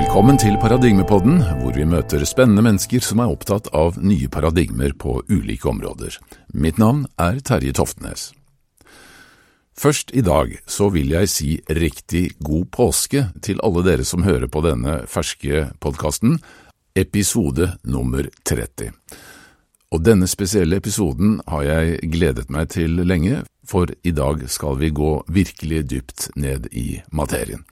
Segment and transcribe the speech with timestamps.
[0.00, 5.18] Velkommen til Paradigmepodden, hvor vi møter spennende mennesker som er opptatt av nye paradigmer på
[5.28, 6.16] ulike områder.
[6.56, 8.30] Mitt navn er Terje Toftnes.
[9.76, 14.48] Først i dag så vil jeg si riktig god påske til alle dere som hører
[14.48, 16.38] på denne ferske podkasten,
[16.96, 18.96] episode nummer 30.
[19.92, 24.94] Og denne spesielle episoden har jeg gledet meg til lenge, for i dag skal vi
[24.96, 27.68] gå virkelig dypt ned i materien.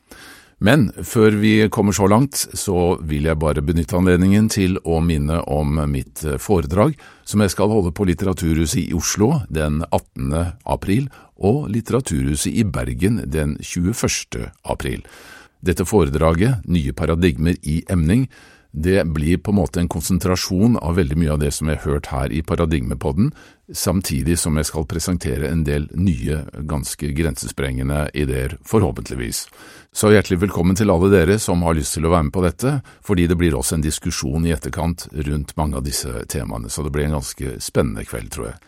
[0.58, 5.38] Men før vi kommer så langt, så vil jeg bare benytte anledningen til å minne
[5.46, 10.34] om mitt foredrag som jeg skal holde på Litteraturhuset i Oslo den 18.
[10.66, 11.06] april
[11.38, 14.50] og Litteraturhuset i Bergen den 21.
[14.66, 15.06] april.
[15.62, 18.26] Dette foredraget, Nye paradigmer i emning,
[18.82, 21.94] det blir på en måte en konsentrasjon av veldig mye av det som jeg har
[21.94, 23.32] hørt her i Paradigmepodden,
[23.74, 29.42] samtidig som jeg skal presentere en del nye, ganske grensesprengende ideer, forhåpentligvis.
[29.92, 32.76] Så hjertelig velkommen til alle dere som har lyst til å være med på dette,
[33.02, 36.94] fordi det blir også en diskusjon i etterkant rundt mange av disse temaene, så det
[36.94, 38.62] blir en ganske spennende kveld, tror jeg.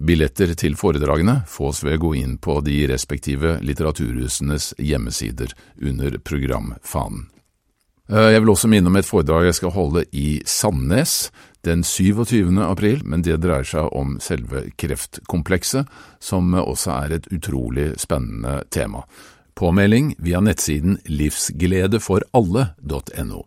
[0.00, 7.28] Billetter til foredragene fås ved å gå inn på de respektive litteraturhusenes hjemmesider under programfanen.
[8.10, 11.30] Eh, jeg vil også minne om et foredrag jeg skal holde i Sandnes
[11.66, 12.62] den 27.
[12.64, 15.86] april, men det dreier seg om selve kreftkomplekset,
[16.18, 19.04] som også er et utrolig spennende tema.
[19.54, 23.44] Påmelding via nettsiden livsgledeforalle.no.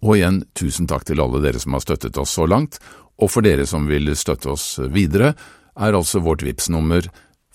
[0.00, 2.80] Og igjen, tusen takk til alle dere som har støttet oss så langt,
[3.20, 5.36] og for dere som vil støtte oss videre,
[5.76, 7.04] er altså vårt VIPS-nummer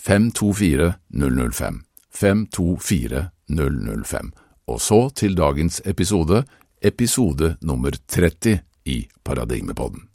[0.06, 1.82] 524005.
[2.14, 4.45] 524005.
[4.66, 6.42] Og så til dagens episode,
[6.82, 10.08] episode nummer 30 i Paradigmepodden.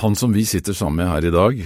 [0.00, 1.62] Han som vi sitter sammen med her i dag,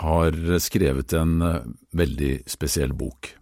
[0.00, 3.34] har skrevet en eh, veldig spesiell bok.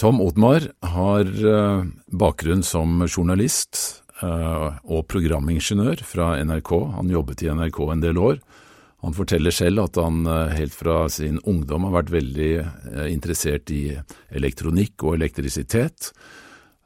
[0.00, 6.72] Tom Otmar har eh, bakgrunn som journalist eh, og programingeniør fra NRK.
[6.96, 8.40] Han jobbet i NRK en del år.
[9.06, 12.50] Han forteller selv at han helt fra sin ungdom har vært veldig
[13.06, 13.92] interessert i
[14.34, 16.10] elektronikk og elektrisitet.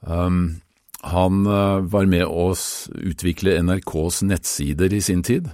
[0.04, 0.60] Um,
[1.00, 1.44] han
[1.88, 5.48] var med å utvikle NRKs nettsider i sin tid.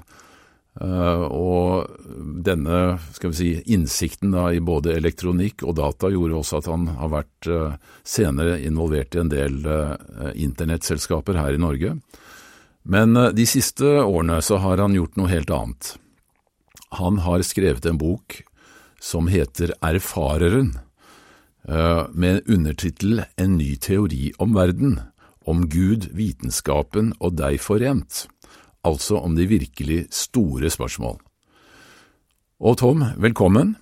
[0.77, 1.87] Og
[2.45, 2.99] denne
[3.33, 7.49] si, innsikten i både elektronikk og data gjorde også at han har vært
[8.05, 9.61] senere involvert i en del
[10.35, 11.95] internettselskaper her i Norge.
[12.83, 15.95] Men de siste årene så har han gjort noe helt annet.
[16.97, 18.41] Han har skrevet en bok
[19.03, 20.79] som heter Erfareren,
[22.15, 25.01] med undertittel En ny teori om verden,
[25.47, 28.27] om Gud, vitenskapen og deg forent
[28.87, 31.19] altså om de virkelig store spørsmål.
[32.63, 33.75] Og Tom, velkommen.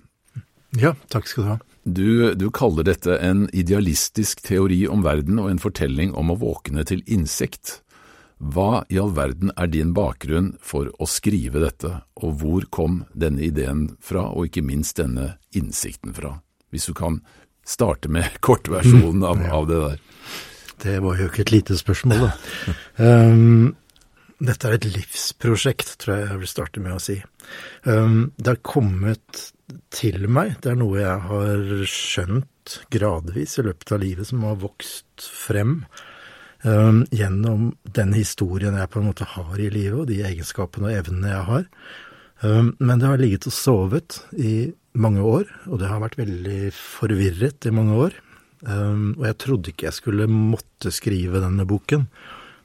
[0.81, 1.60] Ja, takk skal du ha.
[1.84, 6.86] Du, du, kaller dette en idealistisk teori om verden og en fortelling om å våkne
[6.88, 7.82] til innsikt.
[8.38, 11.90] Hva i all verden er din bakgrunn for å skrive dette,
[12.20, 16.38] og hvor kom denne ideen fra, og ikke minst denne innsikten fra?
[16.74, 17.20] Hvis du kan
[17.64, 20.02] starte med kortversjonen av, av det der.
[20.84, 22.76] Det var jo ikke et lite spørsmål, da.
[23.30, 23.72] um,
[24.44, 27.20] Dette er et livsprosjekt, tror jeg jeg vil starte med å si.
[27.86, 29.44] Um, det har kommet
[29.94, 30.58] til meg.
[30.60, 35.78] Det er noe jeg har skjønt gradvis i løpet av livet, som har vokst frem
[36.64, 40.98] um, gjennom den historien jeg på en måte har i livet, og de egenskapene og
[40.98, 41.66] evnene jeg har.
[42.44, 46.60] Um, men det har ligget og sovet i mange år, og det har vært veldig
[46.76, 48.22] forvirret i mange år.
[48.64, 52.06] og jeg trodde ikke jeg skulle måtte skrive denne boken.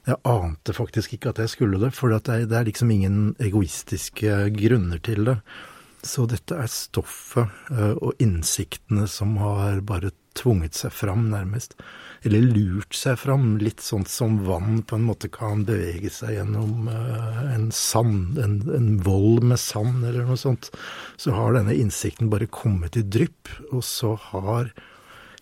[0.07, 5.01] Jeg ante faktisk ikke at jeg skulle det, for det er liksom ingen egoistiske grunner
[5.03, 5.37] til det.
[6.05, 11.75] Så dette er stoffet uh, og innsiktene som har bare tvunget seg fram, nærmest.
[12.23, 16.87] Eller lurt seg fram, litt sånn som vann på en måte kan bevege seg gjennom
[16.91, 20.71] uh, en sand, en, en vold med sand eller noe sånt.
[21.19, 24.71] Så har denne innsikten bare kommet i drypp, og så har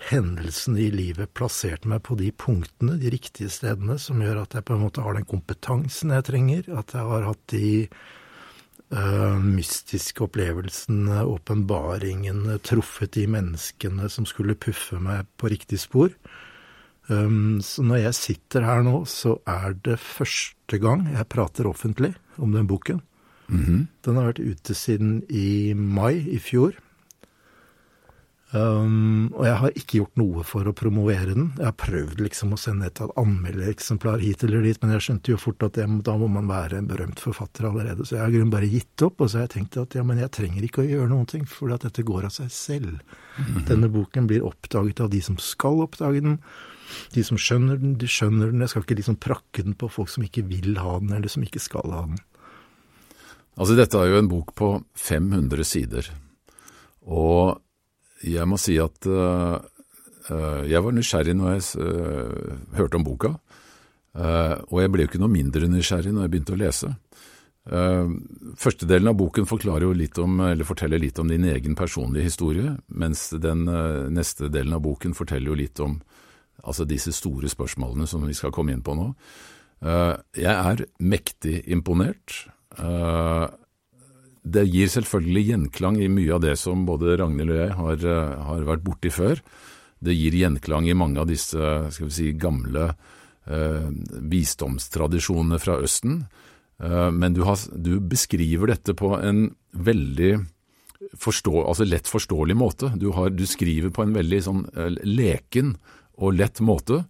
[0.09, 4.65] hendelsene i livet plassert meg på de punktene, de riktige stedene, som gjør at jeg
[4.68, 7.68] på en måte har den kompetansen jeg trenger, at jeg har hatt de
[8.95, 16.13] uh, mystiske opplevelsene, åpenbaringen, truffet de menneskene som skulle puffe meg på riktig spor.
[17.07, 22.16] Um, så når jeg sitter her nå, så er det første gang jeg prater offentlig
[22.38, 23.01] om den boken.
[23.48, 23.86] Mm -hmm.
[24.06, 26.74] Den har vært ute siden i mai i fjor.
[28.55, 31.49] Um, og jeg har ikke gjort noe for å promovere den.
[31.57, 35.39] Jeg har prøvd liksom å sende et anmeldereksemplar hit eller dit, men jeg skjønte jo
[35.41, 38.07] fort at jeg, da må man være en berømt forfatter allerede.
[38.07, 40.23] Så jeg har grunn bare gitt opp, og så har jeg tenkt at ja, men
[40.23, 43.03] jeg trenger ikke å gjøre noen ting, for at dette går av seg selv.
[43.35, 43.67] Mm -hmm.
[43.67, 46.39] Denne boken blir oppdaget av de som skal oppdage den.
[47.13, 48.61] De som skjønner den, de skjønner den.
[48.61, 51.44] Jeg skal ikke liksom prakke den på folk som ikke vil ha den, eller som
[51.44, 52.17] ikke skal ha den.
[53.57, 56.11] Altså, dette er jo en bok på 500 sider.
[57.01, 57.59] Og
[58.25, 59.58] jeg må si at uh,
[60.68, 63.34] jeg var nysgjerrig når jeg uh, hørte om boka.
[64.18, 66.96] Uh, og jeg ble jo ikke noe mindre nysgjerrig når jeg begynte å lese.
[67.68, 72.78] Første delen av boken jo litt om, eller forteller litt om din egen personlige historie,
[72.88, 73.66] mens den
[74.16, 75.98] neste delen av boken forteller jo litt om
[76.64, 79.10] altså disse store spørsmålene som vi skal komme inn på nå.
[79.84, 82.48] Jeg er mektig imponert.
[84.53, 88.35] Det gir selvfølgelig gjenklang i mye av det som både Ragnhild og jeg har, eh,
[88.47, 89.41] har vært borti før.
[89.99, 91.57] Det gir gjenklang i mange av disse
[91.91, 92.91] skal vi si, gamle
[93.49, 93.88] eh,
[94.33, 96.21] visdomstradisjonene fra Østen.
[96.83, 100.35] Eh, men du, har, du, beskriver dette på en veldig
[101.17, 102.91] forstå, altså lett forståelig måte.
[102.97, 105.75] Du, har, du, skriver på en veldig sånn eh, leken
[106.17, 107.03] og lett måte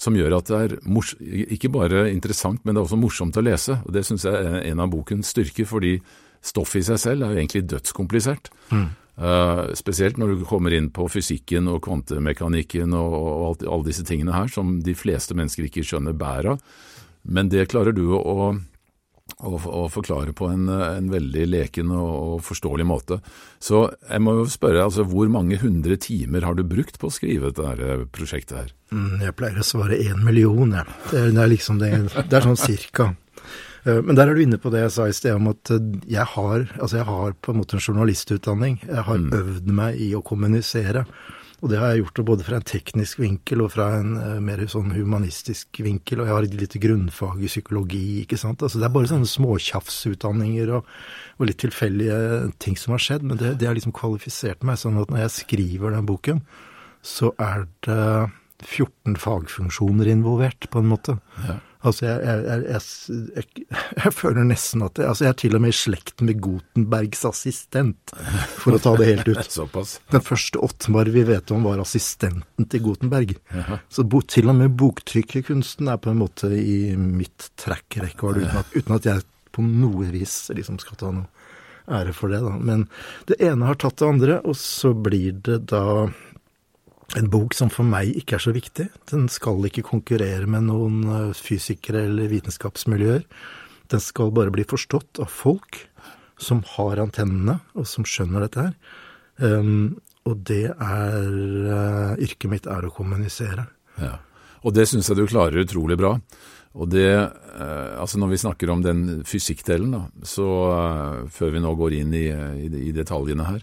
[0.00, 3.44] som gjør at det er mors, ikke bare interessant, men det er også morsomt å
[3.44, 3.78] lese.
[3.86, 5.94] og Det syns jeg er en av bokens styrker, fordi
[6.44, 8.52] stoffet i seg selv er jo egentlig dødskomplisert.
[8.74, 8.92] Mm.
[9.14, 14.02] Uh, spesielt når du kommer inn på fysikken og kvantemekanikken og, og alt, alle disse
[14.06, 16.80] tingene her, som de fleste mennesker ikke skjønner bæret av.
[17.24, 18.18] Men det klarer du å,
[18.50, 23.20] å, å forklare på en, en, veldig leken og, og, forståelig måte.
[23.62, 27.14] Så jeg må jo spørre, altså, hvor mange hundre timer har du brukt på å
[27.14, 28.74] skrive dette prosjektet her?
[28.92, 30.98] Mm, jeg pleier å svare én million, jeg.
[31.10, 33.14] Det er, det, er liksom det, det er sånn cirka.
[33.84, 35.94] Eh, men der er du inne på det jeg sa i sted om at eh,
[36.16, 38.80] jeg har, altså jeg har på en måte en journalistutdanning.
[38.88, 39.32] Jeg har mm.
[39.40, 41.04] øvd meg i å kommunisere.
[41.64, 44.60] Og det har jeg gjort både fra en teknisk vinkel og fra en uh, mer
[44.68, 46.20] sånn humanistisk vinkel.
[46.20, 48.60] Og jeg har et lite grunnfag i psykologi, ikke sant.
[48.60, 50.90] Altså det er bare sånne småtjafsutdanninger og,
[51.38, 52.18] og litt tilfeldige
[52.60, 53.24] ting som har skjedd.
[53.24, 56.44] Men det, det har liksom kvalifisert meg sånn at når jeg skriver den boken,
[57.00, 58.02] så er det
[58.64, 61.16] 14 fagfunksjoner involvert, på en måte.
[61.46, 61.62] Ja.
[61.84, 65.74] Altså, jeg, jeg, jeg, jeg, føler nesten at jeg, altså jeg er til og med
[65.74, 68.14] i slekt med Gutenbergs assistent,
[68.56, 69.42] for å ta det helt ut.
[69.58, 69.98] Såpass.
[70.14, 73.36] Den første Ottmar vi vet om, var assistenten til Gutenberg.
[73.52, 73.78] Jaha.
[73.92, 78.64] Så bo, til og med boktrykkerkunsten er på en måte i mitt track record, uten
[78.74, 81.28] uten at jeg på noe vis liksom skal ta noe
[81.84, 82.40] ære for det.
[82.40, 82.56] da.
[82.56, 82.86] Men
[83.28, 86.08] det ene har tatt det andre, og så blir det da
[87.18, 88.88] en bok som for meg ikke er så viktig.
[89.10, 93.26] Den skal ikke konkurrere med noen eh, fysikere eller vitenskapsmiljøer.
[93.92, 95.84] Den skal bare bli forstått av folk
[96.40, 98.74] som har antennene, og som skjønner dette her.
[99.38, 101.28] Um, og det er
[101.68, 103.66] uh, Yrket mitt er å kommunisere.
[104.00, 104.16] Ja.
[104.64, 106.14] Og det syns jeg du klarer utrolig bra.
[106.74, 111.62] Og det, uh, altså Når vi snakker om den fysikkdelen, da, så uh, før vi
[111.62, 112.26] nå går inn i,
[112.64, 113.62] i, i detaljene her,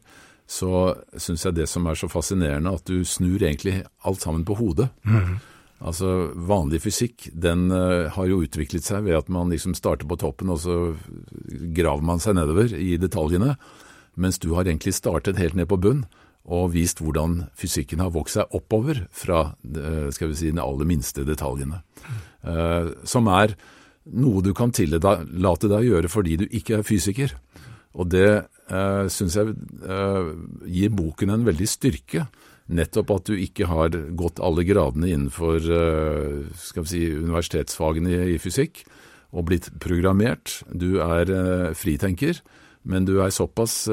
[0.52, 4.58] så syns jeg det som er så fascinerende, at du snur egentlig alt sammen på
[4.60, 4.90] hodet.
[5.08, 5.38] Mm.
[5.82, 10.20] Altså Vanlig fysikk den uh, har jo utviklet seg ved at man liksom starter på
[10.22, 10.76] toppen, og så
[11.74, 13.56] graver man seg nedover i detaljene.
[14.20, 16.04] Mens du har egentlig startet helt ned på bunn
[16.52, 20.90] og vist hvordan fysikken har vokst seg oppover fra uh, skal vi si, de aller
[20.90, 21.80] minste detaljene.
[22.44, 23.56] Uh, som er
[24.12, 27.38] noe du kan tillate deg å gjøre fordi du ikke er fysiker.
[28.00, 29.52] Og det eh, syns jeg
[29.84, 30.32] eh,
[30.72, 32.26] gir boken en veldig styrke.
[32.72, 38.24] Nettopp at du ikke har gått alle gradene innenfor eh, skal vi si, universitetsfagene i,
[38.36, 38.86] i, fysikk
[39.36, 40.62] og blitt programmert.
[40.72, 42.40] Du er eh, fritenker,
[42.88, 43.84] men du er såpass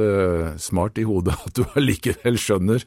[0.62, 2.86] smart i hodet at du allikevel skjønner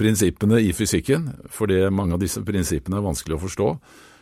[0.00, 3.68] prinsippene i fysikken, fordi mange av disse prinsippene er vanskelig å forstå.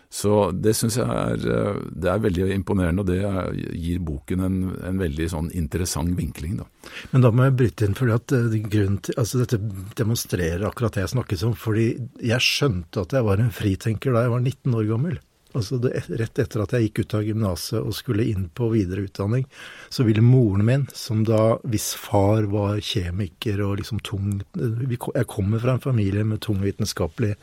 [0.09, 4.59] Så det syns jeg er, eh, det er veldig imponerende, og det gir boken en,
[4.89, 6.57] en veldig sånn interessant vinkling.
[6.63, 6.69] Da.
[7.13, 9.61] Men da må jeg bryte inn, for eh, altså dette
[10.01, 11.57] demonstrerer akkurat det jeg snakket om.
[11.59, 11.89] fordi
[12.25, 15.19] jeg skjønte at jeg var en fritenker da jeg var 19 år gammel.
[15.57, 19.47] Altså det, Rett etter at jeg gikk ut av gymnaset og skulle inn på videreutdanning,
[19.89, 25.63] så ville moren min, som da hvis far var kjemiker og liksom tung Jeg kommer
[25.63, 27.35] fra en familie med tung vitenskapelig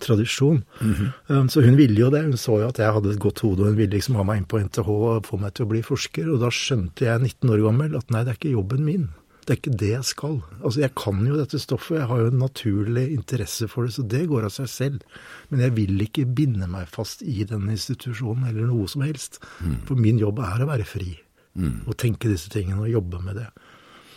[0.00, 0.62] tradisjon.
[0.80, 1.48] Mm -hmm.
[1.48, 2.24] Så hun ville jo det.
[2.24, 4.38] Hun så jo at jeg hadde et godt hode, og hun ville liksom ha meg
[4.38, 6.30] inn på NTH og få meg til å bli forsker.
[6.32, 9.08] Og da skjønte jeg, 19 år gammel, at nei, det er ikke jobben min.
[9.44, 10.38] Det er ikke det jeg skal.
[10.64, 14.02] Altså, jeg kan jo dette stoffet, jeg har jo en naturlig interesse for det, så
[14.02, 15.02] det går av seg selv.
[15.50, 19.42] Men jeg vil ikke binde meg fast i den institusjonen eller noe som helst.
[19.60, 19.76] Mm.
[19.84, 21.18] For min jobb er å være fri.
[21.54, 21.84] Mm.
[21.86, 23.50] Og tenke disse tingene og jobbe med det.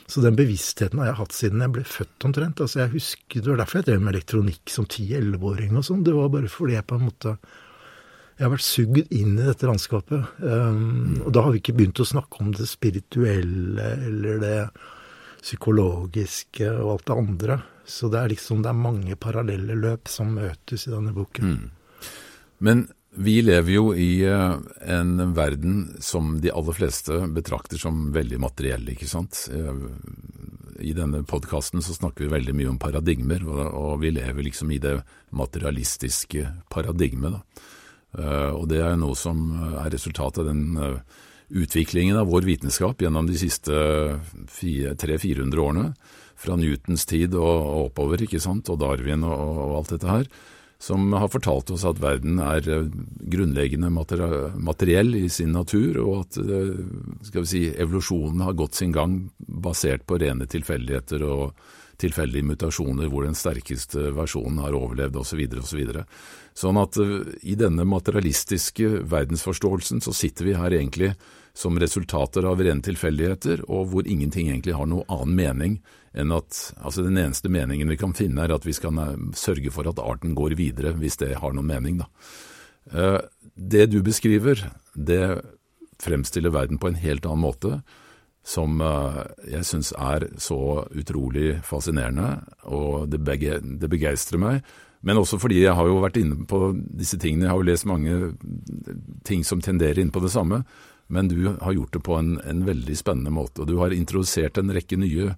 [0.08, 2.62] Så den bevisstheten har jeg hatt siden jeg ble født omtrent.
[2.64, 6.04] Altså jeg husker, Det var derfor jeg drev med elektronikk som 10-11-åring og sånn.
[6.08, 7.38] Det var bare fordi jeg på en måte
[8.38, 10.38] Jeg har vært sugd inn i dette landskapet.
[10.40, 14.60] Um, og da har vi ikke begynt å snakke om det spirituelle eller det
[15.42, 17.58] psykologiske og alt det andre.
[17.88, 21.58] Så det er liksom det er mange parallelle løp som møtes i denne boken.
[21.58, 22.06] Mm.
[22.64, 22.88] Men
[23.18, 24.56] vi lever jo i eh,
[24.94, 29.48] en verden som de aller fleste betrakter som veldig materiell, ikke sant.
[29.54, 29.80] Eh,
[30.86, 34.82] I denne podkasten så snakker vi veldig mye om paradigmer, og vi lever liksom i
[34.84, 35.00] det
[35.34, 37.40] materialistiske paradigmet.
[37.40, 37.64] da.
[38.22, 39.50] Eh, og det er noe som
[39.82, 41.02] er resultatet av den
[41.48, 43.72] utviklingen av vår vitenskap gjennom de siste
[44.60, 45.88] 300-400 årene.
[46.38, 50.30] Fra Newtons tid og oppover, ikke sant, og Darwin og, alt dette her
[50.80, 52.86] som har fortalt oss at verden er eh,
[53.34, 60.06] grunnleggende materiell i sin natur, og at eh, si, evolusjonen har gått sin gang basert
[60.06, 61.58] på rene tilfeldigheter og
[61.98, 65.42] tilfeldige mutasjoner hvor den sterkeste versjonen har overlevd osv.
[65.50, 65.82] Så osv.
[66.54, 71.16] Så sånn at eh, i denne materialistiske verdensforståelsen så sitter vi her egentlig
[71.58, 75.80] som resultater av rene tilfeldigheter, og hvor ingenting egentlig har noe annen mening
[76.18, 78.98] enn at altså den eneste meningen vi kan finne, er at vi skal
[79.38, 82.02] sørge for at arten går videre, hvis det har noen mening.
[82.02, 82.10] Da.
[82.94, 83.20] Eh,
[83.56, 85.42] det du beskriver, det
[86.02, 87.80] fremstiller verden på en helt annen måte,
[88.48, 89.22] som eh,
[89.54, 90.60] jeg syns er så
[90.96, 94.76] utrolig fascinerende, og det, bege, begeistrer meg.
[95.06, 97.88] Men også fordi jeg har jo vært inne på disse tingene, jeg har jo lest
[97.88, 98.16] mange
[99.28, 100.64] ting som tenderer inn på det samme
[101.08, 103.64] men du har gjort det på en, en, veldig spennende måte.
[103.64, 105.32] Og du har introdusert en rekke nye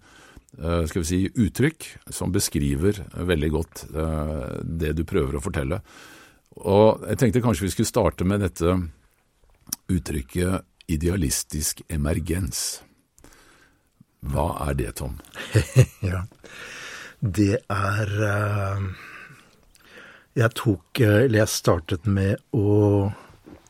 [0.57, 5.77] skal vi si, uttrykk som beskriver veldig godt uh, det du prøver å fortelle.
[6.59, 8.73] Og jeg tenkte kanskje vi skulle starte med dette
[9.93, 12.81] uttrykket idealistisk emergens.
[14.25, 15.19] Hva er det, Tom?
[16.09, 16.25] ja,
[17.21, 18.09] det er
[20.35, 23.13] Jeg tok Eller jeg startet med å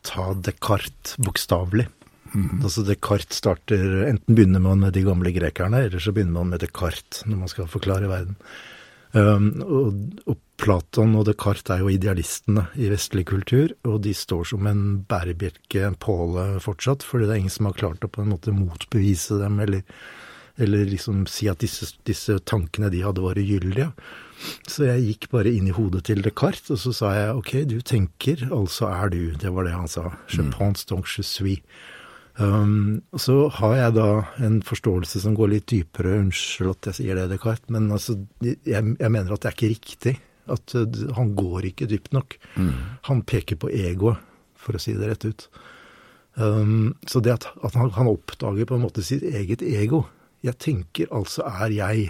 [0.06, 1.86] ta Descartes bokstavelig.
[2.30, 2.60] Mm.
[2.62, 6.62] Altså Descartes starter Enten begynner man med de gamle grekerne, eller så begynner man med
[6.62, 8.36] Descartes når man skal forklare verden.
[9.12, 9.98] Um, og,
[10.30, 14.82] og, Platon og Descartes er jo idealistene i vestlig kultur, og de står som en
[15.08, 18.52] bærebjelke, en påle, fortsatt, fordi det er ingen som har klart å på en måte
[18.52, 19.80] motbevise dem, eller,
[20.60, 23.88] eller liksom si at disse, disse tankene de hadde, var ugyldige.
[24.68, 27.78] Så jeg gikk bare inn i hodet til Descartes, og så sa jeg ok, du
[27.80, 29.22] tenker, altså er du.
[29.40, 30.10] Det var det han sa.
[30.28, 30.52] Je mm.
[30.60, 31.64] pense donc je suis.
[32.40, 34.08] Um, så har jeg da
[34.40, 38.56] en forståelse som går litt dypere, unnskyld at jeg sier det, Descartes, men altså, jeg,
[38.64, 40.14] jeg mener at det er ikke riktig.
[40.50, 42.38] At uh, han går ikke dypt nok.
[42.56, 42.72] Mm.
[43.10, 44.22] Han peker på egoet,
[44.60, 45.44] for å si det rett ut.
[46.40, 50.04] Um, så det at, at han, han, oppdager på en måte sitt eget ego
[50.46, 52.04] Jeg tenker, altså er jeg.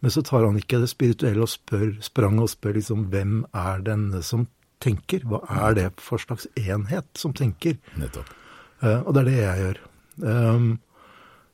[0.00, 3.84] Men så tar han ikke det spirituelle og spør, sprang og spør liksom hvem er
[3.86, 4.48] denne som
[4.82, 5.22] tenker?
[5.28, 7.78] Hva er det for slags enhet som tenker?
[8.00, 8.39] Nettopp.
[8.80, 9.82] Uh, og det er det jeg gjør.
[10.20, 10.70] Um,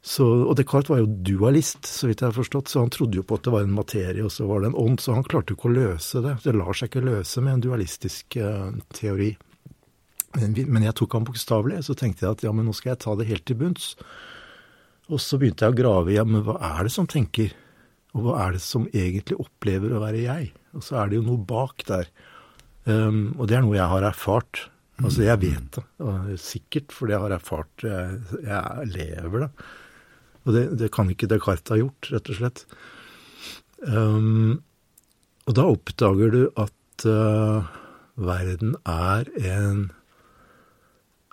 [0.06, 3.25] så, og Descartes var jo dualist, så vidt jeg har forstått, så han trodde jo
[3.26, 5.50] på at det var en materie, og så var det en ånd, så han klarte
[5.50, 6.37] jo ikke å løse det.
[6.45, 9.33] Det lar seg ikke løse med en dualistisk uh, teori.
[10.37, 13.02] Men, men, jeg tok ham bokstavelig, så tenkte jeg at ja, men nå skal jeg
[13.02, 13.95] ta det helt til bunns.
[15.11, 17.54] Og så begynte jeg å grave i ja, men hva er det som tenker?
[18.16, 20.50] Og hva er det som egentlig opplever å være jeg?
[20.76, 22.09] Og så er det jo noe bak der.
[22.87, 24.66] Um, og det er noe jeg har erfart.
[25.03, 25.85] Altså, jeg vet det.
[26.41, 29.50] Sikkert fordi jeg har erfart Jeg, jeg lever det.
[30.47, 32.62] Og det, det, kan ikke Descartes ha gjort, rett og slett.
[33.83, 34.62] Um,
[35.47, 37.67] og da oppdager du at uh,
[38.17, 39.88] verden er en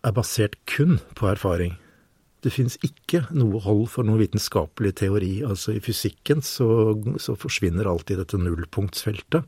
[0.03, 1.77] er basert kun på erfaring.
[2.43, 5.37] Det finnes ikke noe hold for noen vitenskapelig teori.
[5.47, 6.67] Altså I fysikken så,
[7.23, 9.47] så forsvinner alltid dette nullpunktsfeltet,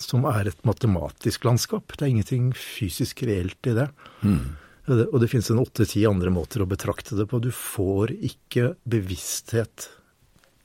[0.00, 1.94] som er et matematisk landskap.
[1.96, 3.86] Det er ingenting fysisk reelt i det.
[4.24, 4.56] Mm.
[4.90, 7.38] Og det, finnes en åtte-ti andre måter å betrakte det på.
[7.38, 9.90] Du får ikke bevissthet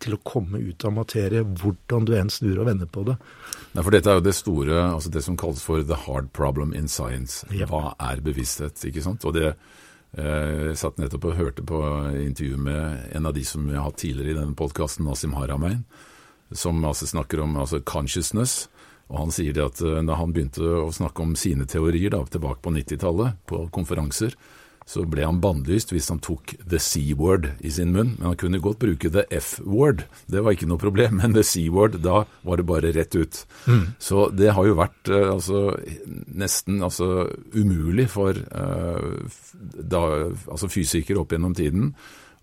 [0.01, 3.15] til å komme ut av materie, hvordan du enn snur og vender på det.
[3.75, 6.74] Nei, for Dette er jo det store, altså det som kalles for the hard problem
[6.75, 7.46] in science.
[7.54, 7.70] Ja.
[7.70, 8.82] Hva er bevissthet?
[8.89, 9.27] ikke sant?
[9.27, 9.54] Og det
[10.15, 11.80] Eh, jeg satt nettopp og hørte på
[12.22, 15.84] intervju med en av de som vi har hatt tidligere i denne podkasten, Nasim Haramein,
[16.56, 18.70] som altså snakker om altså consciousness.
[19.12, 22.24] Og Han sier det at eh, da han begynte å snakke om sine teorier da,
[22.26, 24.38] tilbake på 90-tallet, på konferanser,
[24.86, 28.12] så ble han bannlyst hvis han tok the C-word i sin munn.
[28.20, 31.18] Men han kunne godt bruke the F-word, det var ikke noe problem.
[31.22, 33.40] Men the C-word, da var det bare rett ut.
[33.66, 33.88] Mm.
[33.98, 35.64] Så det har jo vært uh, altså,
[36.38, 37.26] nesten altså,
[37.58, 40.04] umulig for uh, da,
[40.54, 41.90] altså, fysikere opp gjennom tiden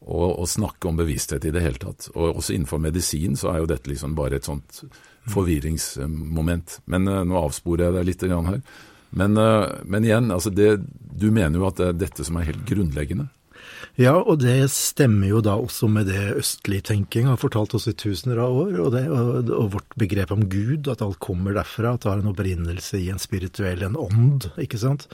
[0.02, 2.10] å, å, snakke om bevissthet i det hele tatt.
[2.16, 4.82] Og også innenfor medisin så er jo dette liksom bare et sånt
[5.30, 6.80] forvirringsmoment.
[6.90, 8.62] Men uh, nå avsporer jeg deg litt her.
[9.12, 10.80] Men, eh, men igjen, altså det,
[11.20, 13.28] du mener jo at det er dette som er helt grunnleggende?
[14.00, 17.92] Ja, og det stemmer jo da også med det østlig tenking har fortalt oss i
[17.92, 21.92] tusener av år, og, det, og, og, vårt begrep om Gud, at alt kommer derfra,
[21.92, 25.10] at det har en opprinnelse i en spirituell, en ånd, ikke sant.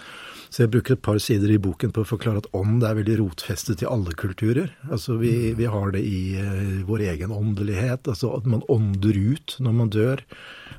[0.48, 3.18] Så jeg bruker et par sider i boken på å forklare at ånd er veldig
[3.20, 4.70] rotfestet i alle kulturer.
[4.88, 9.58] Altså vi, vi har det i uh, vår egen åndelighet, altså at man ånder ut
[9.64, 10.24] når man dør.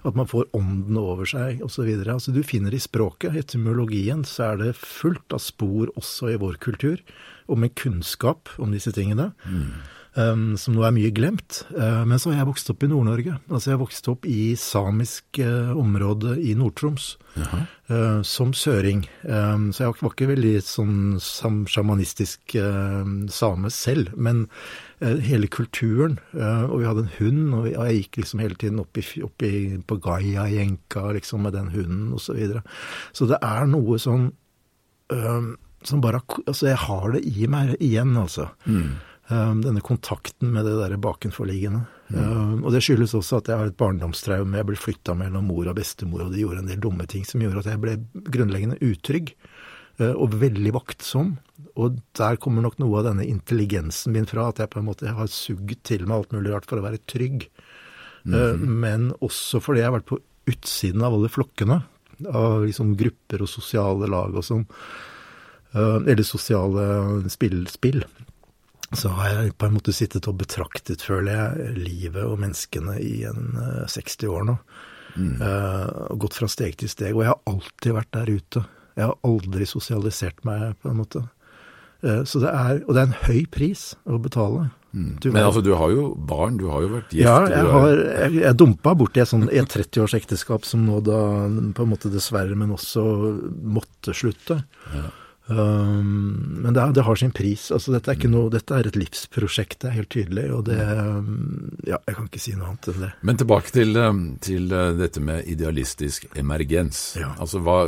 [0.07, 1.89] At man får ånden over seg osv.
[2.07, 6.57] Altså du finner i språket, etymologien, så er det fullt av spor også i vår
[6.63, 7.03] kultur
[7.49, 9.31] og med kunnskap om disse tingene.
[9.45, 9.81] Mm.
[10.19, 11.63] Um, som nå er mye glemt.
[11.71, 13.37] Uh, men så har jeg vokst opp i Nord-Norge.
[13.49, 17.17] Altså jeg vokste vokst opp i samisk uh, område i Nord-Troms.
[17.89, 19.07] Uh, som søring.
[19.23, 22.55] Um, så jeg var ikke veldig sånn sjamanistisk
[23.33, 24.13] same selv.
[24.15, 24.47] Men
[24.99, 26.17] hele kulturen.
[26.33, 29.79] og vi hadde en hund, og, jeg gikk liksom hele tiden opp, i, opp i,
[29.79, 32.25] på Gaia-jenka liksom, med den hunden osv.
[32.25, 32.63] Så, videre.
[33.15, 34.29] så det er noe sånn
[35.87, 38.49] som bare Altså, jeg har det i meg igjen, altså.
[38.67, 38.99] Mm.
[39.29, 41.83] Um, denne kontakten med det derre bakenforliggende.
[42.09, 42.17] Mm.
[42.17, 44.57] Um, og det skyldes også at jeg har et barndomstraume.
[44.57, 47.43] Jeg ble flytta mellom mor og bestemor, og de gjorde en del dumme ting som
[47.43, 47.93] gjorde at jeg ble
[48.33, 49.35] grunnleggende utrygg.
[49.99, 51.35] Uh, og veldig vaktsom.
[51.77, 55.13] Og der kommer nok noe av denne intelligensen min fra, at jeg på en måte
[55.13, 57.45] har sugd til meg alt mulig rart for å være trygg.
[58.25, 58.65] Mm.
[58.81, 60.19] Men også fordi jeg har vært på
[60.49, 61.79] utsiden av alle flokkene.
[62.27, 64.65] Av liksom grupper og sosiale lag og sånn.
[65.71, 68.01] Eh, eller sosiale spill, spill,
[68.97, 73.21] så har jeg på en måte sittet og betraktet, føler jeg, livet og menneskene i
[73.29, 73.51] en
[73.85, 74.55] 60 eh, år nå.
[75.17, 75.35] Mm.
[75.41, 77.13] Uh, gått fra steg til steg.
[77.13, 78.63] Og jeg har alltid vært der ute.
[78.97, 81.23] Jeg har aldri sosialisert meg, på en måte.
[82.01, 84.69] Uh, så det er, og det er en høy pris å betale.
[84.89, 85.19] Mm.
[85.21, 87.21] Men altså, du har jo barn, du har jo vært gift?
[87.27, 91.21] Ja, jeg, har, jeg, jeg dumpa borti et, sånn, et 30 ekteskap som nå da
[91.77, 93.03] på en måte dessverre, men også
[93.77, 94.63] måtte slutte.
[94.95, 95.09] Ja.
[95.49, 97.71] Um, men det, det, har sin pris.
[97.71, 100.45] altså dette er, noe, dette er, et livsprosjekt, det er helt tydelig.
[100.53, 100.77] Og det
[101.89, 103.11] Ja, jeg kan ikke si noe annet enn det.
[103.25, 107.01] Men tilbake til, um, til uh, dette med idealistisk emergens.
[107.19, 107.33] Ja.
[107.41, 107.79] Altså hva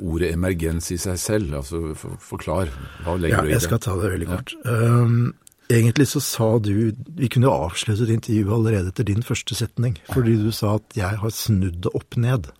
[0.00, 2.72] Ordet emergens i seg selv, altså for, forklar.
[3.04, 3.58] Hva legger ja, du i det?
[3.58, 4.56] Jeg skal ta det veldig kort.
[4.64, 4.78] Ja.
[4.80, 5.32] Um,
[5.70, 9.98] egentlig så sa du Vi kunne avsluttet intervjuet allerede etter din første setning.
[10.12, 12.50] Fordi du sa at jeg har snudd det opp ned.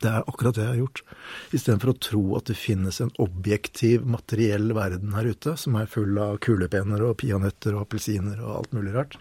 [0.00, 1.02] Det er akkurat det jeg har gjort.
[1.56, 6.16] Istedenfor å tro at det finnes en objektiv, materiell verden her ute, som er full
[6.20, 9.18] av kulepenner og peanøtter og appelsiner og alt mulig rart,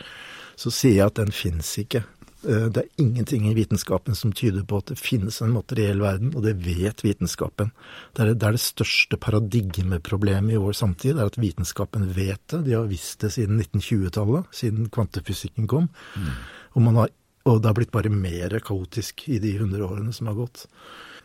[0.59, 2.03] så sier jeg at den fins ikke.
[2.47, 6.31] Eh, det er ingenting i vitenskapen som tyder på at det finnes en materiell verden,
[6.35, 7.73] og det vet vitenskapen.
[8.15, 12.07] Det er det, det, er det største paradigmeproblemet i vår samtid, det er at vitenskapen
[12.15, 12.63] vet det.
[12.69, 15.89] De har visst det siden 1920-tallet, siden kvantefysikken kom.
[16.15, 16.31] Mm.
[16.77, 17.15] Og man har
[17.47, 20.65] og det har blitt bare mer kaotisk i de hundre årene som har gått.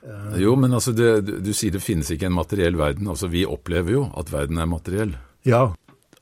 [0.04, 3.08] Uh, jo, men altså det, du, du sier det finnes ikke en materiell verden.
[3.10, 5.16] Altså vi opplever jo at verden er materiell.
[5.48, 5.70] Ja.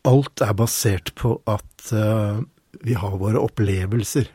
[0.08, 2.42] Alt er basert på at uh,
[2.82, 4.30] vi har våre opplevelser.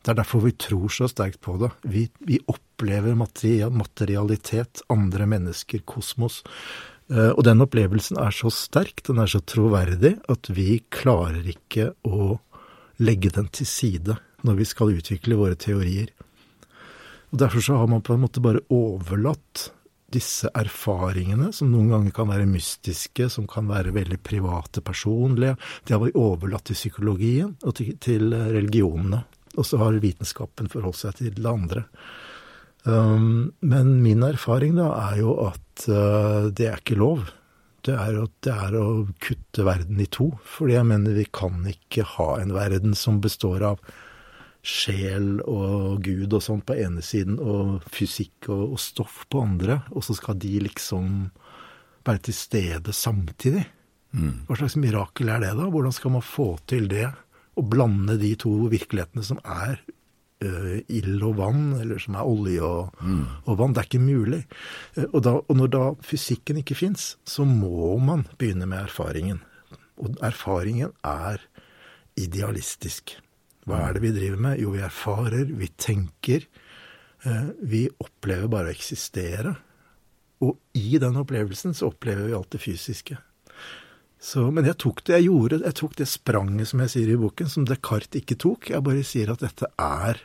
[0.00, 1.68] Det er derfor vi tror så sterkt på det.
[1.84, 6.40] Vi, vi opplever materialitet, andre mennesker, kosmos.
[7.10, 11.92] Uh, og den opplevelsen er så sterk, den er så troverdig, at vi klarer ikke
[12.06, 12.38] å
[13.02, 16.12] legge den til side når vi skal utvikle våre teorier.
[17.30, 19.70] Og Derfor så har man på en måte bare overlatt
[20.10, 25.54] disse erfaringene, som noen ganger kan være mystiske, som kan være veldig private, personlige,
[25.86, 29.22] de har vi overlatt til psykologien og til, til religionene.
[29.58, 31.84] Og så har vitenskapen forholdt seg til det andre.
[32.82, 37.26] Um, men min erfaring da er jo at uh, det er ikke lov
[37.86, 38.86] det er, å, det er å
[39.22, 40.30] kutte verden i to.
[40.44, 43.80] Fordi jeg mener vi kan ikke ha en verden som består av
[44.60, 49.80] sjel og Gud og sånt på ene siden, og fysikk og, og stoff på andre,
[49.94, 51.30] og så skal de liksom
[52.06, 53.64] være til stede samtidig.
[54.12, 54.44] Mm.
[54.48, 55.68] Hva slags mirakel er det, da?
[55.70, 57.06] Hvordan skal man få til det?
[57.58, 59.80] Å blande de to virkelighetene som er
[60.44, 63.22] uh, ild og vann, eller som er olje og, mm.
[63.44, 63.76] og vann.
[63.76, 64.42] Det er ikke mulig.
[64.96, 69.42] Uh, og, da, og, når da fysikken ikke fins, så må man begynne med erfaringen.
[70.00, 71.42] Og erfaringen er
[72.18, 73.18] idealistisk.
[73.68, 74.60] Hva er det vi driver med?
[74.62, 76.46] Jo, vi erfarer, vi tenker.
[77.26, 79.54] Uh, vi opplever bare å eksistere.
[80.40, 83.18] Og i den opplevelsen så opplever vi alt det fysiske.
[84.20, 87.20] Så, men jeg tok det jeg gjorde, jeg tok det spranget, som jeg sier i
[87.20, 88.68] boken, som Descartes ikke tok.
[88.72, 90.20] Jeg bare sier at dette er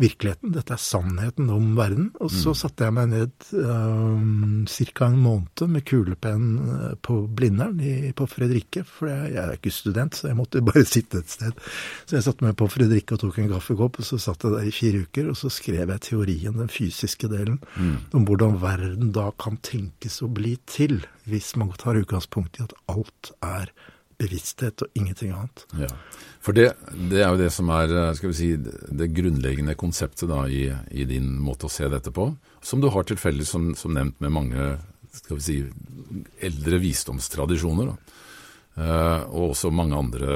[0.00, 2.10] virkeligheten, dette er sannheten om verden.
[2.22, 5.08] Og så satte jeg meg ned um, ca.
[5.10, 9.74] en måned med kulepenn eh, på Blindern i, på Fredrikke, for jeg, jeg, er ikke
[9.74, 11.60] student, så jeg måtte bare sitte et sted.
[12.06, 14.70] Så jeg satte meg på Fredrikke og tok en kaffekopp, og så satt jeg der
[14.70, 17.94] i fire uker, og så skrev jeg teorien, den fysiske delen, mm.
[18.16, 22.76] om hvordan verden da kan tenkes å bli til, hvis man tar utgangspunkt i at
[22.90, 23.72] alt er
[24.20, 25.64] bevissthet og ingenting annet.
[25.80, 25.90] Ja.
[26.44, 26.70] For det,
[27.10, 31.08] det, er jo det som er skal vi si, det grunnleggende konseptet da, i, i,
[31.08, 32.30] din måte å se dette på,
[32.64, 34.70] som du har til felles, som, som, nevnt, med mange
[35.12, 35.58] skal vi si,
[36.46, 37.92] eldre visdomstradisjoner.
[37.92, 38.16] Da.
[38.80, 40.34] Uh, og også mange andre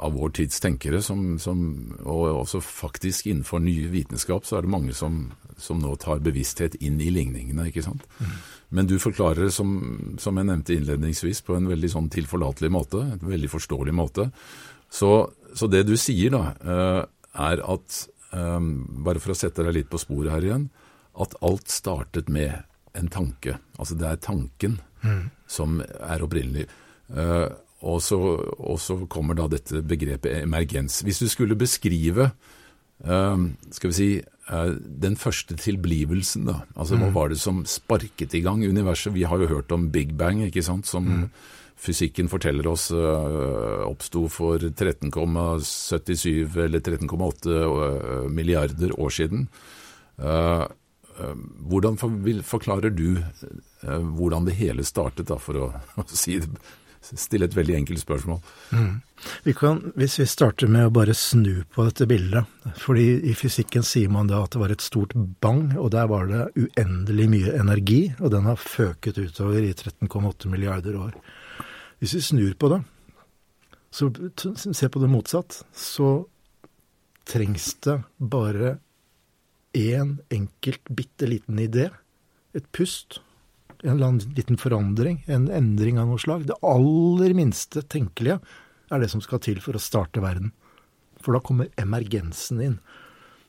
[0.00, 1.58] av vår tids tenkere, som, som,
[2.06, 5.26] og også faktisk innenfor ny vitenskap, så er det mange som,
[5.60, 7.66] som nå tar bevissthet inn i ligningene.
[7.68, 8.06] ikke sant?
[8.22, 8.38] Mm.
[8.72, 9.72] Men du forklarer det, som,
[10.20, 14.30] som, jeg nevnte innledningsvis, på en veldig sånn tilforlatelig måte, en veldig forståelig måte.
[14.92, 15.10] Så,
[15.56, 17.02] så det du sier, da, uh,
[17.48, 17.98] er at,
[18.32, 18.72] um,
[19.04, 20.70] bare for å sette deg litt på sporet her igjen,
[21.20, 22.64] at alt startet med
[22.96, 23.58] en tanke.
[23.76, 25.22] Altså det er tanken mm.
[25.48, 26.64] som er opprinnelig.
[27.12, 27.52] Uh,
[27.84, 28.18] og, så,
[28.56, 31.02] og så, kommer da dette begrepet emergens.
[31.04, 32.30] Hvis du skulle beskrive
[33.02, 36.54] skal vi si, Eh, den første tilblivelsen, da.
[36.74, 37.14] Altså hva mm.
[37.14, 39.14] var det som sparket i gang universet?
[39.14, 41.28] Vi har jo hørt om Big Bang, ikke sant, som mm.
[41.78, 49.46] fysikken forteller oss uh, oppsto for 13,77 eller 13,8 uh, milliarder år siden.
[50.18, 50.66] Uh,
[51.68, 51.96] hvordan
[52.42, 53.22] forklarer du
[53.82, 56.48] hvordan det hele startet, da, for å, å si det
[57.02, 58.38] stille et veldig enkelt spørsmål.
[58.70, 59.00] Mm.
[59.46, 62.48] Vi kan, hvis vi starter med å bare snu på dette bildet,
[62.82, 66.30] fordi i fysikken sier man da at det var et stort bang, og der var
[66.30, 71.14] det uendelig mye energi, og den har føket utover i 13,8 milliarder år.
[72.02, 72.82] Hvis vi snur på det,
[73.92, 74.08] så
[74.56, 76.14] se på det motsatt, så
[77.28, 78.78] trengs det bare
[79.76, 81.90] én enkelt, bitte liten idé,
[82.52, 83.20] et pust,
[83.82, 86.46] en liten forandring, en endring av noe slag.
[86.46, 88.38] Det aller minste tenkelige
[88.92, 90.52] er det som skal til for å starte verden.
[91.22, 92.76] For da kommer emergensen inn.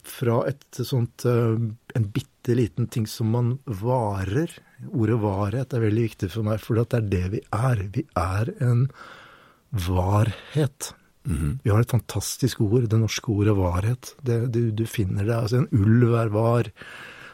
[0.04, 1.56] Fra et sånt eh,
[1.96, 4.52] en bitte liten ting som man varer.
[4.92, 7.86] Ordet varhet er veldig viktig for meg, for det er det vi er.
[7.94, 8.90] Vi er en
[9.72, 10.94] varhet.
[11.26, 11.60] Mm -hmm.
[11.64, 14.16] Vi har et fantastisk ord, det norske ordet varhet.
[14.22, 15.36] Det, du, du, finner det.
[15.36, 16.72] Altså en ulv er var.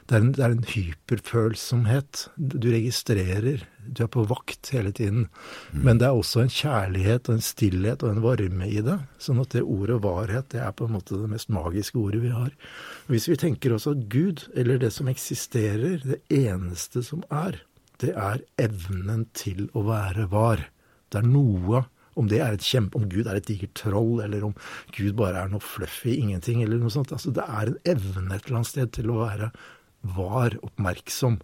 [0.09, 2.23] Det er, en, det er en hyperfølsomhet.
[2.41, 3.61] Du registrerer.
[3.85, 5.27] Du er på vakt hele tiden.
[5.69, 5.83] Mm.
[5.85, 8.97] Men det er også en kjærlighet og en stillhet og en varme i det.
[9.21, 12.33] Sånn at det ordet varhet, det er på en måte det mest magiske ordet vi
[12.33, 12.49] har.
[13.11, 17.61] Hvis vi tenker også at Gud, eller det som eksisterer, det eneste som er,
[18.01, 20.71] det er evnen til å være var.
[21.13, 21.85] Det er noe
[22.19, 24.55] om det er et kjempe, om Gud er et digert troll, eller om
[24.95, 27.13] Gud bare er noe fluffy ingenting, eller noe sånt.
[27.15, 29.51] Altså, det er en evne et eller annet sted til å være
[30.01, 31.39] var oppmerksom.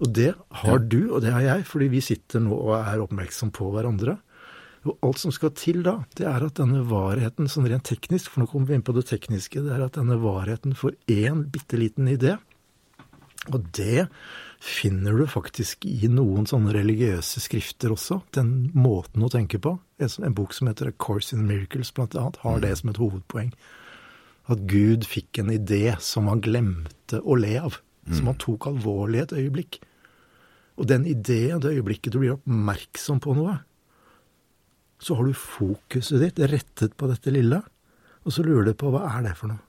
[0.00, 3.52] Og det har du, og det har jeg, fordi vi sitter nå og er oppmerksom
[3.56, 4.16] på hverandre.
[4.88, 8.42] Og alt som skal til da, det er at denne varheten, sånn rent teknisk, for
[8.42, 11.80] nå kommer vi inn på det tekniske, det er at denne varheten får én bitte
[11.80, 12.38] liten idé.
[13.52, 14.06] Og det
[14.60, 19.76] finner du faktisk i noen sånne religiøse skrifter også, den måten å tenke på.
[20.00, 23.52] En bok som heter A Course in Miracles, blant annet, har det som et hovedpoeng
[24.54, 27.78] at Gud fikk en idé som han glemte å le av.
[28.10, 29.80] Som han tok alvorlig et øyeblikk.
[30.80, 33.58] Og den ideen, det øyeblikket du blir oppmerksom på noe,
[35.00, 37.60] så har du fokuset ditt rettet på dette lille,
[38.24, 39.62] og så lurer du på hva er det for noe?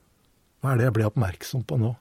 [0.60, 1.92] Hva er det jeg blir oppmerksom på nå?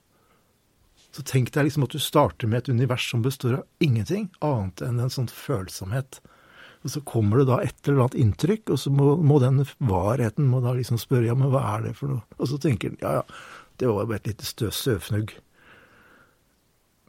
[1.12, 4.84] Så tenk deg liksom at du starter med et univers som består av ingenting annet
[4.86, 6.22] enn en sånn følsomhet
[6.82, 10.50] og så kommer det da et eller annet inntrykk, og så må, må den varheten
[10.50, 12.26] må da liksom spørre ja, men hva er det for noe?
[12.42, 13.42] Og så tenker den ja, ja,
[13.82, 15.36] det var bare et lite stø støvfnugg.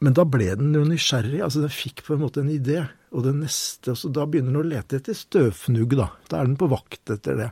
[0.03, 2.81] Men da ble den jo nysgjerrig, altså den fikk på en måte en idé.
[3.13, 6.09] Og det neste, så da begynner den å lete etter støvfnugg, da.
[6.29, 7.51] Da er den på vakt etter det.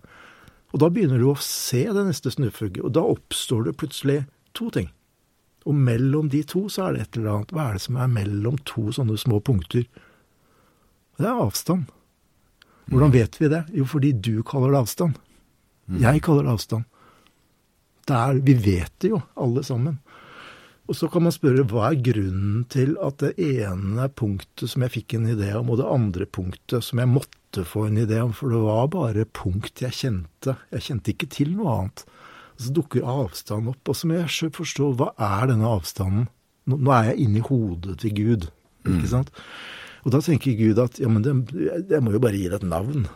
[0.74, 4.24] Og da begynner du å se det neste snøfugget, og da oppstår det plutselig
[4.58, 4.90] to ting.
[5.70, 7.54] Og mellom de to så er det et eller annet.
[7.54, 9.86] Hva er det som er mellom to sånne små punkter?
[11.22, 11.92] Det er avstand.
[12.92, 13.66] Hvordan vet vi det?
[13.76, 15.20] Jo, fordi du kaller det avstand.
[16.02, 16.88] Jeg kaller det avstand.
[18.08, 20.00] Det er, vi vet det jo, alle sammen.
[20.90, 24.94] Og så kan man spørre hva er grunnen til at det ene punktet som jeg
[24.98, 28.34] fikk en idé om, og det andre punktet som jeg måtte få en idé om,
[28.36, 30.58] for det var bare punkt jeg kjente.
[30.74, 32.04] Jeg kjente ikke til noe annet.
[32.58, 33.82] Og så dukker avstand opp.
[33.88, 36.28] Og så må jeg forstå hva er denne avstanden?
[36.68, 38.50] Nå, nå er jeg inni hodet til Gud,
[38.84, 39.32] ikke sant?
[39.32, 39.81] mm.
[40.02, 41.36] Og da tenker Gud at ja, men det,
[41.92, 43.08] jeg må jo bare gi det et navn.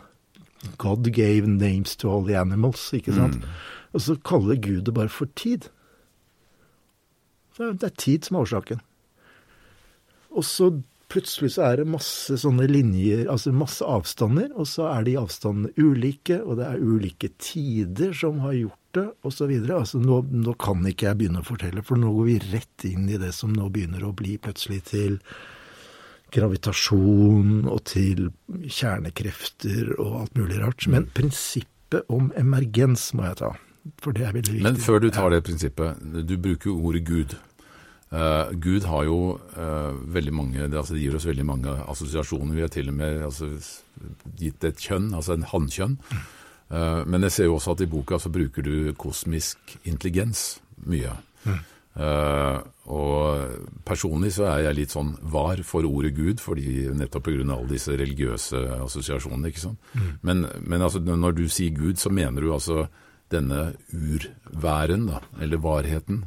[0.82, 3.40] God gave names to all the animals, ikke sant?
[3.42, 3.56] Mm.
[3.96, 5.70] Og så kaller Gud det bare for tid.
[7.56, 8.84] Det er tid som er årsaken.
[10.36, 10.70] Og så
[11.12, 15.70] plutselig så er det masse sånne linjer, altså masse avstander, og så er de avstandene
[15.78, 19.52] ulike, og det er ulike tider som har gjort det, osv.
[19.62, 23.06] Altså nå, nå kan ikke jeg begynne å fortelle, for nå går vi rett inn
[23.08, 25.20] i det som nå begynner å bli plutselig til
[26.36, 30.86] gravitasjon og til kjernekrefter og alt mulig rart.
[30.92, 33.52] Men prinsippet om emergens må jeg ta.
[34.02, 34.66] For det er veldig viktig.
[34.66, 37.36] Men før du tar det prinsippet, du bruker jo ordet Gud.
[38.10, 39.18] Uh, Gud har jo
[39.58, 42.54] uh, veldig mange, det, altså det, gir oss veldig mange assosiasjoner.
[42.54, 43.50] Vi har til og med altså,
[44.38, 45.96] gitt et kjønn, altså en hannkjønn.
[46.70, 51.14] Uh, men jeg ser jo også at i boka så bruker du kosmisk intelligens mye.
[51.46, 51.58] Mm.
[51.96, 57.46] Og personlig så er jeg litt sånn var for ordet Gud, fordi nettopp pga.
[57.54, 59.48] alle disse religiøse assosiasjonene.
[59.48, 59.92] ikke sant?
[59.94, 60.10] Mm.
[60.20, 62.86] Men, men altså, når du sier Gud, så mener du altså
[63.32, 66.24] denne urværen, da, eller varheten?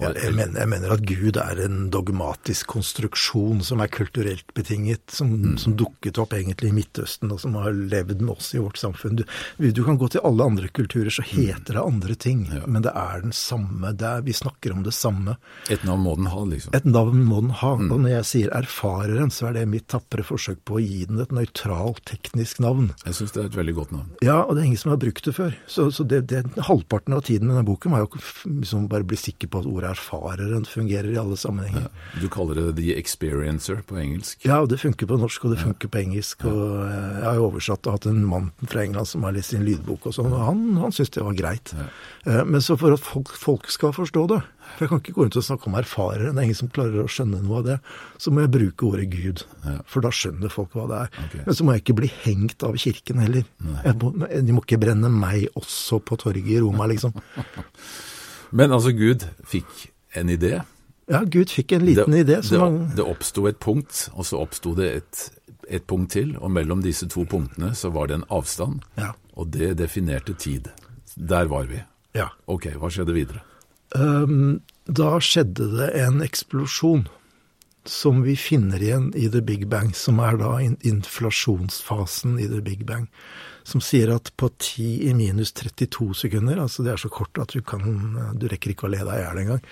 [0.00, 5.04] Jeg, jeg, mener, jeg, mener, at Gud er en dogmatisk konstruksjon som er kulturelt betinget,
[5.12, 5.56] som, mm.
[5.62, 9.20] som, dukket opp egentlig i Midtøsten, og som har levd med oss i vårt samfunn.
[9.20, 9.24] Du,
[9.58, 12.64] du kan gå til alle andre kulturer, så heter det andre ting, ja.
[12.66, 13.92] men det er den samme.
[13.92, 15.36] Er, vi snakker om det samme.
[15.72, 16.76] Et navn må den ha, liksom.
[16.76, 17.74] Et navn må den ha.
[17.78, 17.90] Mm.
[17.94, 21.22] Og når jeg sier erfareren, så er det mitt tapre forsøk på å gi den
[21.22, 22.90] et nøytralt, teknisk navn.
[23.06, 24.10] Jeg syns det er et veldig godt navn.
[24.24, 25.56] Ja, og det er ingen som har brukt det før.
[25.70, 28.10] Så, så det, det, halvparten av tiden i denne boken var jo
[28.46, 31.88] liksom bare bli sikker på at ordet erfareren fungerer i alle sammenhenger.
[31.88, 34.44] Ja, du kaller det the experiencer på engelsk?
[34.46, 36.44] Ja, det funker på norsk, og det funker på engelsk.
[36.48, 39.54] og eh, Jeg har jo oversatt og hatt en mann fra England som har lest
[39.54, 41.74] sin lydbok og sånn, og han, han syntes det var greit.
[42.26, 44.40] Eh, men så for at folk, folk, skal forstå det,
[44.72, 47.02] for jeg kan ikke gå rundt og snakke om erfarere, det er ingen som klarer
[47.02, 47.78] å skjønne noe av det,
[48.22, 49.44] så må jeg bruke ordet Gud.
[49.90, 51.18] For da skjønner folk hva det er.
[51.26, 51.42] Okay.
[51.48, 53.44] Men så må jeg ikke bli hengt av kirken heller.
[54.00, 57.16] Må, de må ikke brenne meg også på torget i Roma, liksom.
[58.52, 59.88] Men altså, Gud fikk
[60.18, 60.60] en idé.
[61.10, 62.40] Ja, Gud fikk en liten det, idé.
[62.44, 62.82] det, man...
[62.96, 65.22] det oppsto et punkt, og så oppsto det et,
[65.68, 66.36] et, punkt til.
[66.38, 69.12] Og mellom disse to punktene så var det en avstand, ja.
[69.34, 70.70] og det definerte tid.
[71.16, 71.80] Der var vi.
[72.16, 72.30] Ja.
[72.46, 73.42] Ok, hva skjedde videre?
[73.96, 77.06] Um, da skjedde det en eksplosjon
[77.88, 82.86] som vi finner igjen i The Big Bang, som er da inflasjonsfasen i The Big
[82.86, 83.08] Bang
[83.68, 87.54] som sier at på 10 i minus 32 sekunder, altså det er så kort at
[87.54, 87.82] du kan
[88.38, 89.62] Du rekker ikke å le deg i hjel engang.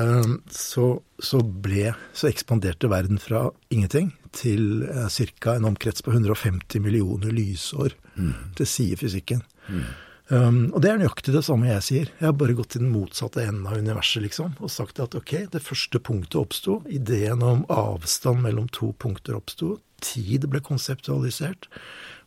[0.00, 5.54] Ehm, så, så, ble Så ekspanderte verden fra ingenting til eh, ca.
[5.54, 7.94] en omkrets på 150 millioner lysår.
[8.16, 8.54] Mm.
[8.58, 9.44] Det sier fysikken.
[9.68, 9.86] Mm.
[10.32, 12.12] Um, og det er nøyaktig det samme jeg sier.
[12.16, 15.34] Jeg har bare gått til den motsatte enden av universet, liksom, og sagt at ok,
[15.52, 21.68] det første punktet oppsto, ideen om avstand mellom to punkter oppsto, tid ble konseptualisert.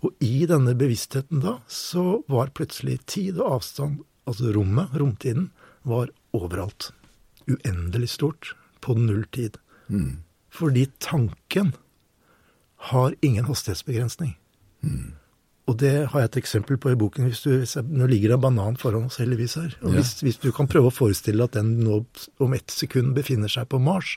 [0.06, 5.50] Og i denne bevisstheten da, så var plutselig tid og avstand, altså rommet, romtiden,
[5.88, 6.92] var overalt.
[7.50, 8.54] Uendelig stort.
[8.84, 9.58] På null tid.
[9.90, 10.22] Mm.
[10.54, 11.74] Fordi tanken
[12.92, 14.36] har ingen hastighetsbegrensning.
[14.86, 15.17] Mm.
[15.68, 17.28] Og det har jeg et eksempel på i boken.
[17.28, 19.74] Hvis du, nå ligger det en banan foran oss heldigvis her.
[19.82, 19.98] Og ja.
[20.00, 22.00] hvis, hvis, du kan prøve å forestille at den nå
[22.44, 24.16] om ett sekund befinner seg på Mars,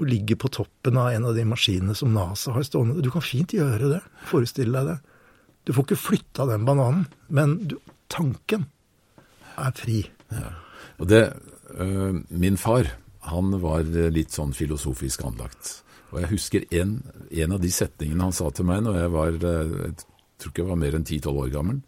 [0.00, 3.04] og ligger på toppen av en av de maskinene som NASA har stående.
[3.04, 4.00] Du kan fint gjøre det.
[4.30, 5.18] Forestille deg det.
[5.68, 7.76] Du får ikke flytta den bananen, men du,
[8.10, 8.64] tanken
[9.60, 10.00] er fri.
[10.32, 10.48] Ja.
[10.96, 11.22] Og det,
[11.76, 12.88] øh, Min far
[13.28, 15.82] han var litt sånn filosofisk anlagt.
[16.10, 16.96] Og jeg husker en,
[17.30, 19.94] en, av de setningene han sa til meg når jeg var øh, jeg
[20.42, 21.82] tror ikke jeg var mer enn 10-12 år gammel.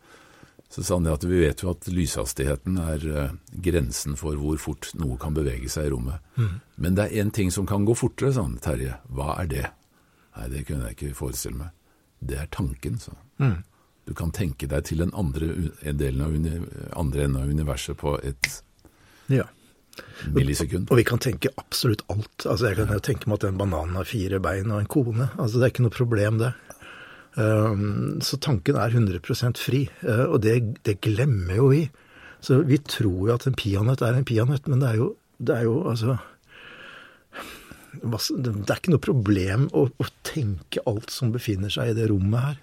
[0.74, 4.88] Så sa han at vi vet jo at lyshastigheten er uh, grensen for hvor fort
[4.98, 6.24] noe kan bevege seg i rommet.
[6.34, 6.56] Mm.
[6.82, 8.56] Men det er én ting som kan gå fortere, sa han.
[8.64, 9.68] Terje, hva er det?
[10.34, 11.70] Nei, det kunne jeg ikke forestille meg.
[12.24, 13.22] Det er tanken, sa han.
[13.38, 13.62] Mm.
[14.04, 15.52] Du kan tenke deg til den andre,
[15.96, 16.34] delen av
[16.98, 18.50] andre enden av universet på et
[19.32, 19.46] ja.
[20.34, 20.90] millisekund.
[20.90, 22.44] Og, vi kan tenke absolutt alt.
[22.44, 25.30] Altså Jeg kan jo tenke meg at den bananen har fire bein og en kone.
[25.38, 26.52] Altså Det er ikke noe problem, det.
[27.40, 31.82] Ehm, så tanken er 100% fri, eh, og det, det, glemmer jo vi.
[32.44, 35.56] Så vi tror jo at en peanøtt er en peanøtt, men det er jo, det
[35.56, 36.18] er jo altså
[37.94, 42.42] Det er ikke noe problem å, å, tenke alt som befinner seg i det rommet
[42.42, 42.56] her.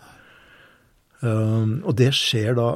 [1.22, 2.70] Um, og det skjer da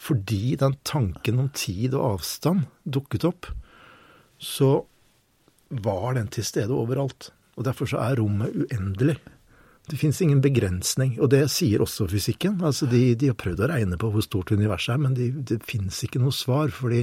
[0.00, 3.50] fordi den tanken om tid og avstand dukket opp,
[4.40, 4.80] så
[5.68, 7.28] var den til stede overalt.
[7.60, 9.18] Og derfor så er rommet uendelig.
[9.90, 12.60] Det fins ingen begrensning, og det sier også fysikken.
[12.62, 15.58] Altså de, de, har prøvd å regne på hvor stort universet er, men de, det
[15.66, 16.70] fins ikke noe svar.
[16.70, 17.00] fordi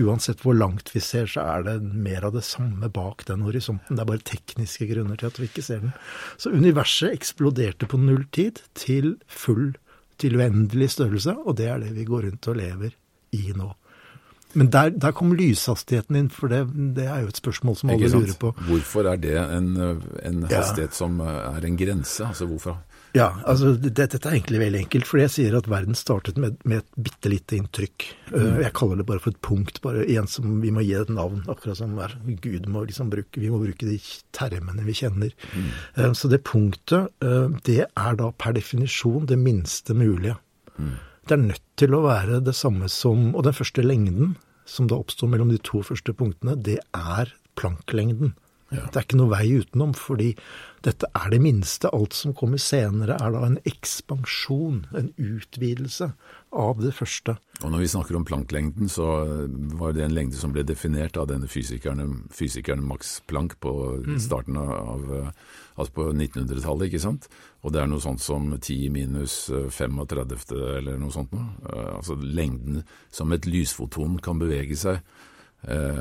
[0.00, 3.98] uansett hvor langt vi ser, så er det mer av det samme bak den horisonten.
[3.98, 5.92] Det er bare tekniske grunner til at vi ikke ser den.
[6.40, 9.74] Så universet eksploderte på null tid til full,
[10.16, 12.96] til uendelig størrelse, og det er det vi går rundt og lever
[13.36, 13.74] i nå.
[14.58, 16.64] Men der, der kom lyshastigheten inn, for det,
[16.96, 18.52] det, er jo et spørsmål som alle lurer på.
[18.68, 19.74] Hvorfor er det en,
[20.22, 20.96] en hastighet ja.
[20.96, 22.26] som er en grense?
[22.26, 22.80] Altså hvorfor?
[23.12, 25.06] Ja, altså det, dette er egentlig veldig enkelt.
[25.08, 28.06] For jeg sier at verden startet med, med et bitte lite inntrykk.
[28.32, 28.62] Mm.
[28.64, 29.82] Jeg kaller det bare for et punkt.
[29.84, 31.42] bare En som vi må gi et navn.
[31.52, 33.98] Akkurat som er, Gud må liksom bruke Vi må bruke de
[34.32, 35.36] termene vi kjenner.
[35.52, 36.16] Mm.
[36.16, 37.12] Så det punktet,
[37.68, 40.38] det er da per definisjon det minste mulige.
[40.78, 40.96] Mm.
[41.32, 44.34] Det er nødt til å være det samme som Og den første lengden,
[44.68, 48.34] som da oppstår mellom de to første punktene, det er planklengden.
[48.72, 48.86] Ja.
[48.88, 50.32] Det er ikke noe vei utenom, fordi
[50.82, 51.90] dette er det minste.
[51.94, 56.08] Alt som kommer senere, er da en ekspansjon, en utvidelse
[56.52, 57.36] av det første.
[57.62, 59.06] Og Når vi snakker om planklengden, så
[59.78, 64.18] var det en lengde som ble definert av denne fysikeren, fysikeren Max Planck på mm.
[64.20, 65.06] starten av
[65.72, 67.28] altså på 1900-tallet, ikke sant?
[67.62, 70.02] Og det er noe sånt som 10 minus 35.
[70.58, 71.52] eller noe sånt noe.
[71.68, 72.82] Eh, altså lengden
[73.12, 75.00] som et lysfoton kan bevege seg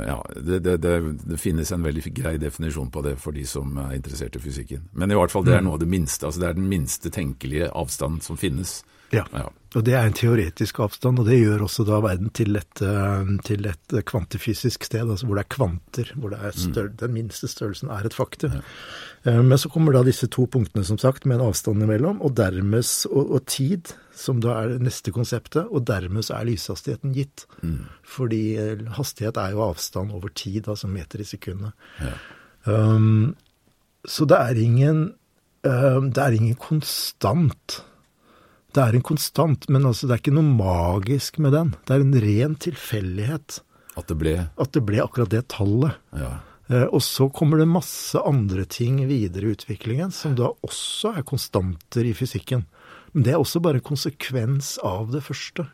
[0.08, 3.76] ja, det, det, det, det, finnes en veldig grei definisjon på det for de som
[3.78, 4.88] er interessert i fysikken.
[4.98, 5.68] Men i hvert fall det er mm.
[5.70, 6.26] noe av det minste.
[6.26, 8.80] altså Det er den minste tenkelige avstanden som finnes.
[9.12, 9.48] Ja, ja.
[9.76, 13.32] og det er en teoretisk avstand, og det gjør også da verden til et, eh,
[13.48, 17.00] til et kvantefysisk sted, altså hvor det er kvanter, hvor er større, mm.
[17.04, 18.60] den minste størrelsen er et faktum.
[18.60, 18.64] Ja.
[19.28, 22.38] Eh, men så kommer da disse to punktene, som sagt, med en avstand imellom, og
[22.40, 27.14] dermed og, og tid som da er det neste konseptet, og dermed så er lyshastigheten
[27.16, 27.46] gitt.
[27.62, 27.86] Mm.
[28.08, 31.74] Fordi eh, hastighet er jo avstand over tid, altså meter i sekundet.
[32.02, 32.14] Ja.
[32.70, 33.34] Um,
[34.06, 35.00] så det er ingen
[35.66, 37.82] um, Det er ingen konstant.
[38.72, 41.74] Det er en konstant, men altså det er ikke noe magisk med den.
[41.88, 43.60] Det er en ren tilfeldighet.
[44.00, 46.00] At det ble At det ble akkurat det tallet.
[46.16, 46.38] Ja.
[46.72, 51.28] Uh, og så kommer det masse andre ting videre i utviklingen som da også er
[51.28, 52.64] konstanter i fysikken.
[53.12, 55.68] Men det er også bare konsekvens av det første.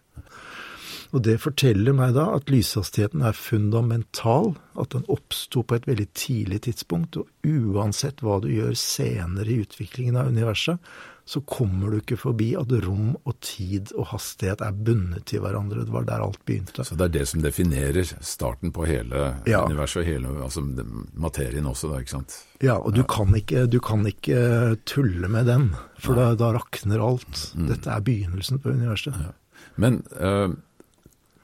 [1.15, 6.07] Og det forteller meg da at lyshastigheten er fundamental, at den oppsto på et veldig
[6.17, 10.81] tidlig tidspunkt, og uansett hva du gjør senere i utviklingen av universet,
[11.27, 15.83] så kommer du ikke forbi at rom og tid og hastighet er bundet til hverandre.
[15.83, 16.85] Det var der alt begynte.
[16.87, 19.65] Så det er det som definerer starten på hele ja.
[19.67, 22.37] universet hele altså materien også, da, ikke sant?
[22.63, 23.09] Ja, og du, ja.
[23.11, 24.39] Kan, ikke, du kan ikke
[24.87, 25.67] tulle med den,
[25.99, 27.43] for da, da, rakner alt.
[27.59, 27.67] Mm.
[27.73, 29.19] Dette er begynnelsen på universet.
[29.19, 29.35] Ja.
[29.75, 30.47] Men uh,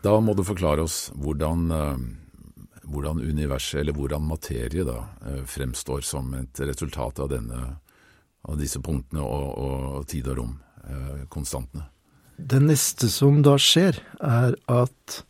[0.08, 2.10] da må du forklare oss hvordan uh,
[2.88, 7.66] hvordan universet, eller hvordan materie, da, uh, fremstår som et resultat av denne
[8.44, 10.56] av disse punktene og, og tid og rom,
[10.88, 11.88] eh, konstantene.
[12.38, 15.22] Det neste som da skjer, er at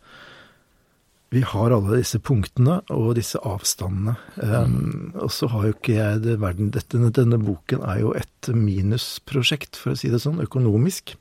[1.34, 4.14] vi har alle disse punktene og disse avstandene.
[4.38, 4.52] Mm.
[4.54, 8.50] Um, og så har jo ikke jeg det verden dette, Denne boken er jo et
[8.54, 11.16] minusprosjekt, for å si det sånn, økonomisk.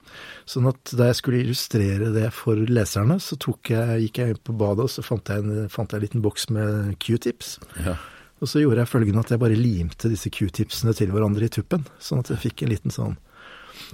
[0.44, 4.57] Sånn at da jeg skulle illustrere det for leserne, så jeg, gikk jeg inn på
[4.61, 7.57] badet og så fant jeg en, fant jeg en liten boks med q-tips.
[7.81, 7.96] Ja.
[8.42, 11.87] Og så gjorde jeg følgende at jeg bare limte disse q-tipsene til hverandre i tuppen,
[12.02, 13.14] sånn at jeg fikk en liten sånn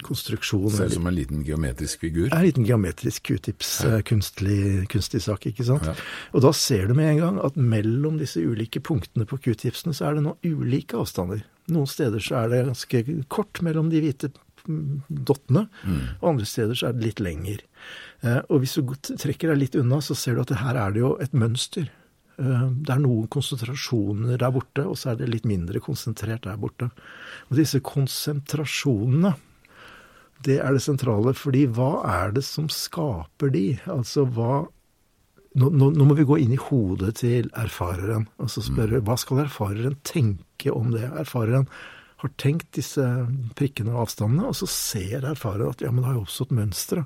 [0.07, 0.71] konstruksjon.
[0.73, 2.29] Ser ut som en liten geometrisk figur?
[2.33, 3.99] En liten geometrisk q-tips, ja.
[3.99, 5.87] Eh, kunstig, kunstig, sak, ikke sant.
[5.87, 5.95] Ja.
[6.33, 10.09] Og da ser du med en gang at mellom disse ulike punktene på q-tipsene så
[10.09, 11.45] er det noen ulike avstander.
[11.75, 14.33] Noen steder så er det ganske kort mellom de hvite
[14.69, 16.01] dottene, mm.
[16.21, 17.63] og andre steder så er det litt lenger.
[18.25, 21.05] Eh, og hvis du trekker deg litt unna, så ser du at her er det
[21.05, 21.89] jo et mønster.
[22.39, 26.59] Eh, det er noen konsentrasjoner der borte, og så er det litt mindre konsentrert der
[26.61, 26.91] borte.
[27.51, 29.35] Og disse konsentrasjonene,
[30.47, 31.35] det er det sentrale.
[31.35, 33.81] fordi hva er det som skaper de?
[33.91, 34.69] Altså hva
[35.59, 39.17] nå, nå, nå må vi gå inn i hodet til erfareren og så spørre hva
[39.19, 41.09] skal erfareren tenke om det?
[41.09, 41.67] Erfareren
[42.23, 43.03] har tenkt disse
[43.59, 47.05] prikkene og avstandene, og så ser erfareren at ja, men det har jo oppstått mønstre.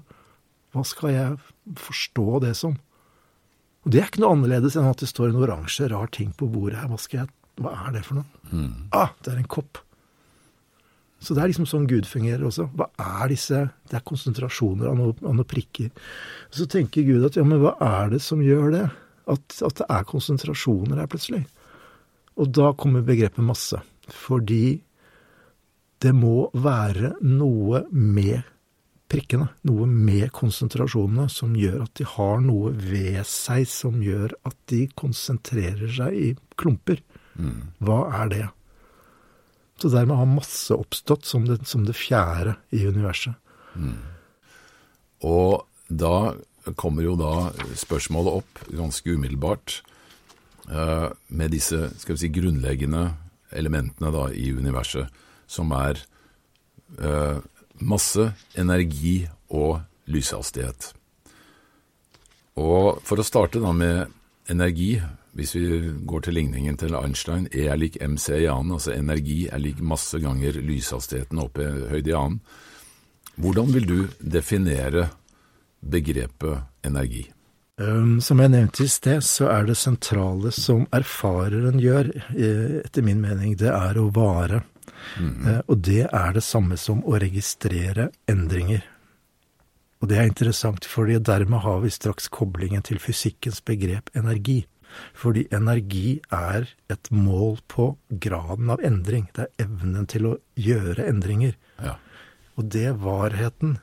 [0.73, 2.77] Hva skal jeg forstå det som?
[3.83, 6.49] Og det er ikke noe annerledes enn at det står en oransje, rar ting på
[6.51, 6.91] bordet her.
[6.91, 8.43] Hva, skal jeg, hva er det for noe?
[8.53, 8.77] Mm.
[8.95, 9.81] Ah, det er en kopp.
[11.23, 12.67] Så det er liksom sånn Gud fungerer også.
[12.75, 13.59] Hva er disse
[13.91, 15.91] Det er konsentrasjoner av noen noe prikker.
[16.51, 18.87] Så tenker Gud at ja, men hva er det som gjør det?
[19.31, 21.45] At, at det er konsentrasjoner her plutselig.
[22.39, 23.79] Og da kommer begrepet masse.
[24.11, 24.81] Fordi
[26.03, 28.43] det må være noe med
[29.13, 34.57] prikkene, noe med konsentrasjonene, som gjør at de har noe ved seg som gjør at
[34.73, 37.03] de konsentrerer seg i klumper.
[37.37, 37.73] Mm.
[37.85, 38.47] Hva er det?
[39.83, 43.35] Så dermed har masse oppstått som det, som det fjerde i universet.
[43.75, 43.99] Mm.
[45.27, 46.35] Og da
[46.79, 49.81] kommer jo da spørsmålet opp ganske umiddelbart
[50.71, 53.09] uh, med disse skal vi si, grunnleggende
[53.53, 55.11] elementene da i universet,
[55.51, 55.99] som er
[57.03, 57.43] uh,
[57.83, 59.23] masse, energi
[59.53, 59.81] og
[60.13, 60.93] lyshastighet.
[62.61, 64.13] Og for å starte da med
[64.53, 64.97] energi,
[65.33, 65.67] hvis vi
[66.05, 69.81] går til ligningen til Einstein, E er lik mc i annen, altså energi er lik
[69.81, 72.41] masse ganger lyshastigheten oppe i høyde i annen.
[73.41, 75.09] Hvordan vil du definere
[75.81, 77.25] begrepet energi?
[78.21, 83.21] Som jeg nevnte i sted, så er det sentrale som erfareren gjør, eh, etter min
[83.21, 84.61] mening, det er å vare.
[85.19, 85.63] Mm.
[85.67, 88.85] Og det er det samme som å registrere endringer.
[90.03, 94.65] Og det er interessant, fordi dermed har vi straks koblingen til fysikkens begrep energi.
[95.17, 99.29] Fordi energi er et mål på graden av endring.
[99.33, 101.55] Det er evnen til å gjøre endringer.
[101.79, 101.97] Ja.
[102.59, 103.79] Og det varheten,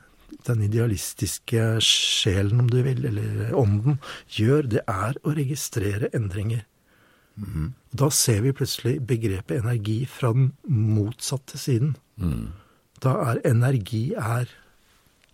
[0.46, 3.98] den idealistiske sjelen, om du vil, eller ånden,
[4.30, 6.66] gjør, det er å registrere endringer.
[7.40, 7.68] Mm.
[7.96, 11.96] Da ser vi plutselig begrepet energi fra den motsatte siden.
[12.20, 12.50] Mm.
[13.02, 14.50] Da er energi er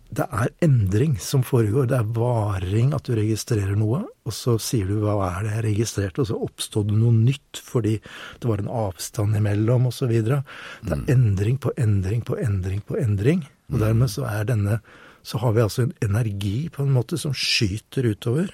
[0.07, 1.89] det er endring som foregår.
[1.91, 5.65] Det er varing at du registrerer noe, og så sier du 'hva er det jeg
[5.65, 7.99] registrerte', og så oppstod det noe nytt fordi
[8.39, 10.07] det var en avstand imellom, osv.
[10.07, 10.43] Det
[10.91, 13.47] er endring på endring på endring på endring.
[13.71, 14.79] Og dermed så er denne
[15.23, 18.47] Så har vi altså en energi på en måte som skyter utover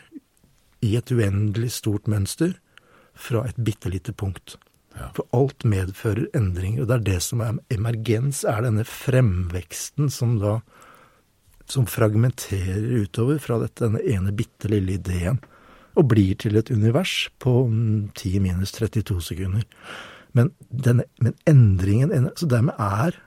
[0.82, 2.56] i et uendelig stort mønster
[3.14, 4.58] fra et bitte lite punkt.
[4.94, 5.10] Ja.
[5.18, 10.38] For alt medfører endringer, og det er det som er emergens, er denne fremveksten som
[10.42, 10.60] da
[11.70, 15.40] som fragmenterer utover fra dette, denne ene bitte lille ideen,
[15.96, 17.54] og blir til et univers på
[18.20, 19.64] 10 minus 32 sekunder.
[20.34, 23.20] Men, denne, men endringen Så dermed er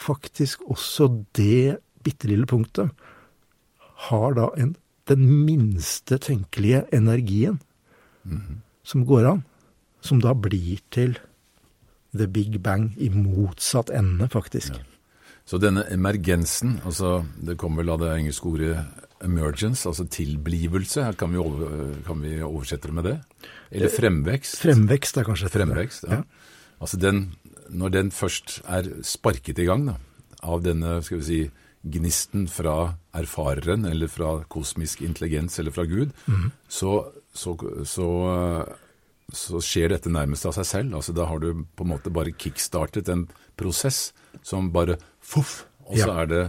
[0.00, 2.90] faktisk også det bitte lille punktet
[4.08, 4.74] har da en,
[5.08, 7.60] den minste tenkelige energien
[8.84, 9.44] som går an,
[10.04, 11.16] som da blir til
[12.14, 14.76] the big bang i motsatt ende, faktisk.
[15.44, 18.76] Så denne emergensen, altså det kommer vel av det engelske ordet
[19.24, 23.16] emergence, altså tilblivelse, kan vi, over, kan vi oversette det med det?
[23.72, 24.60] Eller fremvekst?
[24.62, 26.22] Fremvekst er kanskje Fremvekst, ja.
[26.82, 27.26] Altså den,
[27.72, 29.98] når den først er sparket i gang da,
[30.44, 31.42] av denne, skal vi si,
[31.84, 36.12] gnisten fra erfareren, eller fra kosmisk intelligens, eller fra Gud,
[36.68, 36.96] så,
[37.34, 37.54] så,
[37.84, 38.08] så,
[39.34, 40.94] så skjer dette nærmest av seg selv.
[41.00, 43.26] Altså Da har du på en måte bare kickstartet en
[43.58, 44.12] prosess
[44.42, 45.64] som bare Foff!
[45.88, 46.20] Og så Ja.
[46.22, 46.44] er det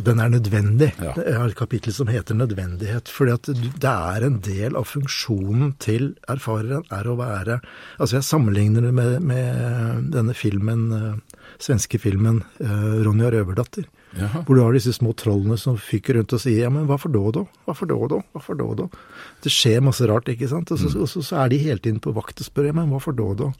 [0.00, 0.94] Den er nødvendig.
[0.98, 1.12] Ja.
[1.14, 3.08] Jeg har et kapittel som heter nødvendighet.
[3.08, 7.60] fordi at det er en del av funksjonen til erfareren er å være
[7.98, 13.84] Altså jeg sammenligner det med, med denne filmen, eh, svenske filmen eh, Ronja Røverdatter.
[14.18, 14.42] Jaha.
[14.42, 17.14] Hvor du har disse små trollene som fyker rundt og sier ja, men hva for
[17.14, 17.44] da da?
[17.66, 18.20] Hva for da da?
[18.34, 18.86] Hva for da da?
[19.44, 20.72] Det skjer masse rart, ikke sant?
[20.74, 22.90] Og så, og så, så er de hele tiden på vakt og spør ja, men
[22.90, 23.52] hva for da da?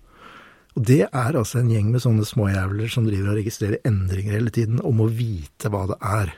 [0.79, 4.53] Og det er altså en gjeng med sånne småjævler som driver og registrerer endringer hele
[4.55, 6.31] tiden, om å vite hva det er.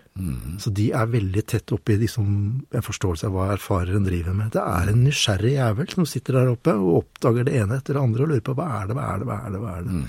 [0.63, 2.31] Så de er veldig tett oppi liksom,
[2.73, 4.55] en forståelse av hva erfareren driver med.
[4.57, 8.07] Det er en nysgjerrig jævel som sitter der oppe og oppdager det ene etter det
[8.07, 9.63] andre og lurer på hva er det, hva er det, hva er det?
[9.67, 10.01] hva er det?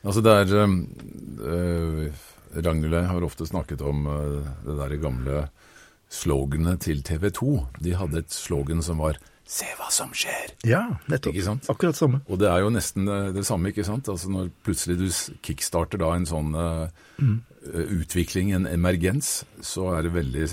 [0.00, 5.42] Altså det er øh, Ragnhild har ofte snakket om uh, det der gamle
[6.10, 7.50] sloganet til TV 2.
[7.84, 9.20] De hadde et slogan som var
[9.50, 10.52] 'Se hva som skjer'.
[10.62, 11.34] Ja, nettopp.
[11.34, 11.66] Ikke sant?
[11.70, 12.20] Akkurat samme.
[12.30, 14.06] Og det er jo nesten det samme, ikke sant?
[14.08, 15.08] Altså Når plutselig du
[15.42, 16.86] kickstarter da en sånn uh,
[17.18, 20.46] uh, utvikling, en emergens, så er det veldig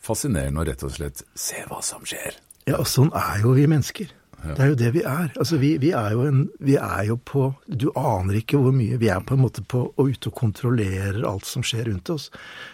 [0.00, 2.40] fascinerende å rett og slett se hva som skjer.
[2.64, 4.08] Ja, og sånn er jo vi mennesker.
[4.40, 5.28] Det er jo det vi er.
[5.36, 8.96] Altså, vi, vi, er jo en, vi er jo på Du aner ikke hvor mye
[9.00, 12.30] vi er på en måte på å ute og kontrollerer alt som skjer rundt oss.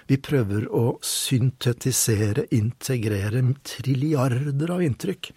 [0.06, 5.32] Vi prøver å syntetisere, integrere trilliarder av inntrykk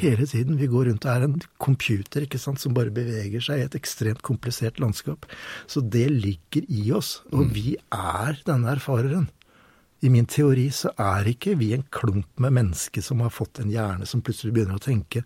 [0.00, 0.58] hele tiden.
[0.60, 3.78] Vi går rundt og er en computer ikke sant, som bare beveger seg i et
[3.78, 5.28] ekstremt komplisert landskap.
[5.68, 9.28] Så det ligger i oss, og vi er denne erfareren.
[10.04, 13.70] I min teori så er ikke vi en klump med mennesker som har fått en
[13.72, 15.22] hjerne som plutselig begynner å tenke.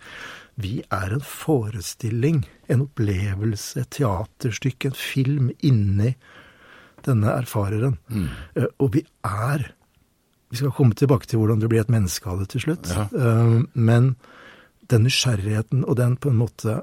[0.58, 6.14] Vi er en forestilling, en opplevelse, et teaterstykke, en film inni
[7.06, 7.98] denne erfareren.
[8.10, 8.28] Mm.
[8.78, 9.74] Og vi er
[10.50, 12.88] Vi skal komme tilbake til hvordan det blir et menneske av det til slutt.
[12.88, 13.02] Ja.
[13.12, 14.14] Eh, Men
[14.88, 16.78] den nysgjerrigheten og den på en måte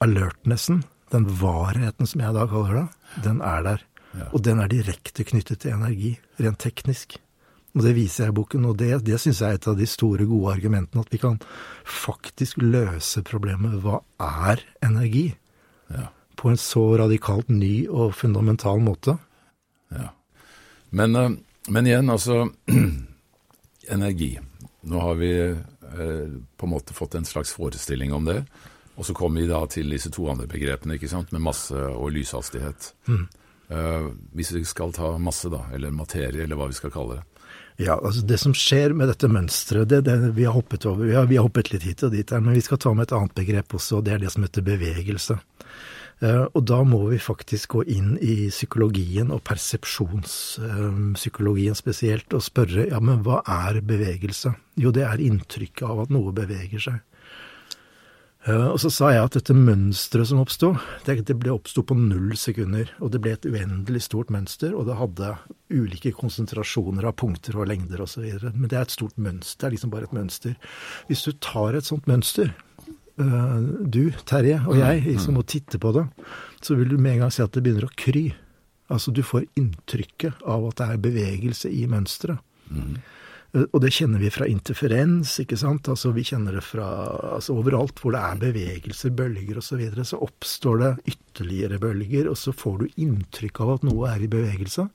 [0.00, 2.86] alertnessen, den varheten som jeg da kaller det,
[3.26, 3.84] den er der.
[4.16, 4.30] Ja.
[4.32, 7.18] Og den er direkte knyttet til energi, rent teknisk.
[7.72, 9.86] Og det viser jeg i boken, og det, det syns jeg er et av de
[9.88, 11.04] store, gode argumentene.
[11.04, 11.38] At vi kan
[11.88, 15.30] faktisk løse problemet hva er energi?
[15.92, 16.10] Ja.
[16.36, 19.16] På en så radikalt ny og fundamental måte.
[19.92, 20.10] Ja.
[20.92, 21.30] Men, eh,
[21.72, 22.50] men igjen, altså
[23.96, 24.34] Energi.
[24.82, 28.42] Nå har vi eh, på en måte fått en slags forestilling om det.
[29.00, 32.12] Og så kommer vi da til disse to andre begrepene, ikke sant, med masse og
[32.12, 32.92] lyshastighet.
[33.72, 37.31] Eh, hvis vi skal ta masse, da, eller materie, eller hva vi skal kalle det.
[37.80, 41.14] Ja, altså det som skjer med dette mønsteret, det, det, vi, har hoppet over, vi
[41.16, 43.16] har, vi har hoppet litt hit og dit her, men vi skal ta med et
[43.16, 45.34] annet begrep også, og det er det som heter bevegelse.
[46.22, 52.86] Uh, og da må vi faktisk gå inn i psykologien, og persepsjonspsykologien spesielt, og spørre
[52.92, 54.54] ja, men hva er bevegelse?
[54.78, 56.96] Jo, det er inntrykket av at noe beveger seg.
[58.42, 60.72] Uh, og så sa jeg at dette mønsteret som oppsto,
[61.06, 62.90] det, det oppsto på null sekunder.
[62.98, 65.36] Og det ble et uendelig stort mønster, og det hadde
[65.70, 68.26] ulike konsentrasjoner av punkter og lengder osv.
[68.50, 70.58] Men det er et stort mønster, det er liksom bare et mønster.
[71.06, 72.50] Hvis du tar et sånt mønster,
[73.22, 76.08] uh, du, Terje, og jeg, liksom, og titter på det,
[76.66, 78.26] så vil du med en gang se at det begynner å kry.
[78.92, 82.42] Altså du får inntrykket av at det er bevegelse i mønsteret.
[82.72, 82.96] Mm.
[83.52, 85.90] Og det kjenner vi fra interferens, ikke sant.
[85.92, 86.86] Altså vi kjenner det fra
[87.34, 89.66] altså overalt hvor det er bevegelser, bølger osv.
[89.66, 94.08] Så, videre, så oppstår det ytterligere bølger, og så får du inntrykk av at noe
[94.08, 94.88] er i bevegelse.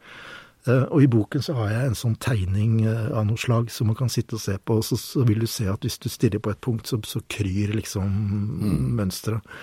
[0.68, 3.91] Eh, og i boken så har jeg en sånn tegning eh, av noe slag som
[3.91, 6.10] man kan sitte og se på, og så, så vil du se at hvis du
[6.12, 8.88] stirrer på et punkt, så, så kryr liksom mm.
[8.97, 9.60] mønsteret.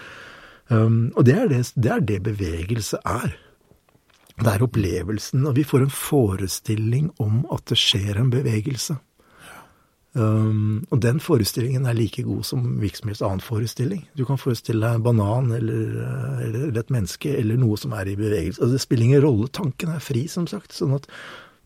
[0.73, 3.35] Um, og det er det, det er det bevegelse er.
[4.41, 8.97] Det er opplevelsen, og vi får en forestilling om at det skjer en bevegelse.
[10.15, 14.05] Um, og den forestillingen er like god som hvilken som helst annen forestilling.
[14.15, 15.97] Du kan forestille deg en banan eller,
[16.47, 18.61] eller, et menneske eller noe som er i bevegelse.
[18.61, 20.75] Altså, det spiller ingen rolle, tanken er fri, som sagt.
[20.75, 21.11] sånn at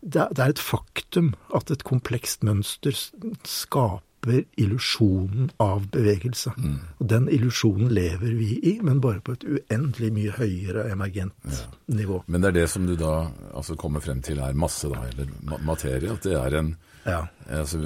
[0.01, 6.51] det er et faktum at et komplekst mønster skaper skaper illusjonen av bevegelse.
[6.57, 6.79] Mm.
[6.99, 11.67] Og den illusjonen lever vi i, men bare på et uendelig mye høyere emergent ja.
[11.87, 12.23] nivå.
[12.27, 15.27] Men det er det som du da altså kommer frem til er masse, da, eller
[15.65, 16.11] materie?
[16.11, 17.27] At det er en, ja.
[17.49, 17.79] altså,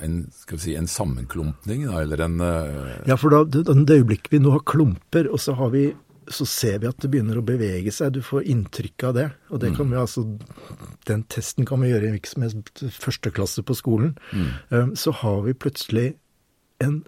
[0.00, 3.06] en, skal vi si, en sammenklumpning, da, eller en uh...
[3.06, 5.90] Ja, for da, det, det øyeblikket vi nå har klumper, og så har vi
[6.34, 8.14] så ser vi at det begynner å bevege seg.
[8.16, 9.28] Du får inntrykk av det.
[9.52, 10.24] Og det kan vi altså,
[11.08, 14.14] den testen kan vi gjøre i hvilken som helst førsteklasse på skolen.
[14.32, 14.48] Mm.
[14.70, 16.06] Um, så har vi plutselig
[16.82, 17.02] en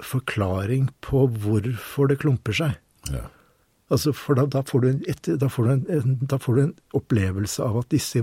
[0.00, 2.78] forklaring på hvorfor det klumper seg.
[3.12, 3.28] Ja.
[3.90, 7.80] Altså, for da, da, får et, da, får en, da, får du en, opplevelse av
[7.82, 8.22] at disse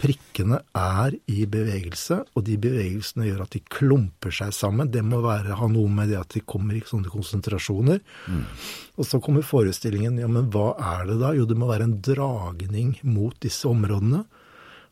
[0.00, 4.90] prikkene er i bevegelse, og de bevegelsene gjør at de klumper seg sammen.
[4.92, 8.00] Det må være, ha noe med det at de kommer i sånne konsentrasjoner.
[8.26, 8.44] Mm.
[8.98, 11.32] Og så kommer forestillingen ja, men hva er det da?
[11.36, 14.24] Jo, det må være en dragning mot disse områdene.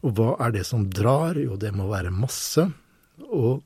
[0.06, 1.38] Og hva er det som drar?
[1.40, 2.64] Jo, det må være masse.
[3.20, 3.60] Og,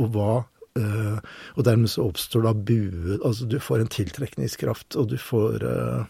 [0.00, 0.32] og hva
[0.78, 1.16] øh,
[1.56, 6.04] Og dermed så oppstår da bue Altså du får en tiltrekningskraft, og du får øh,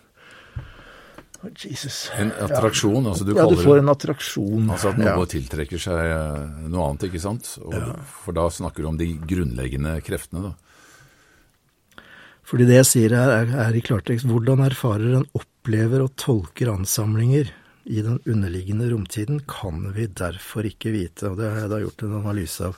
[1.51, 2.11] Jesus.
[2.15, 3.07] En attraksjon?
[3.07, 4.69] altså du Ja, du får en attraksjon.
[4.71, 5.31] Altså at noe ja.
[5.33, 7.57] tiltrekker seg eh, noe annet, ikke sant?
[7.65, 7.97] Og, ja.
[8.23, 12.05] For da snakker du om de grunnleggende kreftene, da.
[12.47, 16.73] Fordi det jeg sier her, er, er i klartekst hvordan erfarer en opplever og tolker
[16.75, 17.51] ansamlinger
[17.85, 22.05] i den underliggende romtiden kan vi derfor ikke vite, og det har jeg da gjort
[22.07, 22.77] en analyse av.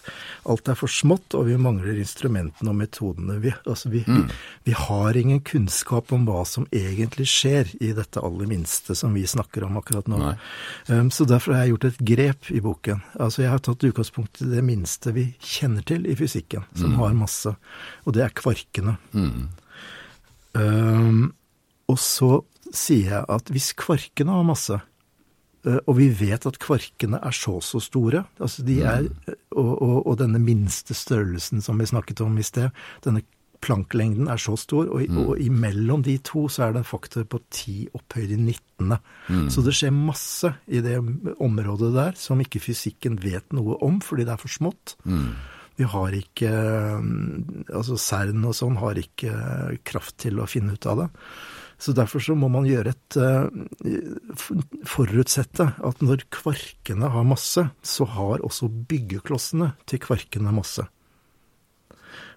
[0.49, 3.37] Alt er for smått, og vi mangler instrumentene og metodene.
[3.43, 4.31] Vi, altså vi, mm.
[4.65, 9.27] vi, har ingen kunnskap om hva som egentlig skjer i dette aller minste som vi
[9.29, 10.23] snakker om akkurat nå.
[10.89, 13.05] Um, så derfor har jeg gjort et grep i boken.
[13.19, 16.99] Altså jeg har tatt utgangspunkt i det minste vi kjenner til i fysikken, som mm.
[17.03, 17.55] har masse,
[18.05, 18.97] og det er kvarkene.
[19.13, 19.47] Mm.
[20.55, 21.23] Um,
[21.91, 22.39] og så
[22.75, 24.81] sier jeg at hvis kvarkene har masse,
[25.65, 28.25] og vi vet at kvarkene er så så store.
[28.43, 29.39] Altså de er, mm.
[29.57, 32.75] og, og, og, denne minste størrelsen som vi snakket om i sted,
[33.07, 33.25] denne
[33.65, 35.21] planklengden er så stor, og, mm.
[35.23, 38.93] og imellom de to så er det en faktor på 10 opphøyd i 19.
[39.31, 39.49] Mm.
[39.53, 40.99] Så det skjer masse i det
[41.39, 44.97] området der som ikke fysikken vet noe om, fordi det er for smått.
[45.09, 45.33] Mm.
[45.75, 46.51] Vi har ikke
[47.75, 49.33] Altså CERN og sånn har ikke
[49.87, 51.09] kraft til å finne ut av det.
[51.79, 53.49] Så derfor så må man gjøre et uh,
[54.89, 60.87] Forutsette at når kvarkene har masse, så har også byggeklossene til kvarkene masse.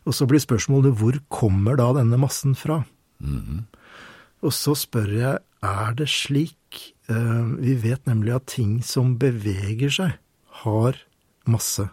[0.08, 2.84] Og så blir spørsmålet hvor kommer da denne massen fra?
[3.20, 3.62] Mm -hmm.
[4.42, 9.90] Og så spør jeg er det slik uh, Vi vet nemlig at ting som beveger
[9.90, 10.12] seg,
[10.64, 10.98] har
[11.46, 11.90] masse.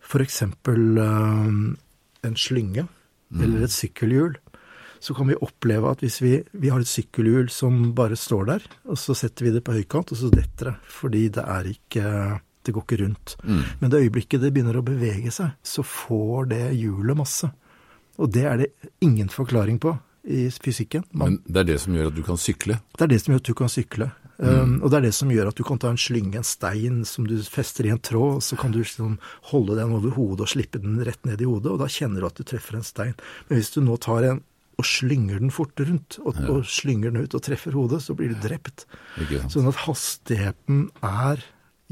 [0.00, 1.74] For eksempel uh,
[2.22, 2.86] en slynge
[3.30, 3.42] mm.
[3.42, 4.36] eller et sykkelhjul
[5.02, 8.66] så kan vi oppleve at hvis vi, vi har et sykkelhjul som bare står der,
[8.86, 10.76] og så setter vi det på høykant, og så detter det.
[11.00, 12.06] Fordi det er ikke
[12.62, 13.32] Det går ikke rundt.
[13.42, 13.62] Mm.
[13.80, 17.48] Men det øyeblikket det begynner å bevege seg, så får det hjulet masse.
[18.22, 18.68] Og det er det
[19.02, 19.96] ingen forklaring på
[20.30, 21.02] i fysikken.
[21.10, 22.76] Man, Men det er det som gjør at du kan sykle?
[22.94, 24.08] Det er det som gjør at du kan sykle.
[24.38, 24.46] Mm.
[24.46, 27.02] Um, og det er det som gjør at du kan ta en slynge, en stein
[27.08, 29.18] som du fester i en tråd, og så kan du liksom
[29.50, 32.30] holde den over hodet og slippe den rett ned i hodet, og da kjenner du
[32.30, 33.14] at du treffer en stein.
[33.48, 34.42] Men hvis du nå tar en
[34.80, 36.48] og slynger den fort rundt, og, ja.
[36.52, 38.86] og, slynger den ut og treffer hodet, så blir du drept.
[39.52, 41.42] Sånn at hastigheten er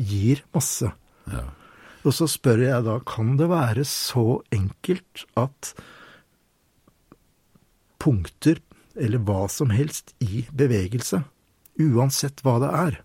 [0.01, 0.93] gir masse.
[1.31, 1.45] Ja.
[2.01, 5.74] Og så spør jeg da, kan det være så enkelt at
[8.01, 8.62] punkter,
[8.97, 11.22] eller hva som helst i bevegelse,
[11.81, 12.99] uansett hva det er,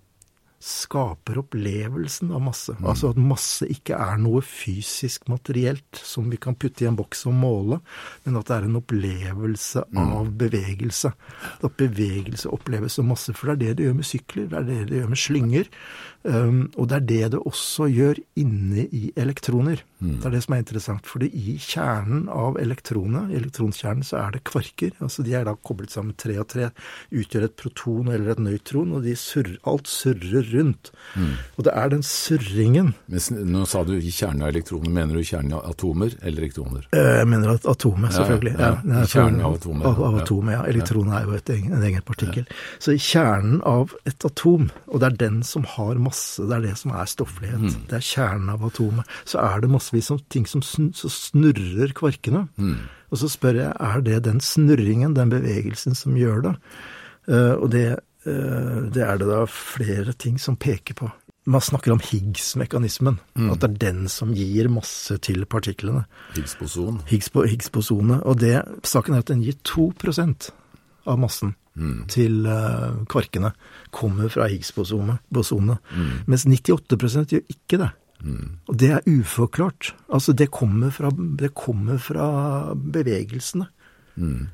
[0.60, 2.74] skaper opplevelsen av masse.
[2.80, 2.86] Mm.
[2.90, 7.26] Altså at masse ikke er noe fysisk materielt som vi kan putte i en boks
[7.30, 7.80] og måle,
[8.26, 10.14] men at det er en opplevelse Mm.
[10.18, 11.14] av bevegelse.
[11.64, 13.34] At bevegelse oppleves som masse.
[13.36, 15.70] For det er det det gjør med sykler, det er det det gjør med slynger.
[16.26, 19.84] Um, og det er det det også gjør inne i elektroner.
[20.02, 20.16] Mm.
[20.20, 21.06] Det er det som er interessant.
[21.06, 24.92] For i kjernen av elektronet, i elektronkjernen, så er det kvarker.
[25.06, 26.72] altså De er da koblet sammen tre og tre,
[27.14, 30.92] utgjør et proton eller et nøytron, og de surrer, alt surrer rundt.
[31.58, 34.90] Og det er den surringen Men nå sa du i kjernen av elektroner.
[34.98, 36.90] Mener du kjernen av atomer eller elektroner?
[36.92, 38.56] Eh, Jeg mener at atomet, selvfølgelig.
[38.58, 38.98] ja, ja.
[39.00, 39.06] ja.
[39.14, 40.66] kjernen av atomet, Av, av atomet, ja.
[40.74, 42.50] Elektronet er jo et, en egen partikkel.
[42.82, 46.14] Så i kjernen av et atom, og det er den som har masse,
[46.50, 47.88] det er det som er stofflighet, Mm.
[47.90, 52.48] det er kjernen av atomet, så er det massevis av ting som snurrer kvarkene.
[52.58, 52.78] Mm.
[53.12, 56.56] Og så spør jeg, er det den snurringen, den bevegelsen, som gjør det?
[57.28, 61.12] Uh, og det, uh, det er det da flere ting som peker på.
[61.48, 63.52] Man snakker om Higgs-mekanismen, Mm.
[63.54, 66.06] at det er den som gir masse til partiklene.
[66.34, 67.02] Higgs-boson?
[67.06, 67.46] Higgs-bo-
[68.26, 69.92] Og det, saken er at den gir 2
[71.06, 72.06] av massen Mm.
[72.08, 73.50] til eh, kvarkene.
[73.92, 75.18] Kommer fra Higgs-bosonene.
[75.92, 76.24] Mm.
[76.26, 77.90] mens 98% gjør ikke det.
[78.24, 78.54] Mm.
[78.70, 79.90] Og det er uforklart.
[80.08, 83.68] Altså, det kommer fra, det kommer fra bevegelsene.
[84.16, 84.48] Mm.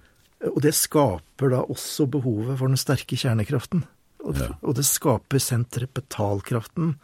[0.50, 3.84] Og det skaper da også behovet for den sterke kjernekraften.
[4.26, 4.48] Og, Ja.
[4.64, 5.38] og det skaper
[6.02, 6.96] sentripetalkraften,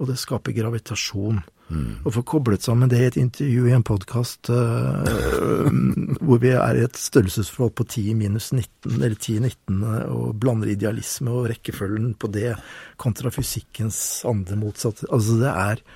[0.00, 1.42] og det skaper gravitasjon.
[1.72, 2.02] Mm.
[2.04, 4.50] Og få koblet sammen det i et intervju i en podkast
[6.26, 9.78] hvor vi er i et størrelsesforhold på 10 minus 19, eller 10-19,
[10.12, 12.52] og blander idealisme og rekkefølgen på det
[13.00, 13.98] kontra fysikkens
[14.28, 15.08] andre motsatte.
[15.10, 15.86] Altså det er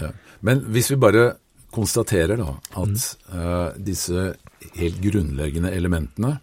[0.00, 0.08] Ja.
[0.40, 1.34] Men hvis vi bare
[1.72, 4.32] konstaterer da at eh, disse
[4.76, 6.38] helt grunnleggende elementene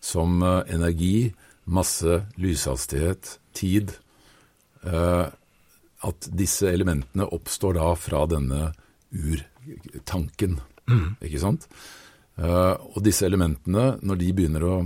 [0.00, 1.32] som uh, energi,
[1.66, 3.90] masse, lyshastighet, tid
[4.86, 5.26] eh,
[6.06, 8.68] At disse elementene oppstår da fra denne
[9.10, 10.60] urtanken,
[11.24, 11.66] ikke sant?
[12.38, 14.76] Eh, og disse elementene, når de begynner å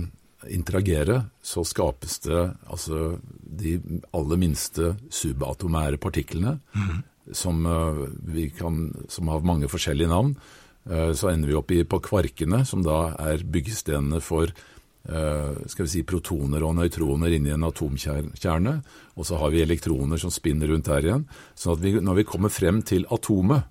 [0.49, 3.75] interagere, så skapes det altså de
[4.17, 6.55] aller minste subatomære partiklene
[7.31, 10.35] som, eh, vi kan, som har mange forskjellige navn.
[10.89, 14.47] Eh, Så ender vi opp i, på kvarkene, som da er byggestenene for
[15.01, 18.75] skal vi si protoner og nøytroner inni en atomkjerne.
[19.17, 21.27] Og så har vi elektroner som spinner rundt der igjen.
[21.57, 23.65] Så vi, når vi kommer frem til atomet,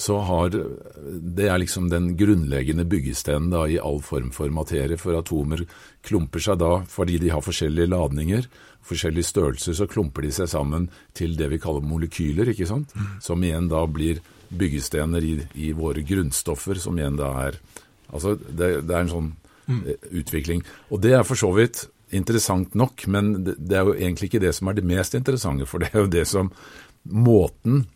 [0.00, 4.96] så har Det er liksom den grunnleggende byggesteinen da, i all form for materie.
[4.96, 5.66] For atomer
[6.02, 8.48] klumper seg da, fordi de har forskjellige ladninger,
[8.82, 12.94] forskjellige størrelser, så klumper de seg sammen til det vi kaller molekyler, ikke sant?
[13.20, 17.60] Som igjen da blir byggestener i, i våre grunnstoffer, som igjen da er
[18.10, 19.28] Altså, det, det er en sånn
[19.86, 20.62] eh, utvikling.
[20.90, 24.42] Og det er for så vidt interessant nok, men det, det er jo egentlig ikke
[24.42, 26.52] det som er det mest interessante, for det er jo det som
[27.00, 27.86] Måten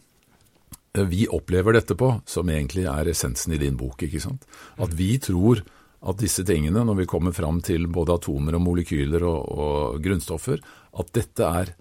[0.96, 4.06] eh, vi opplever dette på, som egentlig er essensen i din bok.
[4.06, 4.46] ikke sant?
[4.80, 5.60] At vi tror
[6.04, 10.60] at disse tingene, når vi kommer fram til både atomer og molekyler og, og grunnstoffer,
[11.00, 11.74] at dette er,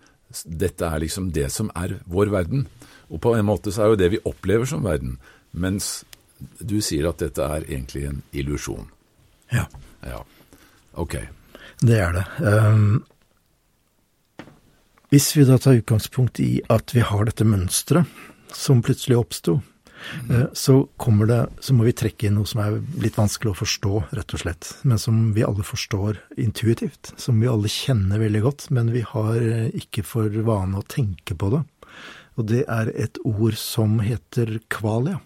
[0.43, 2.67] dette er liksom det som er vår verden.
[3.11, 5.17] Og på en måte så er jo det vi opplever som verden,
[5.51, 6.01] mens
[6.59, 8.87] du sier at dette er egentlig en illusjon.
[9.53, 9.67] Ja,
[10.07, 10.23] Ja,
[10.99, 11.17] ok.
[11.81, 12.25] det er det.
[12.43, 13.03] Um,
[15.13, 18.09] hvis vi da tar utgangspunkt i at vi har dette mønsteret
[18.53, 19.59] som plutselig oppsto,
[20.29, 23.59] eh, så kommer det, så må vi trekke inn noe som er litt vanskelig å
[23.59, 24.71] forstå, rett og slett.
[24.81, 27.13] Men som vi alle forstår intuitivt.
[27.21, 31.37] Som vi alle kjenner veldig godt, men vi har eh, ikke for vane å tenke
[31.37, 31.61] på det.
[32.33, 35.19] Og det er et ord som heter kvalia.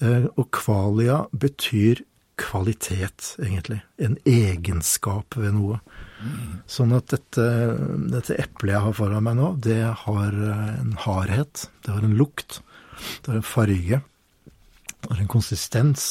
[0.00, 2.00] Eh, Og kvalia betyr
[2.40, 3.80] kvalitet, egentlig.
[4.02, 5.80] En egenskap ved noe.
[6.70, 7.44] Sånn at dette,
[8.10, 12.16] dette eplet jeg har foran meg nå, det har eh, en hardhet, det har en
[12.16, 12.62] lukt,
[13.22, 14.00] det har en farge,
[15.04, 16.06] det har en konsistens.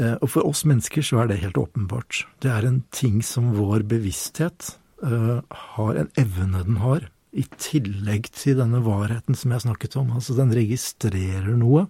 [0.00, 2.24] Eh, Og for oss mennesker så er det helt åpenbart.
[2.42, 4.74] Det er en ting som vår bevissthet
[5.04, 5.40] eh,
[5.76, 10.10] har, en evne den har, i tillegg til denne varheten som jeg snakket om.
[10.18, 11.86] Altså den registrerer noe.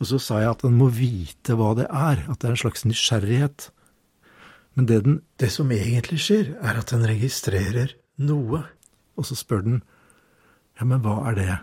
[0.00, 2.62] Og så sa jeg at den må vite hva det er, at det er en
[2.64, 3.68] slags nysgjerrighet.
[4.74, 8.64] Men det, den, det som egentlig skjer, er at den registrerer noe.
[9.14, 9.82] Og så spør den
[10.74, 11.56] ja, men hva er det?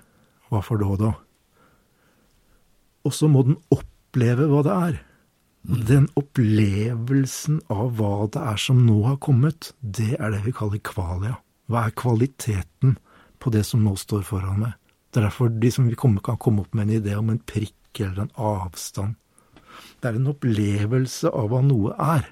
[0.51, 1.11] Hva for da, da?
[3.03, 4.99] Og så må den oppleve hva det er.
[5.91, 10.81] Den opplevelsen av hva det er som nå har kommet, det er det vi kaller
[10.85, 11.35] kvalia.
[11.71, 12.95] Hva er kvaliteten
[13.41, 14.77] på det som nå står foran meg.
[15.11, 17.75] Det er derfor de som komme, kan komme opp med en idé om en prikk
[17.99, 19.17] eller en avstand.
[19.99, 22.29] Det er en opplevelse av hva noe er.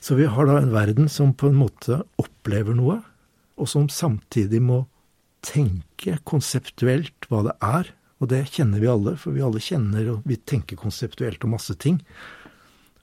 [0.00, 3.00] Så vi har da en verden som på en måte opplever noe,
[3.56, 4.84] og som samtidig må
[5.46, 7.90] tenke konseptuelt hva det er.
[8.22, 11.74] Og det kjenner vi alle, for vi alle kjenner og vi tenker konseptuelt om masse
[11.82, 11.98] ting.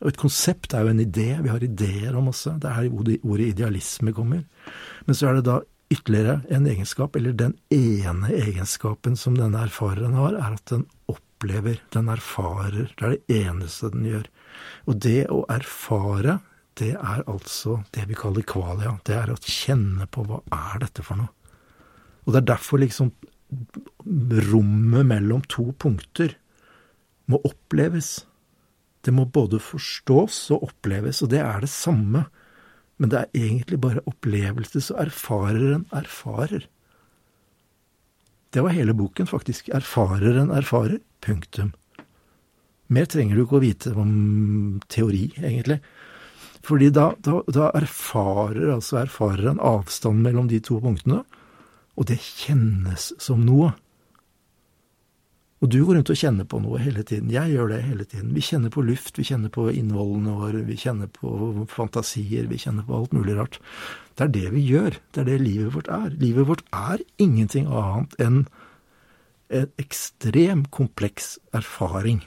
[0.03, 2.51] Og et konsept er jo en idé, vi har ideer om masse.
[2.59, 4.43] Det er her ordet idealisme kommer.
[5.07, 5.59] Men så er det da
[5.93, 11.79] ytterligere en egenskap, eller den ene egenskapen som denne erfareren har, er at den opplever,
[11.93, 12.89] den erfarer.
[12.97, 14.27] Det er det eneste den gjør.
[14.89, 16.39] Og det å erfare,
[16.79, 18.95] det er altså det vi kaller kvalia.
[19.05, 21.31] Det er å kjenne på hva er dette for noe.
[22.23, 23.11] Og det er derfor liksom
[24.51, 26.37] rommet mellom to punkter
[27.29, 28.23] må oppleves.
[29.03, 32.25] Det må både forstås og oppleves, og det er det samme
[33.03, 36.69] men det er egentlig bare opplevelse så erfareren erfarer.
[38.55, 39.67] Det var hele boken, faktisk.
[39.75, 41.01] Erfareren erfarer.
[41.19, 41.73] Punktum.
[42.87, 44.13] Mer trenger du ikke å vite om
[44.87, 45.81] teori, egentlig.
[46.63, 51.25] Fordi da, da, da erfarer altså erfareren avstand mellom de to punktene,
[51.99, 53.73] og det kjennes som noe.
[55.63, 57.29] Og du går rundt og kjenner på noe hele tiden.
[57.31, 58.33] Jeg gjør det hele tiden.
[58.35, 62.83] Vi kjenner på luft, vi kjenner på innvollene våre, vi kjenner på fantasier, vi kjenner
[62.83, 63.61] på alt mulig rart.
[64.19, 64.99] Det er det vi gjør.
[65.15, 66.11] Det er det livet vårt er.
[66.19, 68.43] Livet vårt er ingenting annet enn
[69.53, 72.23] en ekstrem kompleks erfaring.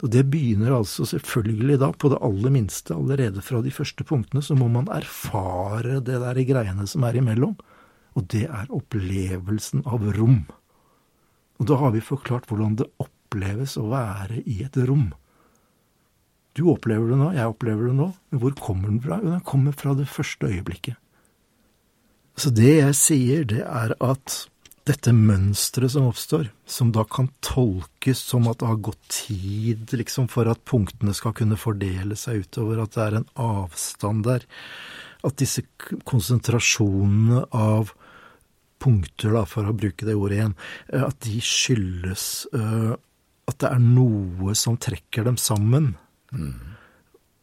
[0.00, 4.42] Og det begynner altså selvfølgelig da, på det aller minste, allerede fra de første punktene,
[4.42, 7.54] så må man erfare det der greiene som er imellom.
[8.18, 10.48] Og det er opplevelsen av rom.
[11.60, 15.10] Og da har vi forklart hvordan det oppleves å være i et rom.
[16.56, 19.20] Du opplever det nå, jeg opplever det nå, men hvor kommer den fra?
[19.22, 20.96] Jo, den kommer fra det første øyeblikket.
[22.40, 24.46] Så det jeg sier, det er at
[24.88, 30.30] dette mønsteret som oppstår, som da kan tolkes som at det har gått tid liksom
[30.32, 34.46] for at punktene skal kunne fordele seg utover, at det er en avstand der,
[35.20, 35.62] at disse
[36.08, 37.92] konsentrasjonene av
[38.80, 40.58] punkter, da, for å bruke det ordet igjen,
[40.92, 42.26] eh, at de skyldes
[42.56, 42.96] uh,
[43.50, 45.94] at det er noe som trekker dem sammen.
[46.30, 46.76] Mm.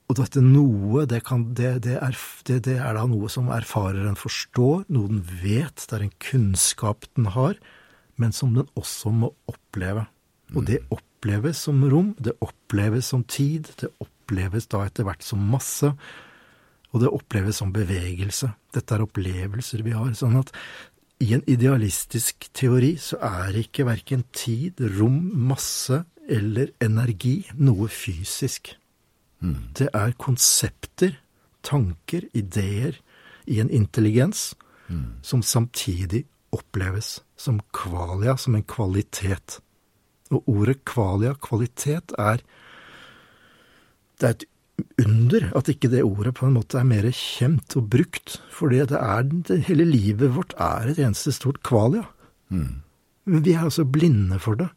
[0.08, 4.86] Og dette noe, det, kan, det, det, er, det, er, da noe som erfareren forstår,
[4.94, 7.60] noe den vet, det er en kunnskap den har,
[8.18, 10.08] men som den også må oppleve.
[10.56, 10.94] Og det mm.
[10.96, 15.92] oppleves som rom, det oppleves som tid, det oppleves da etter hvert som masse,
[16.94, 18.54] og det oppleves som bevegelse.
[18.74, 20.14] Dette er opplevelser vi har.
[20.16, 20.56] Sånn at
[21.20, 25.18] i en idealistisk teori så er ikke verken tid, rom,
[25.50, 28.76] masse eller energi noe fysisk.
[29.42, 29.74] Mm.
[29.78, 31.18] Det er konsepter,
[31.66, 33.00] tanker, ideer
[33.48, 34.52] i en intelligens
[34.88, 35.24] mm.
[35.26, 39.60] som samtidig oppleves som kvalia, som en kvalitet.
[40.30, 42.44] Og ordet kvalia, kvalitet, er
[44.18, 44.48] det er et
[45.02, 48.40] under at ikke det ordet på en måte er mer kjent og brukt.
[48.54, 52.06] Fordi det er, det, hele livet vårt er et eneste stort kvalia.
[52.50, 52.82] Mm.
[53.28, 54.70] Men vi er altså blinde for det.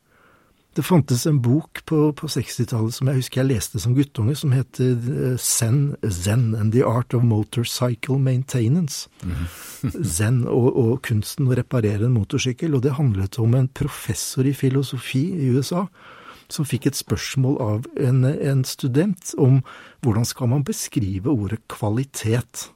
[0.78, 4.52] Det fantes en bok på, på 60-tallet som jeg husker jeg leste som guttunge, som
[4.54, 9.08] heter eh, Zen, Zen and the Art of Motorcycle Maintenance.
[9.26, 9.48] Mm.
[10.16, 12.76] Zen og, og, kunsten å reparere en motorsykkel.
[12.78, 15.88] Og det handlet om en professor i filosofi i USA
[16.52, 19.60] som fikk et spørsmål av en, en student om
[20.04, 22.68] hvordan skal man beskrive ordet kvalitet.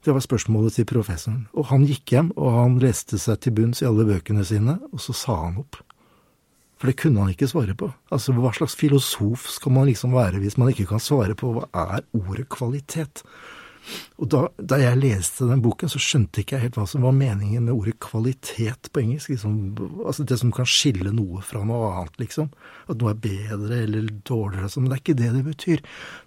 [0.00, 1.44] Det var spørsmålet til professoren.
[1.52, 5.02] Og han gikk hjem, og han leste seg til bunns i alle bøkene sine, og
[5.04, 5.82] så sa han opp.
[6.80, 7.90] For det kunne han ikke svare på.
[8.08, 11.66] Altså, hva slags filosof skal man liksom være hvis man ikke kan svare på hva
[11.76, 13.20] er ordet kvalitet?
[14.20, 17.14] Og da, da, jeg leste den boken, så skjønte ikke jeg helt hva som var
[17.16, 19.32] meningen med ordet kvalitet på engelsk.
[19.32, 19.56] Liksom,
[20.04, 22.50] altså det som kan skille noe fra noe annet, liksom.
[22.90, 24.70] At noe er bedre eller dårligere.
[24.76, 25.84] Men det er ikke det det betyr.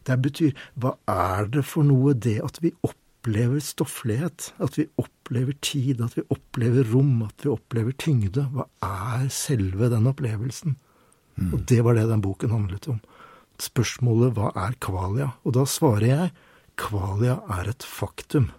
[0.10, 5.56] Det betyr hva er det for noe, det at vi opplever stofflighet, at vi opplever
[5.64, 8.48] tid, at vi opplever rom, at vi opplever tyngde.
[8.56, 10.80] Hva er selve den opplevelsen?
[11.38, 11.54] Mm.
[11.54, 13.00] Og det var det den boken handlet om.
[13.62, 15.30] Spørsmålet hva er kvalia?
[15.46, 16.34] Og da svarer jeg
[16.80, 18.50] Kvalia er et faktum.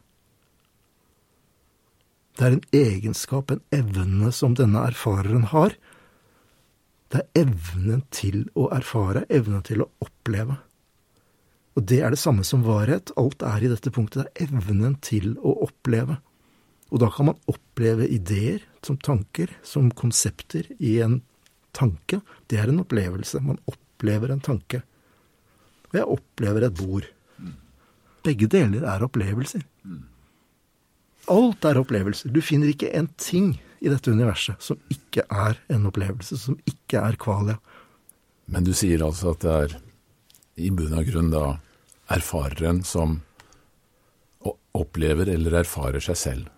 [2.35, 5.77] Det er en egenskap, en evne, som denne erfareren har.
[7.13, 10.59] Det er evnen til å erfare, evnen til å oppleve.
[11.75, 13.13] Og det er det samme som varhet.
[13.19, 14.25] Alt er i dette punktet.
[14.25, 16.19] Det er evnen til å oppleve.
[16.91, 21.21] Og da kan man oppleve ideer som tanker, som konsepter i en
[21.75, 22.21] tanke.
[22.51, 23.43] Det er en opplevelse.
[23.43, 24.83] Man opplever en tanke.
[25.91, 27.11] Og jeg opplever et bord.
[28.25, 29.65] Begge deler er opplevelser.
[31.33, 32.33] Alt er opplevelser.
[32.33, 33.55] Du finner ikke en ting
[33.85, 37.59] i dette universet som ikke er en opplevelse, som ikke er kvalia.
[38.49, 39.77] Men du sier altså at det er
[40.65, 41.45] i bunn og grunn da
[42.13, 43.21] erfareren som
[44.75, 46.51] opplever eller erfarer seg selv?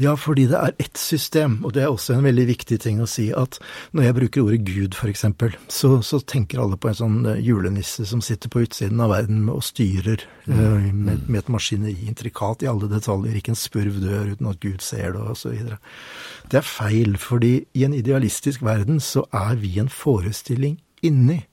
[0.00, 3.06] Ja, fordi det er ett system, og det er også en veldig viktig ting å
[3.10, 3.60] si, at
[3.94, 5.24] når jeg bruker ordet Gud, f.eks.,
[5.70, 9.46] så, så tenker alle på en sånn eh, julenisse som sitter på utsiden av verden
[9.52, 10.52] og styrer mm.
[10.58, 14.62] uh, med, med, et maskineri intrikat i alle detaljer, ikke en spurv dør uten at
[14.64, 15.74] Gud ser det, osv.
[16.50, 21.44] Det er feil, fordi i en idealistisk verden så er vi en forestilling inni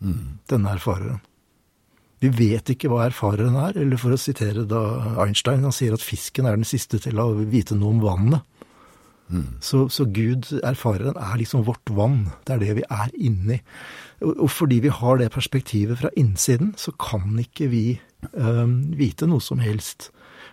[0.00, 0.46] mm.
[0.48, 1.20] denne erfareren.
[2.20, 4.82] Vi vet ikke hva erfareren er, eller for å sitere da
[5.24, 8.44] Einstein, han sier at fisken er den siste til å vite noe om vannet.
[9.30, 9.60] Mm.
[9.62, 12.24] Så, så, Gud, erfareren, er liksom vårt vann.
[12.44, 13.60] Det er det vi er inni.
[14.20, 17.84] Og, og fordi vi har det perspektivet fra innsiden, så kan ikke vi
[18.34, 20.10] um, vite noe som helst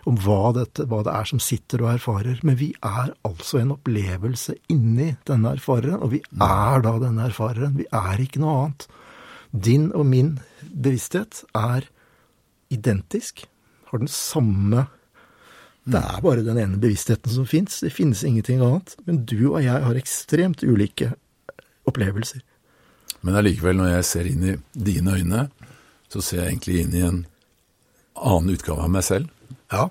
[0.08, 2.38] om hva, dette, hva, det er som sitter og erfarer.
[2.46, 6.46] Men vi er altså en opplevelse inni denne erfareren, og vi mm.
[6.46, 7.76] er da denne erfareren.
[7.80, 8.88] Vi er ikke noe annet.
[9.52, 11.86] Din og min bevissthet er
[12.70, 13.46] identisk,
[13.88, 14.86] har den samme
[15.88, 18.92] Det er bare den ene bevisstheten som fins, det finnes ingenting annet.
[19.06, 21.14] Men du og jeg har ekstremt ulike
[21.88, 22.42] opplevelser.
[23.24, 25.46] Men allikevel, når jeg ser inn i dine øyne,
[26.12, 27.22] så ser jeg egentlig inn i en
[28.20, 29.32] annen utgave av meg selv.
[29.72, 29.88] Ja,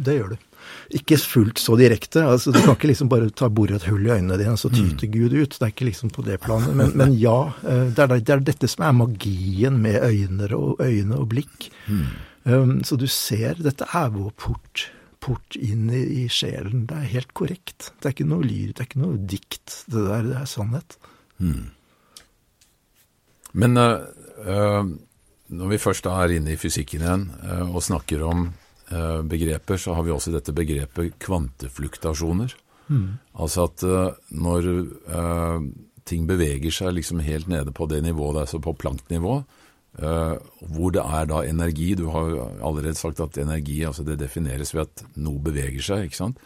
[0.00, 0.47] det gjør du.
[0.96, 2.22] Ikke fullt så direkte.
[2.24, 4.70] altså Du kan ikke liksom bare ta bordet et hull i øynene dine, og så
[4.72, 5.12] tyter mm.
[5.12, 5.56] Gud ut.
[5.58, 6.72] Det er ikke liksom på det planet.
[6.76, 10.80] Men, men ja, eh, det er, det er, dette som er magien med øyne og,
[10.80, 11.68] øyne og blikk.
[11.88, 12.06] Mm.
[12.48, 14.86] Um, så du ser Dette er vår port,
[15.20, 16.86] port inn i, i, sjelen.
[16.88, 17.90] Det er helt korrekt.
[17.98, 19.82] Det er ikke noe lyd, det er ikke noe dikt.
[19.92, 20.96] Det der, det er sannhet.
[21.36, 21.66] Mm.
[23.60, 24.08] Men uh,
[24.48, 24.88] uh,
[25.52, 28.48] når vi først da er inne i fysikken igjen uh, og snakker om
[28.88, 32.54] begreper, så har vi også dette begrepet kvantefluktasjoner.
[32.88, 33.18] Mm.
[33.36, 34.68] Altså at uh, når
[35.12, 35.64] uh,
[36.08, 39.42] ting beveger seg liksom helt nede på det nivået, altså på planknivå,
[39.98, 42.28] hvor det er da energi Du har
[42.62, 46.04] allerede sagt at energi altså det defineres ved at noe beveger seg.
[46.06, 46.38] ikke sant?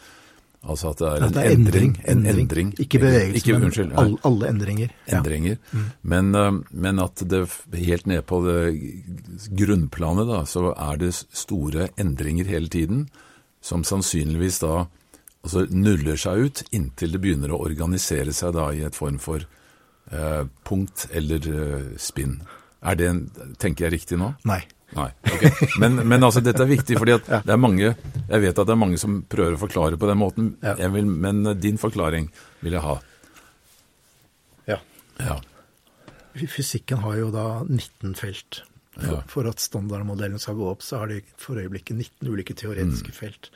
[0.62, 2.68] Altså at det er en det er endring, endring, En endring.
[2.78, 4.92] Ikke bevegelse, ikke, men unnskyld, alle, alle, endringer.
[5.10, 5.56] Endringer.
[5.58, 5.78] Ja.
[5.78, 5.88] Mm.
[6.02, 7.42] Men, uh, men, at det
[7.74, 8.38] helt ned på
[9.58, 13.08] grunnplanet da, så er det store endringer hele tiden,
[13.62, 14.84] som sannsynligvis da
[15.42, 19.42] altså nuller seg ut inntil det begynner å organisere seg da i et form for
[19.42, 22.40] eh, punkt eller eh, spinn.
[22.82, 23.10] Er det,
[23.62, 24.32] tenker jeg riktig nå?
[24.48, 24.62] Nei.
[24.92, 25.50] Nei, okay.
[25.80, 28.74] Men, men, altså, dette er viktig, fordi at det er mange Jeg vet at det
[28.74, 30.50] er mange som prøver å forklare på den måten,
[30.92, 32.28] vil, men din forklaring
[32.60, 32.98] vil jeg ha.
[34.68, 34.78] Ja.
[35.22, 35.38] ja.
[36.36, 38.62] Fysikken har jo da 19 felt.
[38.92, 43.14] For, for at standardmodellen skal gå opp, så har de for øyeblikket 19 ulike teoretiske
[43.14, 43.16] mm.
[43.16, 43.48] felt.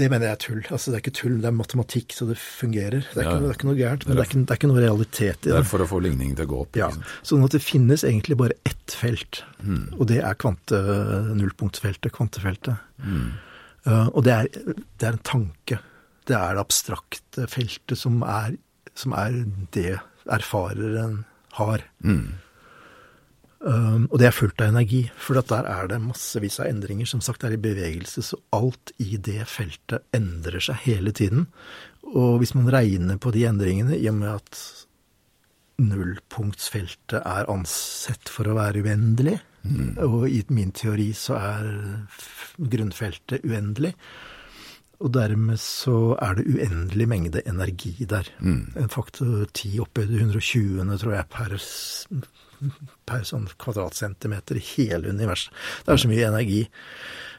[0.00, 0.60] Det mener jeg er tull.
[0.72, 3.02] Altså, det er ikke tull, det er matematikk, så det fungerer.
[3.04, 3.34] Det er, ja.
[3.34, 5.28] ikke, det er ikke, noe gærent, men det er ikke, det er ikke, noe realitet
[5.28, 5.52] i det.
[5.52, 6.78] Det er for å få ligningen til å gå opp.
[6.80, 6.88] Ja,
[7.26, 9.84] Sånn at det finnes egentlig bare ett felt, mm.
[9.98, 10.80] og det er kvante,
[11.36, 12.80] nullpunktsfeltet, kvantefeltet.
[13.04, 13.30] Mm.
[13.88, 15.80] Uh, og det er, det er, en tanke.
[16.28, 18.56] Det er det abstrakte feltet som er,
[18.96, 19.42] som er
[19.76, 19.98] det
[20.30, 21.24] erfareren
[21.58, 21.84] har.
[22.04, 22.38] Mm.
[23.60, 27.08] Um, og det er fullt av energi, for der er det massevis av endringer.
[27.08, 31.46] Som sagt, det er i bevegelse, så alt i det feltet endrer seg hele tiden.
[32.08, 34.62] Og hvis man regner på de endringene, i og med at
[35.80, 39.94] nullpunktsfeltet er ansett for å være uendelig, mm.
[40.08, 41.70] og i min teori så er
[42.60, 43.94] grunnfeltet uendelig,
[45.00, 48.28] og dermed så er det uendelig mengde energi der.
[48.40, 48.72] Mm.
[48.76, 51.56] En faktor 10 opphøyd 120, tror jeg, per
[53.08, 55.54] per sånn kvadratcentimeter i hele universet.
[55.86, 56.62] Det er så mye energi.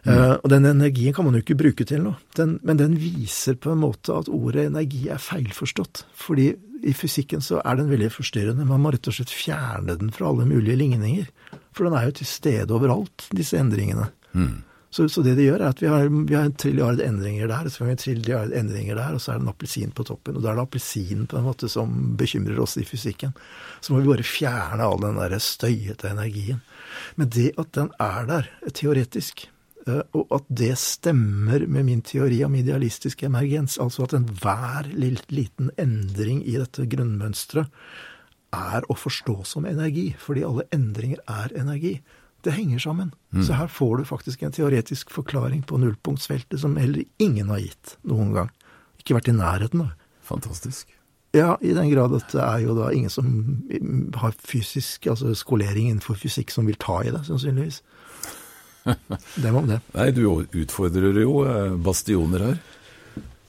[0.05, 0.39] Mm.
[0.41, 2.17] Og den energien kan man jo ikke bruke til noe.
[2.37, 6.05] Den, men den viser på en måte at ordet energi er feilforstått.
[6.17, 6.51] Fordi
[6.87, 8.65] i fysikken så er den veldig forstyrrende.
[8.65, 11.29] Man må rett og slett fjerne den fra alle mulige ligninger.
[11.77, 14.09] For den er jo til stede overalt, disse endringene.
[14.33, 14.63] Mm.
[14.91, 17.67] Så, så, det det gjør, er at vi har, vi har en trilliard endringer der,
[17.67, 20.03] og så har vi en trilliard endringer der, og så er det en appelsin på
[20.09, 20.35] toppen.
[20.35, 23.31] Og da er det appelsinen på en måte som bekymrer oss i fysikken.
[23.79, 26.59] Så må vi bare fjerne all den der støyete energien.
[27.15, 29.47] Men det at den er der, er teoretisk,
[29.87, 35.71] eh, og at det stemmer med min teori om idealistisk emergens, altså at enhver liten
[35.79, 37.71] endring i dette grunnmønsteret
[38.51, 42.01] er å forstå som energi, fordi alle endringer er energi.
[42.41, 43.11] Det henger sammen.
[43.33, 43.43] Mm.
[43.45, 47.95] Så her får du faktisk en teoretisk forklaring på nullpunktsfeltet som heller ingen har gitt
[48.07, 48.49] noen gang.
[49.01, 49.93] Ikke vært i nærheten av.
[50.25, 50.89] Fantastisk.
[51.35, 53.27] Ja, i den grad at det er jo da ingen som
[54.19, 57.81] har fysisk, altså skolering innenfor fysikk, som vil ta i det, sannsynligvis.
[59.43, 59.77] Det må det.
[59.93, 60.23] Nei, du
[60.57, 62.55] utfordrer jo eh, bastioner her.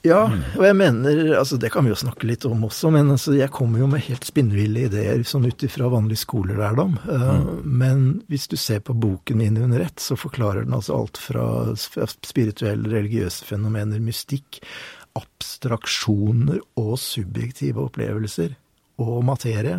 [0.02, 0.24] Ja,
[0.58, 3.52] og jeg mener, altså det kan vi jo snakke litt om også, men altså jeg
[3.54, 6.96] kommer jo med helt spinnville ideer sånn ut ifra vanlig skolelærdom.
[7.06, 7.60] Uh, mm.
[7.62, 11.44] Men hvis du ser på boken min under ett, så forklarer den altså alt fra
[11.78, 14.58] spirituelle, religiøse fenomener, mystikk,
[15.18, 18.56] abstraksjoner og subjektive opplevelser
[19.02, 19.78] og materie.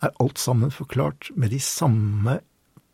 [0.00, 2.38] Er alt sammen forklart med de samme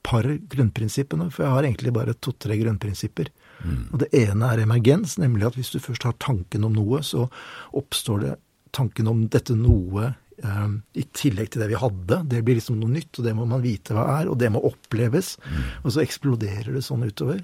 [0.03, 3.31] par grunnprinsippene, for jeg har egentlig bare to-tre grunnprinsipper.
[3.65, 3.83] Mm.
[3.93, 7.29] Og Det ene er emergens, nemlig at hvis du først har tanken om noe, så
[7.77, 8.35] oppstår det
[8.77, 12.23] tanken om dette noe eh, i tillegg til det vi hadde.
[12.31, 14.63] Det blir liksom noe nytt, og det må man vite hva er, og det må
[14.71, 15.37] oppleves.
[15.45, 15.65] Mm.
[15.85, 17.43] Og så eksploderer det sånn utover.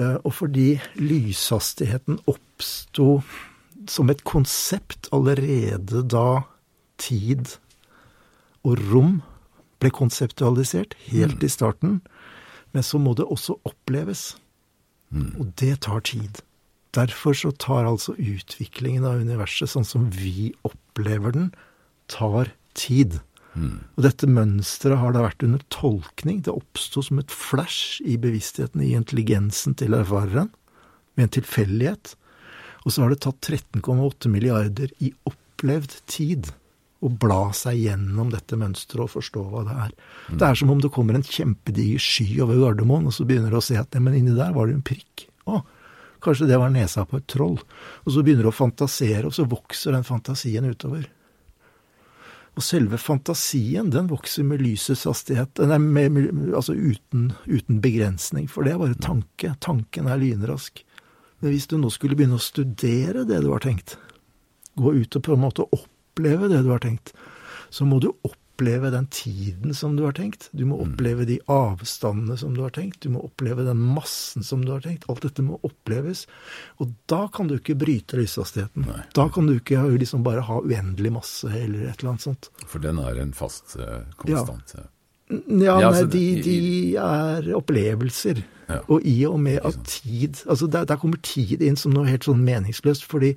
[0.00, 3.20] Eh, og fordi lyshastigheten oppsto
[3.88, 6.42] som et konsept allerede da
[7.00, 7.56] tid
[8.60, 9.20] og rom
[9.80, 11.46] ble konseptualisert, helt mm.
[11.46, 12.00] i starten,
[12.76, 14.34] men så må det også oppleves.
[15.10, 15.32] Mm.
[15.40, 16.42] Og det tar tid.
[16.96, 21.50] Derfor så tar altså utviklingen av universet, sånn som vi opplever den,
[22.10, 23.20] tar tid.
[23.54, 23.82] Mm.
[23.96, 26.42] Og dette mønsteret har da vært under tolkning.
[26.46, 30.50] Det oppsto som et flash i bevisstheten, i intelligensen til erfareren,
[31.18, 32.14] med en tilfeldighet.
[32.86, 36.50] Og så har det tatt 13,8 milliarder i opplevd tid
[37.00, 39.92] å bla seg gjennom dette mønsteret og forstå hva det er.
[40.28, 40.38] Mm.
[40.40, 43.60] Det er som om det kommer en kjempediger sky over Gardermoen, og så begynner du
[43.60, 45.24] å se at men inni der var det en prikk.
[45.48, 45.62] Å,
[46.24, 47.56] kanskje det var nesa på et troll.
[48.04, 51.08] Og så begynner du å fantasere, og så vokser den fantasien utover.
[52.58, 58.50] Og selve fantasien, den vokser med lysets hastighet, er med, med, altså uten, uten begrensning,
[58.50, 59.54] for det er bare tanke.
[59.64, 60.82] Tanken er lynrask.
[61.40, 63.96] Men hvis du nå skulle begynne å studere det du har tenkt,
[64.76, 67.14] gå ut og på en måte opp oppleve det du har tenkt,
[67.70, 70.48] så må du oppleve den tiden som du har tenkt.
[70.52, 70.92] Du må mm.
[70.92, 73.00] oppleve de avstandene som du har tenkt.
[73.00, 75.06] Du må oppleve den massen som du har tenkt.
[75.08, 76.26] Alt dette må oppleves.
[76.82, 78.88] Og da kan du ikke bryte lyshastigheten.
[78.90, 79.02] Nei.
[79.16, 82.50] Da kan du ikke liksom bare ha uendelig masse eller et eller annet sånt.
[82.66, 84.76] For den er en fast uh, konstant?
[84.76, 84.88] Ja.
[85.30, 88.42] Ja, ja altså, nei, de, de, er opplevelser.
[88.70, 88.80] Ja.
[88.90, 92.26] Og i og med at tid altså der, der, kommer tid inn som noe helt
[92.26, 93.06] sånn meningsløst.
[93.06, 93.36] Fordi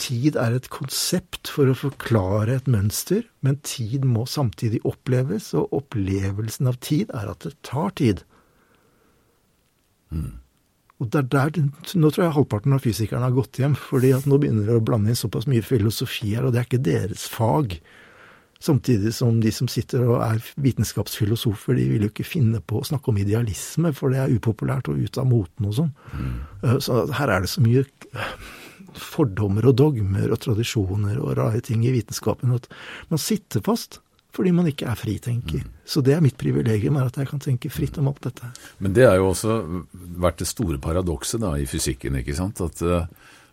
[0.00, 5.72] tid er et konsept for å forklare et mønster, men tid må samtidig oppleves, og
[5.76, 8.24] opplevelsen av tid er at det tar tid.
[10.10, 10.40] Mm.
[11.00, 11.54] Og der, der,
[11.96, 14.84] Nå tror jeg halvparten av fysikerne har gått hjem, fordi at nå begynner det å
[14.84, 17.78] blande inn såpass mye filosofi her, og det er ikke deres fag.
[18.60, 22.84] Samtidig som de som sitter og er vitenskapsfilosofer, de vil jo ikke finne på å
[22.84, 25.94] snakke om idealisme, for det er upopulært og ute av moten og sånn.
[26.12, 26.34] Mm.
[26.66, 27.86] Eh, så her er det så mye
[28.98, 32.70] fordommer og dogmer og tradisjoner og rare ting i vitenskapen at
[33.10, 34.00] man sitter fast
[34.34, 35.64] fordi man ikke er fritenker.
[35.66, 35.78] Mm.
[35.82, 38.50] Så det er mitt privilegium, er at jeg kan tenke fritt om alt dette.
[38.78, 39.56] Men det har jo også
[40.22, 42.62] vært det store paradokset i fysikken, ikke sant.
[42.62, 43.08] At uh,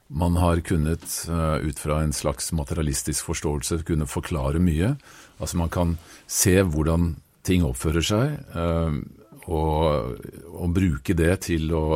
[0.07, 4.93] man har kunnet, uh, ut fra en slags materialistisk forståelse, kunne forklare mye.
[5.41, 5.97] Altså man kan
[6.29, 7.15] se hvordan
[7.47, 8.93] ting oppfører seg, uh,
[9.47, 10.17] og,
[10.51, 11.87] og, bruke det til å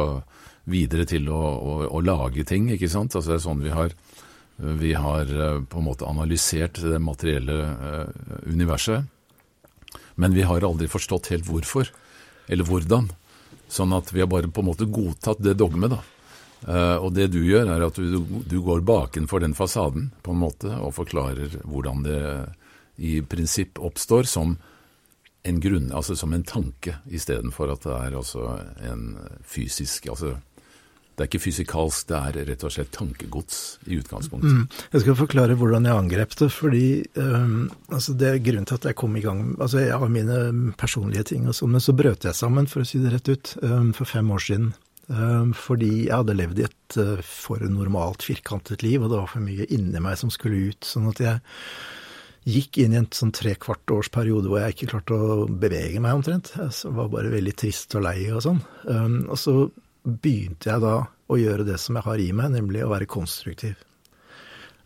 [0.70, 3.16] videre til å, å, å, lage ting, ikke sant.
[3.16, 3.96] Altså det er sånn vi har,
[4.82, 8.06] vi har eh, på en måte analysert det materielle uh,
[8.46, 9.08] universet.
[10.22, 11.90] Men vi har aldri forstått helt hvorfor,
[12.52, 13.10] eller hvordan.
[13.72, 16.02] Sånn at vi har bare på en måte godtatt det dogmet, da.
[16.62, 20.44] Uh, og det du gjør, er at du, du går bakenfor den fasaden, på en
[20.44, 22.20] måte, og forklarer hvordan det
[23.02, 24.60] i prinsipp oppstår som
[25.42, 28.46] en grunn, altså som en tanke, istedenfor at det er altså
[28.86, 29.06] en
[29.48, 30.36] fysisk altså
[31.22, 34.56] det er ikke fysikalsk, det er rett og slett tankegods i utgangspunktet.
[34.58, 34.80] Mm.
[34.96, 36.48] Jeg skal forklare hvordan jeg angrep det.
[36.50, 40.10] fordi um, altså Det er grunnen til at jeg kom i gang altså Jeg har
[40.10, 43.30] mine personlige ting, og sånn, men så brøt jeg sammen, for å si det rett
[43.30, 44.72] ut, um, for fem år siden.
[45.12, 49.30] Um, fordi jeg hadde levd i et uh, for normalt firkantet liv, og det var
[49.30, 50.88] for mye inni meg som skulle ut.
[50.88, 51.38] Sånn at jeg
[52.50, 56.18] gikk inn i en sånn trekvart års periode hvor jeg ikke klarte å bevege meg
[56.18, 56.56] omtrent.
[56.58, 58.64] Jeg var bare veldig trist og lei og sånn.
[59.30, 59.56] og så
[60.04, 60.96] begynte jeg da
[61.32, 63.80] å gjøre det som jeg har i meg, nemlig å være konstruktiv.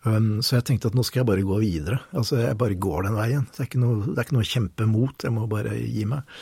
[0.05, 1.97] Um, så jeg tenkte at nå skal jeg bare gå videre.
[2.13, 3.47] Altså, jeg bare går den veien.
[3.49, 6.05] Det er ikke noe, det er ikke noe å kjempe mot, jeg må bare gi
[6.09, 6.35] meg.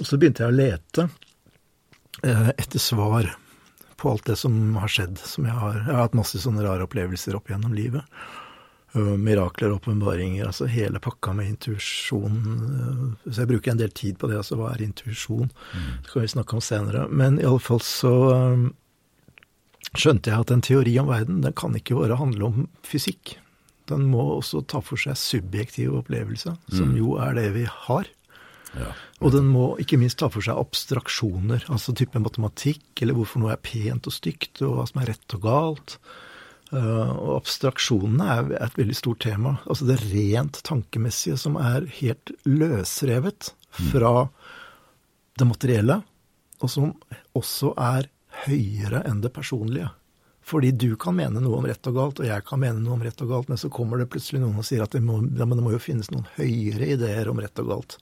[0.00, 3.30] Og så begynte jeg å lete uh, etter svar
[3.98, 5.22] på alt det som har skjedd.
[5.22, 8.02] Som jeg, har, jeg har hatt masse sånne rare opplevelser opp gjennom livet.
[8.96, 12.38] Uh, mirakler, åpenbaringer, altså hele pakka med intuisjon.
[12.48, 15.50] Uh, så jeg bruker en del tid på det, altså hva er intuisjon?
[15.52, 15.90] Mm.
[16.06, 17.02] Det kan vi snakke om senere.
[17.12, 18.70] Men i alle fall så um,
[19.92, 23.36] skjønte jeg at en teori om verden den kan ikke bare handle om fysikk.
[23.92, 26.96] Den må også ta for seg subjektive opplevelser, som mm.
[27.00, 28.08] jo er det vi har.
[28.76, 28.92] Ja.
[29.24, 33.54] Og den må ikke minst ta for seg abstraksjoner, altså type matematikk, eller hvorfor noe
[33.54, 35.98] er pent og stygt, og hva som er rett og galt.
[36.68, 39.56] Uh, og abstraksjonene er et veldig stort tema.
[39.70, 43.52] Altså det rent tankemessige som er helt løsrevet
[43.92, 44.28] fra
[45.38, 46.00] det materielle,
[46.58, 46.92] og som
[47.38, 48.10] også er
[48.44, 49.88] høyere enn det personlige.
[50.48, 53.02] Fordi du kan mene noe om rett og galt, og jeg kan mene noe om
[53.04, 55.44] rett og galt, men så kommer det plutselig noen og sier at det må, ja,
[55.44, 57.98] det må jo finnes noen høyere ideer om rett og galt.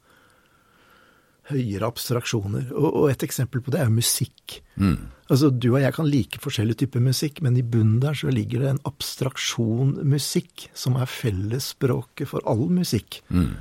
[1.50, 2.70] Høyere abstraksjoner.
[2.74, 4.58] Og, og et eksempel på det er musikk.
[4.74, 5.12] Mm.
[5.30, 8.64] Altså, Du og jeg kan like forskjellige typer musikk, men i bunnen der så ligger
[8.64, 13.20] det en abstraksjon musikk, som er fellesspråket for all musikk.
[13.30, 13.54] Mm.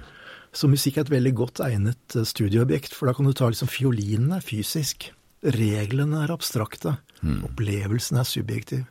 [0.56, 3.72] Så musikk er et veldig godt egnet eh, studieobjekt, for da kan du ta liksom
[3.72, 5.12] fiolinen er fysisk.
[5.46, 6.98] Reglene er abstrakte.
[7.46, 8.86] Opplevelsen er subjektiv.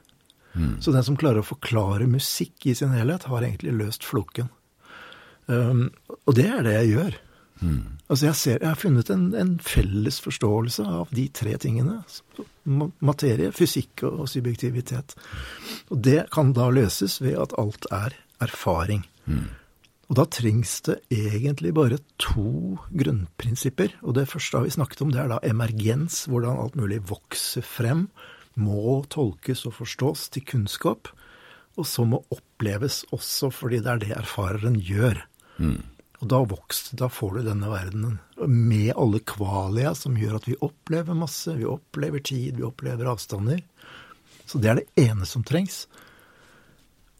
[0.80, 4.50] Så den som klarer å forklare musikk i sin helhet, har egentlig løst floken.
[5.46, 5.88] Um,
[6.24, 7.16] og det er det jeg gjør.
[7.62, 12.00] Altså jeg, ser, jeg har funnet en, en felles forståelse av de tre tingene.
[13.04, 15.14] Materie, fysikk og, og subjektivitet.
[15.94, 19.06] Og det kan da løses ved at alt er erfaring.
[20.10, 23.96] Og da trengs det egentlig bare to grunnprinsipper.
[24.04, 27.64] Og det første har vi snakket om, det er da emergens, hvordan alt mulig vokser
[27.64, 28.08] frem,
[28.54, 31.08] må tolkes og forstås til kunnskap,
[31.74, 35.24] og så må oppleves også fordi det er det erfareren gjør.
[36.24, 38.16] Og da vokser da får du denne verdenen
[38.48, 43.60] med alle kvalia som gjør at vi opplever masse, vi opplever tid, vi opplever avstander.
[44.48, 45.82] Så det er det ene som trengs.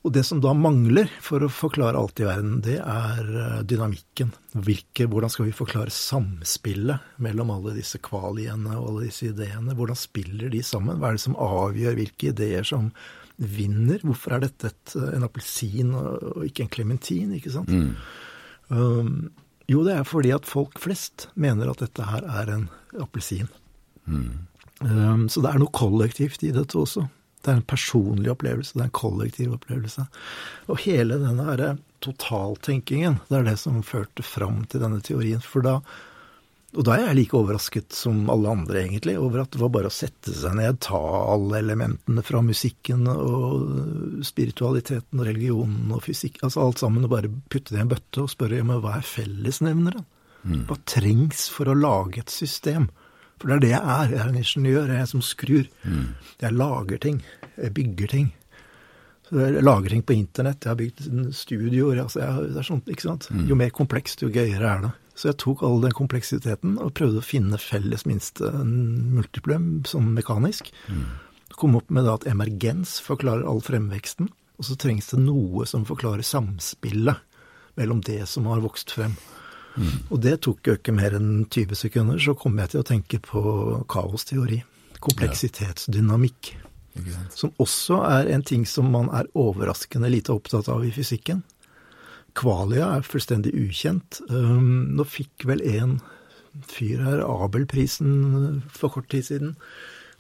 [0.05, 4.35] Og det som da mangler for å forklare alt i verden, det er eh, dynamikken.
[4.53, 9.77] Hvilke, hvordan skal vi forklare samspillet mellom alle disse kvaliene og alle disse ideene?
[9.77, 11.01] Hvordan spiller de sammen?
[11.01, 12.93] Hva er det som avgjør hvilke ideer som
[13.37, 14.05] vinner?
[14.05, 17.73] Hvorfor er dette et, en appelsin og og ikke en klementin, ikke sant?
[18.69, 19.31] Um,
[19.71, 22.67] jo, det er fordi at folk flest mener at dette her er en
[23.01, 23.49] appelsin.
[24.07, 27.07] Um, så det er noe kollektivt i dette også.
[27.45, 30.07] Det er en personlig opplevelse, det er en kollektiv opplevelse.
[30.73, 35.43] Og hele denne her totaltenkingen, det er det som førte fram til denne teorien.
[35.45, 35.79] For da,
[36.75, 39.91] og da er jeg like overrasket som alle andre, egentlig, over at det var bare
[39.91, 40.99] å sette seg ned, ta
[41.35, 47.31] alle elementene fra musikken og spiritualiteten og religionen og fysikk, altså alt sammen, og bare
[47.53, 50.07] putte det i en bøtte og spørre ja, men hva er fellesnevneren?
[50.69, 52.91] Hva trengs for å lage et system?
[53.41, 54.11] For det er det jeg er.
[54.13, 54.91] Jeg er en ingeniør.
[54.91, 55.71] Jeg er en som skrur.
[56.43, 57.23] Jeg lager ting.
[57.57, 58.29] Jeg bygger ting.
[59.25, 60.61] Så jeg lager ting på internett.
[60.61, 62.03] Jeg har bygd studioer.
[62.05, 63.31] Altså jeg, det er sånt, ikke sant?
[63.49, 64.93] Jo mer komplekst, jo gøyere er det.
[65.15, 70.73] Så jeg tok all den kompleksiteten og prøvde å finne felles minste multiplum som mekanisk.
[71.55, 74.33] Kom opp med at emergens forklarer all fremveksten.
[74.59, 77.23] Og så trengs det noe som forklarer samspillet
[77.79, 79.15] mellom det som har vokst frem.
[80.11, 83.19] Og det tok jo ikke mer enn 20 sekunder, så kom jeg til å tenke
[83.23, 83.43] på
[83.91, 84.61] kaosteori.
[85.03, 86.55] Kompleksitetsdynamikk.
[86.95, 87.25] Ja.
[87.35, 91.43] Som også er en ting som man er overraskende lite opptatt av i fysikken.
[92.35, 94.21] Kvalia er fullstendig ukjent.
[94.31, 95.99] Um, nå fikk vel en
[96.71, 99.55] fyr her Abelprisen for kort tid siden.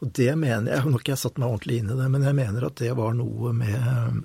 [0.02, 2.26] Og det mener jeg, Nå har ikke jeg satt meg ordentlig inn i det, men
[2.26, 4.24] jeg mener at det var noe med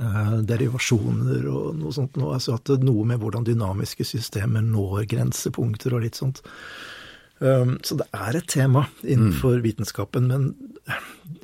[0.00, 2.18] eh, derivasjoner og noe sånt.
[2.20, 6.44] Noe, altså at noe med hvordan dynamiske systemer når grensepunkter og litt sånt.
[7.42, 10.52] Um, så det er et tema innenfor vitenskapen, men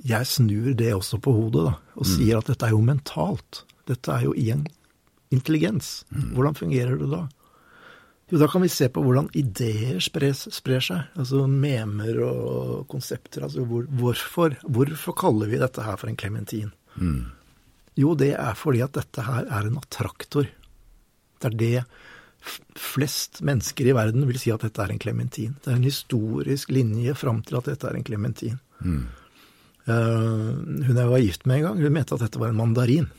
[0.07, 3.64] jeg snur det også på hodet da, og sier at dette er jo mentalt.
[3.90, 4.62] Dette er jo i en
[5.31, 6.05] intelligens.
[6.35, 7.24] Hvordan fungerer det da?
[8.31, 11.11] Jo, da kan vi se på hvordan ideer spres, sprer seg.
[11.18, 13.43] Altså memer og konsepter.
[13.47, 16.70] Altså hvor, hvorfor, hvorfor kaller vi dette her for en klementin?
[17.99, 20.47] Jo, det er fordi at dette her er en attraktor.
[21.41, 21.85] Det er det
[22.78, 25.57] flest mennesker i verden vil si at dette er en klementin.
[25.61, 28.61] Det er en historisk linje fram til at dette er en klementin.
[29.91, 30.54] Eh,
[30.87, 33.11] hun jeg var gift med en gang, hun mente at dette var en mandarin.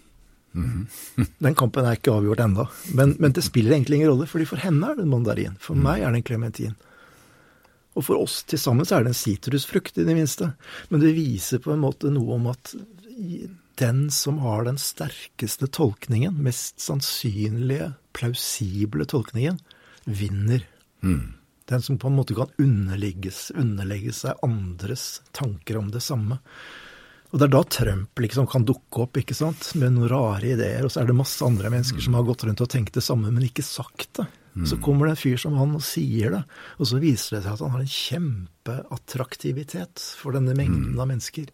[1.45, 2.67] Den kampen er ikke avgjort enda.
[2.97, 5.57] Men, men det spiller egentlig ingen rolle, fordi for henne er det en mandarin.
[5.63, 6.77] For meg er det en klementin.
[7.97, 10.53] Og for oss til sammen så er det en sitrusfrukt, i det minste.
[10.91, 12.73] Men det viser på en måte noe om at
[13.81, 19.59] den som har den sterkeste tolkningen, mest sannsynlige, plausible tolkningen,
[20.05, 20.63] vinner.
[21.71, 26.39] Den som på en måte kan underlegges, underlegge seg andres tanker om det samme.
[27.31, 30.83] Og det er da Trump liksom kan dukke opp ikke sant, med noen rare ideer,
[30.83, 33.31] og så er det masse andre mennesker som har gått rundt og tenkt det samme,
[33.31, 34.27] men ikke sagt det.
[34.67, 36.43] Så kommer det en fyr som han og sier det,
[36.75, 41.47] og så viser det seg at han har en kjempeattraktivitet for denne mengden av mennesker.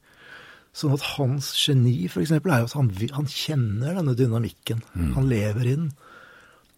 [0.78, 4.80] Sånn at hans geni, for eksempel, er jo at han, han kjenner denne dynamikken.
[5.14, 5.90] Han lever i den.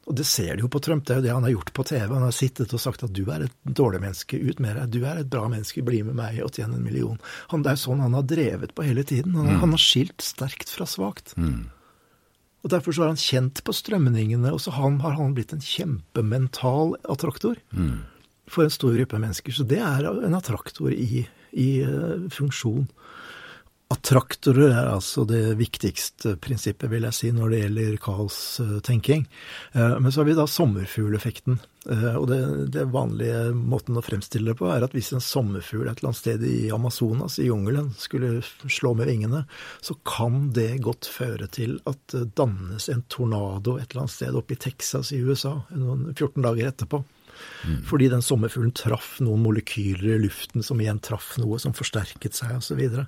[0.10, 1.84] Og det ser de jo på Trump, det er jo det han har gjort på
[1.86, 2.08] TV.
[2.10, 4.96] Han har sittet og sagt at du er et dårlig menneske, ut med deg.
[4.96, 7.20] Du er et bra menneske, bli med meg og tjene en million.
[7.52, 9.38] Han, det er jo sånn han har drevet på hele tiden.
[9.38, 9.60] Han, mm.
[9.62, 11.36] han har skilt sterkt fra svakt.
[11.38, 11.68] Mm.
[12.66, 15.62] Og Derfor så er han kjent på strømningene, og så han, har han blitt en
[15.64, 18.00] kjempemental attraktor mm.
[18.50, 19.54] for en stor gruppe mennesker.
[19.56, 22.90] Så det er en attraktor i, i uh, funksjon.
[23.90, 29.24] Attraktorer er altså det viktigste prinsippet, vil jeg si, når det gjelder kaostenking.
[29.74, 31.58] Eh, men så har vi da sommerfugleffekten.
[31.90, 32.38] Eh, og det,
[32.76, 36.22] det, vanlige måten å fremstille det på er at hvis en sommerfugl et eller annet
[36.22, 39.42] sted i Amazonas, i jungelen, skulle slå med vingene,
[39.82, 44.38] så kan det godt føre til at det dannes en tornado et eller annet sted
[44.38, 47.02] oppe i Texas i USA noen 14 dager etterpå.
[47.66, 47.84] Mm.
[47.90, 52.60] Fordi den sommerfuglen traff noen molekyler i luften som igjen traff noe som forsterket seg,
[52.60, 52.86] osv.
[52.86, 53.08] Og, så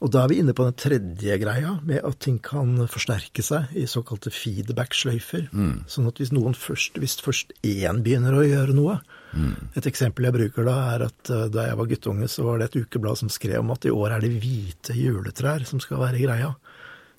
[0.00, 3.74] og da er vi inne på den tredje greia, med at ting kan forsterke seg
[3.76, 5.50] i såkalte feedback-sløyfer.
[5.52, 5.82] Mm.
[5.92, 8.96] Sånn at hvis noen først, hvis først én begynner å gjøre noe
[9.36, 9.76] mm.
[9.76, 12.70] Et eksempel jeg bruker da, er at uh, da jeg var guttunge, så var det
[12.70, 16.24] et ukeblad som skrev om at i år er det hvite juletrær som skal være
[16.24, 16.54] greia.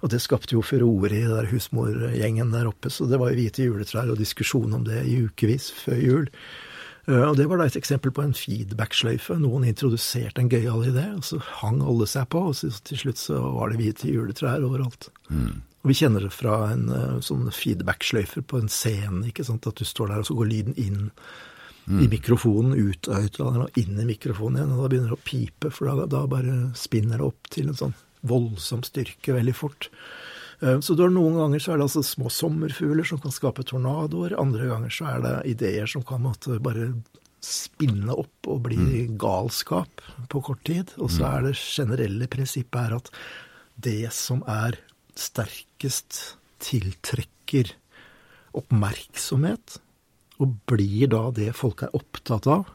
[0.01, 3.67] Og det skapte jo furore i der husmorgjengen der oppe, så det var jo hvite
[3.67, 6.29] juletrær og diskusjon om det i ukevis før jul.
[7.11, 9.37] Eh, og Det var da et eksempel på en feedback-sløyfe.
[9.41, 13.21] Noen introduserte en gøyal idé, og så hang alle seg på, og så til slutt
[13.21, 15.11] så var det hvite juletrær overalt.
[15.29, 15.61] Mm.
[15.81, 19.65] Og Vi kjenner det fra en uh, sånn feedback-sløyfe på en scene, ikke sant?
[19.67, 21.09] at du står der, og så går lyden inn
[21.87, 22.03] mm.
[22.05, 25.25] i mikrofonen, ut av høyttaleren og inn i mikrofonen igjen, og da begynner det å
[25.25, 29.89] pipe, for da, da bare spinner det opp til en sånn voldsom styrke veldig fort.
[30.61, 33.65] Eh, så det er noen ganger så er det altså små sommerfugler som kan skape
[33.67, 34.37] tornadoer.
[34.39, 36.91] Andre ganger så er det ideer som kan måtte bare
[37.41, 39.15] spinne opp og bli mm.
[39.21, 40.93] galskap på kort tid.
[41.01, 41.29] Og så mm.
[41.31, 43.13] er det generelle prinsippet er at
[43.81, 44.77] det som er
[45.17, 47.73] sterkest, tiltrekker
[48.53, 49.79] oppmerksomhet,
[50.41, 52.67] og blir da det folk er opptatt av,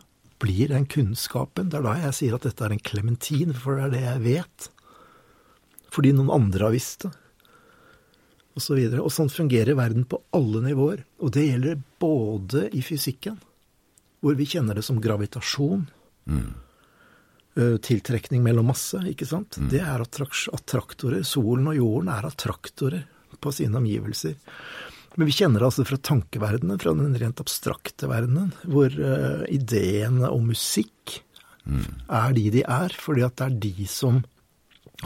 [0.42, 1.70] blir den kunnskapen.
[1.70, 4.24] Det er da jeg sier at dette er en klementin, for det er det jeg
[4.24, 4.66] vet.
[5.94, 7.12] Fordi noen andre har visst det
[8.56, 8.78] osv.
[8.78, 11.04] Og, så og sånn fungerer verden på alle nivåer.
[11.22, 13.38] Og det gjelder både i fysikken,
[14.24, 15.84] hvor vi kjenner det som gravitasjon.
[16.26, 16.54] Mm.
[17.84, 19.56] Tiltrekning mellom masse, ikke sant.
[19.60, 19.70] Mm.
[19.72, 21.22] Det er attraktorer.
[21.24, 23.06] Solen og jorden er attraktorer
[23.40, 24.36] på sine omgivelser.
[25.16, 30.28] Men vi kjenner det altså fra tankeverdenen, fra den rent abstrakte verdenen, hvor uh, ideene
[30.28, 31.22] om musikk
[31.64, 31.86] mm.
[32.18, 34.20] er de de er, fordi at det er de som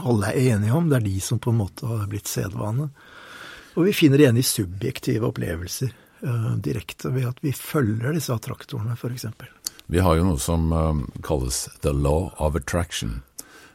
[0.01, 0.89] alle er enige om.
[0.91, 2.89] Det er de som på en måte har blitt sedvane.
[3.75, 5.93] Og vi finner det igjen i subjektive opplevelser
[6.25, 9.27] uh, direkte, ved at vi følger disse attraktorene, f.eks.
[9.91, 13.21] Vi har jo noe som uh, kalles the law of attraction.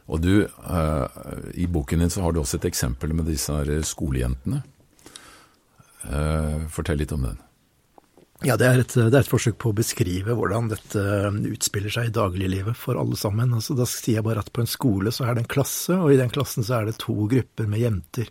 [0.07, 1.07] Og du, uh,
[1.53, 4.63] i boken din så har du også et eksempel med disse her skolejentene.
[6.71, 7.39] fortell litt om den.
[8.45, 11.01] Ja, det er, et, det er, et, forsøk på å beskrive hvordan dette
[11.49, 13.55] utspiller seg i dagliglivet for alle sammen.
[13.57, 16.13] Altså, da sier jeg bare at på en skole så er det en klasse, og
[16.13, 18.29] i den klassen så er det to grupper med jenter.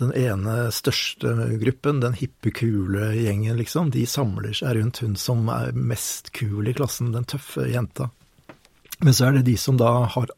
[0.00, 5.46] Den ene største gruppen, den hippe, kule gjengen, liksom, de samler seg rundt hun som
[5.54, 8.10] er mest kul i klassen, den tøffe jenta.
[9.04, 10.32] Men så er det de som da har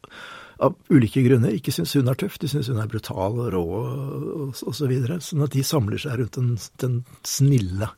[0.56, 3.62] av ulike grunner ikke syns hun er tøff, de syns hun er brutal og rå
[3.76, 4.72] og osv.
[4.78, 5.20] Så videre.
[5.20, 6.94] sånn at de samler seg rundt den, den,
[7.26, 7.90] snille,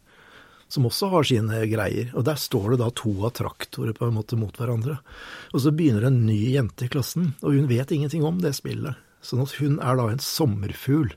[0.68, 2.10] som også har sine greier.
[2.18, 4.98] Og der står det da to av traktorer på en måte mot hverandre.
[5.54, 8.98] Og så begynner en ny jente i klassen, og hun vet ingenting om det spillet.
[9.24, 11.14] Sånn at hun er da en sommerfugl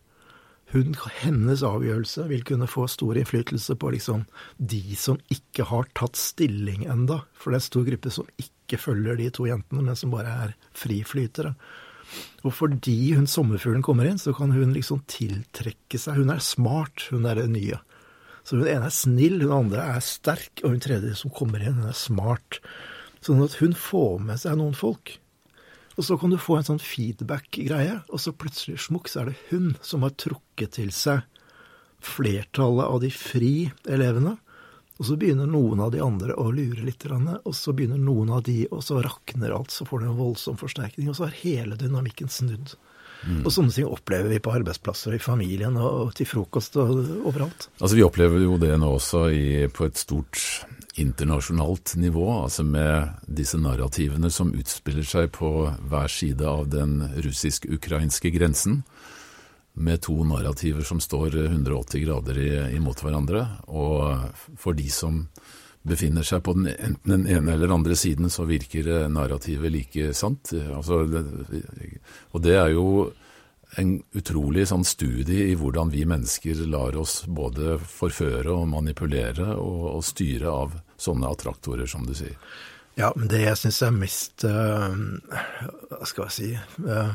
[0.72, 4.26] hun, hennes avgjørelse vil kunne få stor innflytelse på liksom
[4.58, 8.80] de som ikke har tatt stilling enda, for det er en stor gruppe som ikke
[8.80, 11.54] følger de to jentene, men som bare er friflytere.
[12.48, 17.08] Og fordi hun sommerfuglen kommer inn, så kan hun liksom tiltrekke seg Hun er smart,
[17.12, 17.80] hun er det nye.
[18.44, 21.78] Så hun ene er snill, hun andre er sterk, og hun tredje som kommer inn,
[21.80, 22.60] hun er smart.
[23.22, 25.14] Sånn at hun får med seg noen folk.
[25.98, 29.42] Og så kan du få en sånn feedback-greie, og så plutselig smukk, så er det
[29.50, 31.26] hun som har trukket til seg
[32.02, 33.56] flertallet av de fri
[33.90, 34.38] elevene.
[35.02, 38.44] Og så begynner noen av de andre å lure litt, og så begynner noen av
[38.46, 41.78] de, og så rakner alt, så får du en voldsom forsterkning, og så er hele
[41.80, 42.76] dynamikken snudd.
[43.22, 43.44] Mm.
[43.46, 46.94] Og sånne ting opplever vi på arbeidsplasser, i familien og til frokost og
[47.30, 47.68] overalt.
[47.80, 49.44] Altså Vi opplever jo det nå også i,
[49.74, 50.42] på et stort
[51.00, 55.52] internasjonalt nivå, altså med disse narrativene som utspiller seg på
[55.88, 58.82] hver side av den russisk-ukrainske grensen,
[59.74, 62.40] med to narrativer som står 180 grader
[62.76, 63.46] imot hverandre.
[63.72, 65.24] Og for de som
[65.88, 70.52] befinner seg på den, enten den ene eller andre siden, så virker narrativet like sant.
[70.76, 72.86] Altså, og det er jo
[73.80, 79.86] en utrolig sånn studie i hvordan vi mennesker lar oss både forføre og manipulere og,
[79.96, 82.36] og styre av sånne attraktorer, som du sier.
[83.00, 86.50] Ja, men det jeg syns er mest uh, Hva skal jeg si
[86.84, 87.14] uh,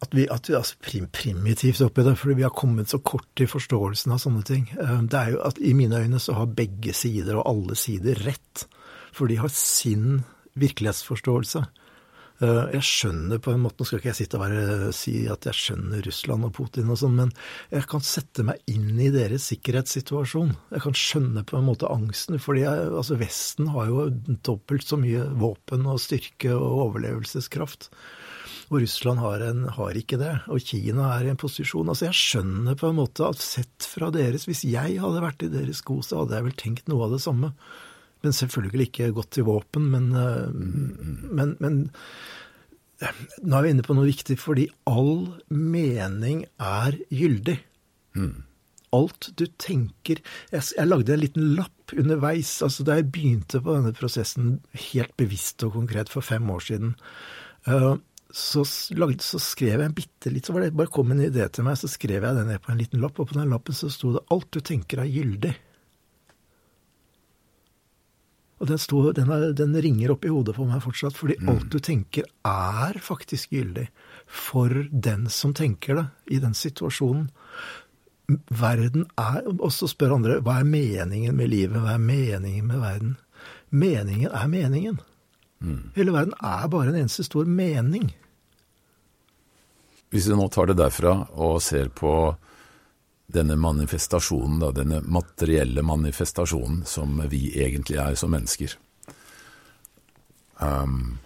[0.00, 3.02] At vi, at vi er altså prim, primitivt oppi det, fordi vi har kommet så
[3.04, 4.64] kort i forståelsen av sånne ting.
[4.80, 8.24] Uh, det er jo at I mine øyne så har begge sider og alle sider
[8.24, 8.64] rett.
[9.12, 10.22] For de har sin
[10.58, 11.66] virkelighetsforståelse.
[12.40, 15.44] Eh, jeg skjønner på en måte, Nå skal ikke jeg sitte og bare si at
[15.48, 17.34] jeg skjønner Russland og Putin og sånn, men
[17.72, 20.54] jeg kan sette meg inn i deres sikkerhetssituasjon.
[20.72, 24.08] Jeg kan skjønne på en måte angsten, fordi altså Vesten har jo
[24.46, 27.90] dobbelt så mye våpen og styrke og overlevelseskraft.
[28.70, 30.32] Og Russland har, en, har, ikke det.
[30.48, 34.12] Og Kina er i en posisjon Altså, jeg skjønner på en måte at sett fra
[34.14, 37.16] deres Hvis jeg hadde vært i deres sko, så hadde jeg vel tenkt noe av
[37.16, 37.50] det samme.
[38.24, 39.88] Men selvfølgelig ikke gått til våpen.
[39.94, 41.80] Men, eh, men, men
[43.40, 47.56] nå er vi inne på noe viktig, fordi all mening er gyldig.
[48.18, 48.42] Mm.
[48.96, 50.18] Alt du tenker
[50.50, 52.56] jeg, jeg, lagde en liten lapp underveis.
[52.66, 54.58] altså Da jeg begynte på denne prosessen
[54.90, 56.94] helt bevisst og konkret for fem år siden,
[57.70, 57.94] uh,
[58.30, 58.62] så,
[58.94, 61.66] lagde, så, skrev jeg en bitte litt, så var det bare kom en idé til
[61.66, 63.90] meg, så skrev jeg den ned på en liten lapp, og på den lappen så
[63.90, 65.56] sto det 'Alt du tenker er gyldig'.
[68.60, 71.48] Og den, stod, den, er, den ringer opp i hodet på meg fortsatt, fordi mm.
[71.48, 73.86] alt du tenker er faktisk gyldig
[74.30, 76.04] for den som tenker det,
[76.36, 77.30] i den situasjonen.
[78.30, 82.78] Verden er Og så spør andre hva er meningen med livet, hva er meningen med
[82.84, 83.16] verden?
[83.70, 85.00] Meningen er meningen.
[85.60, 85.90] Mm.
[85.96, 88.12] Hele verden er bare en eneste stor mening.
[90.10, 92.12] Hvis du nå tar det derfra og ser på
[93.32, 98.76] denne manifestasjonen, da, denne materielle manifestasjonen som vi egentlig er som mennesker.
[100.60, 101.18] Um,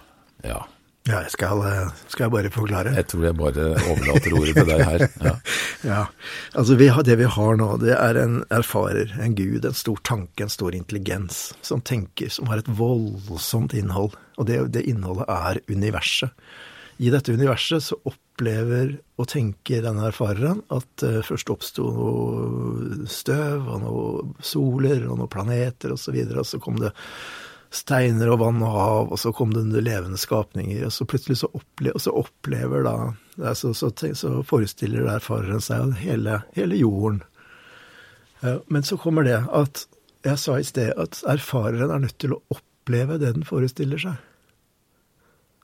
[0.45, 0.63] ja.
[1.05, 1.61] Ja, jeg skal,
[2.09, 2.95] skal, jeg bare forklare?
[2.97, 5.03] Jeg tror jeg bare overlater ordet til deg her.
[5.21, 5.33] Ja,
[5.91, 5.99] ja.
[6.57, 10.01] altså vi har, Det vi har nå, det er en erfarer, en gud, en stor
[10.01, 14.17] tanke, en stor intelligens, som tenker, som har et voldsomt innhold.
[14.41, 16.33] Og det, det innholdet er universet.
[16.97, 18.01] I dette universet så
[18.35, 25.21] opplever og tenker denne erfareren at uh, først oppsto noe støv og noe soler og
[25.21, 26.91] noen planeter osv., og, så og så kom det
[27.75, 31.51] steiner og vann og hav, og så kom det levende skapninger, og så plutselig så,
[31.55, 37.23] opple så opplever da så, så, så, forestiller erfareren seg hele, hele jorden.
[38.43, 39.87] Uh, men så kommer det at
[40.25, 44.23] jeg sa i sted at erfareren er nødt til å oppleve det den forestiller seg.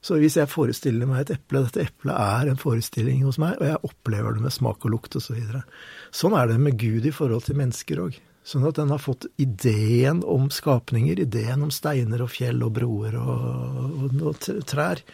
[0.00, 3.68] Så hvis jeg forestiller meg et eple, dette eplet er en forestilling hos meg, og
[3.68, 5.36] jeg opplever det med smak og lukt osv.
[5.36, 8.16] Så sånn er det med Gud i forhold til mennesker òg.
[8.46, 13.18] Sånn at den har fått ideen om skapninger, ideen om steiner og fjell og broer
[13.20, 15.04] og, og, og trær.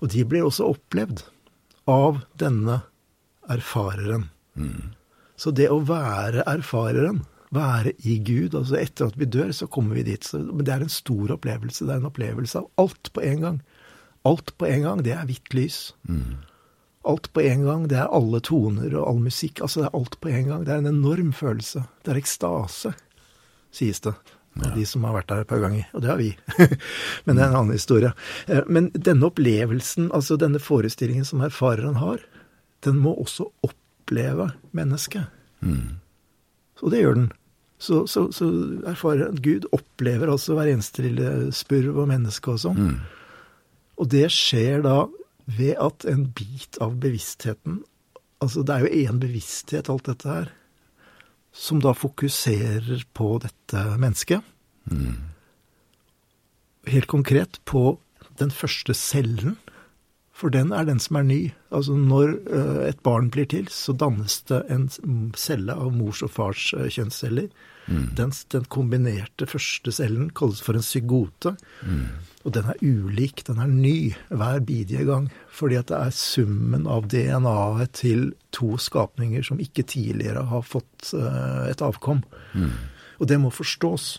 [0.00, 1.22] Og de blir også opplevd
[1.92, 2.80] av denne
[3.52, 4.30] erfareren.
[4.56, 4.96] Mm.
[5.36, 7.20] Så det å være erfareren,
[7.54, 10.24] være i Gud altså Etter at vi dør, så kommer vi dit.
[10.24, 11.84] Så, men det er en stor opplevelse.
[11.84, 13.60] Det er en opplevelse av alt på en gang.
[14.26, 15.80] Alt på en gang, det er hvitt lys.
[16.10, 16.38] Mm.
[17.06, 19.62] Alt på en gang, det er alle toner og all musikk.
[19.62, 20.64] Altså, det er alt på en gang.
[20.66, 21.84] Det er en enorm følelse.
[22.02, 22.96] Det er ekstase,
[23.74, 24.16] sies det.
[24.56, 24.70] Ja.
[24.72, 25.84] de som har vært der et par ganger.
[25.92, 26.30] Og det har vi.
[27.26, 28.12] Men det er en annen historie.
[28.48, 32.22] Eh, men denne opplevelsen, altså denne forestillingen som erfareren har,
[32.86, 35.28] den må også oppleve mennesket.
[35.60, 35.98] Mm.
[36.80, 37.28] Og det gjør den.
[37.78, 38.48] Så, så, så
[38.88, 42.80] erfarer Gud opplever altså hver eneste lille spurv og menneske og sånn.
[42.80, 42.96] Mm.
[43.96, 45.06] Og det skjer da
[45.46, 47.82] ved at en bit av bevisstheten
[48.44, 50.50] Altså, det er jo én bevissthet, alt dette her,
[51.56, 54.44] som da fokuserer på dette mennesket.
[54.92, 55.30] Mm.
[56.92, 57.96] Helt konkret på
[58.36, 59.56] den første cellen,
[60.36, 61.40] for den er den som er ny.
[61.72, 64.90] Altså når uh, et barn blir til, så dannes det en
[65.32, 67.48] celle av mors og fars uh, kjønnsceller.
[67.86, 68.08] Mm.
[68.18, 71.54] Den, den, kombinerte første cellen kalles for en zygote.
[71.86, 72.08] Mm.
[72.46, 75.30] Og den er ulik, den er ny hver bidige gang.
[75.50, 81.12] Fordi at det er summen av DNA-et til to skapninger som ikke tidligere har fått
[81.14, 82.22] uh, et avkom.
[82.54, 82.70] Mm.
[83.20, 84.16] Og det må forstås.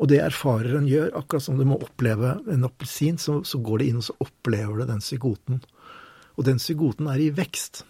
[0.00, 3.90] Og det erfareren gjør, akkurat som du må oppleve en appelsin, så, så, går det
[3.90, 5.60] inn og så opplever du den zygoten.
[6.40, 7.84] Og den zygoten er i vekst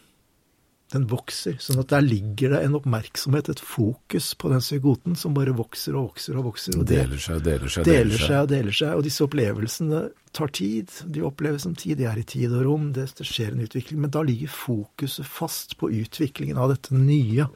[0.90, 1.56] den vokser.
[1.62, 5.96] Sånn at der ligger det en oppmerksomhet, et fokus på den zygoten som bare vokser
[5.98, 6.78] og vokser og vokser.
[6.80, 7.86] Og deler seg og deler seg.
[7.86, 8.94] Deler seg og deler seg.
[8.98, 10.02] Og disse opplevelsene
[10.36, 10.94] tar tid.
[11.06, 12.00] De oppleves som tid.
[12.00, 12.90] De er i tid og rom.
[12.96, 14.02] Det, det skjer en utvikling.
[14.02, 17.48] Men da ligger fokuset fast på utviklingen av dette nye.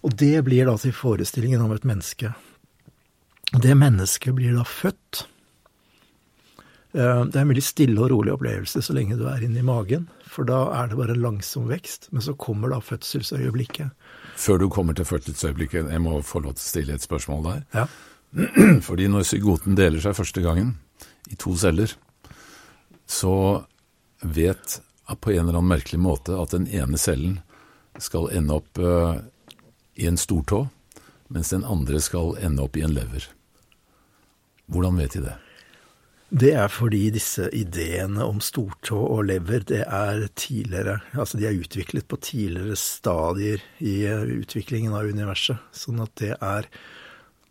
[0.00, 2.32] Og det blir da til forestillingen om et menneske.
[3.50, 5.26] Det mennesket blir da født
[6.92, 10.48] det er en veldig stille og rolig opplevelse så lenge du er inni magen, for
[10.48, 12.08] da er det bare en langsom vekst.
[12.10, 13.94] Men så kommer da fødselsøyeblikket.
[14.40, 17.64] Før du kommer til fødselsøyeblikket, jeg må få lov til å stille et spørsmål der.
[17.76, 17.86] Ja.
[18.86, 20.76] Fordi når zygoten deler seg første gangen
[21.30, 21.94] i to celler,
[23.10, 23.34] så
[24.22, 24.80] vet
[25.20, 27.40] på en eller annen merkelig måte at den ene cellen
[27.98, 29.18] skal ende opp uh,
[29.98, 30.64] i en stortå,
[31.30, 33.26] mens den andre skal ende opp i en lever.
[34.70, 35.36] Hvordan vet de det?
[36.30, 41.58] Det er fordi disse ideene om stortå og lever, det er tidligere Altså de er
[41.58, 45.58] utviklet på tidligere stadier i eh, utviklingen av universet.
[45.74, 46.68] Sånn at det er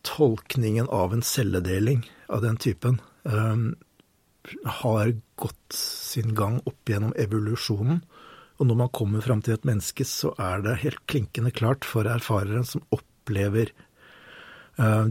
[0.07, 3.73] tolkningen av en celledeling av den typen um,
[4.79, 7.99] har gått sin gang opp gjennom evolusjonen.
[8.59, 12.07] Og når man kommer fram til et menneske, så er det helt klinkende klart for
[12.07, 13.73] erfareren som opplever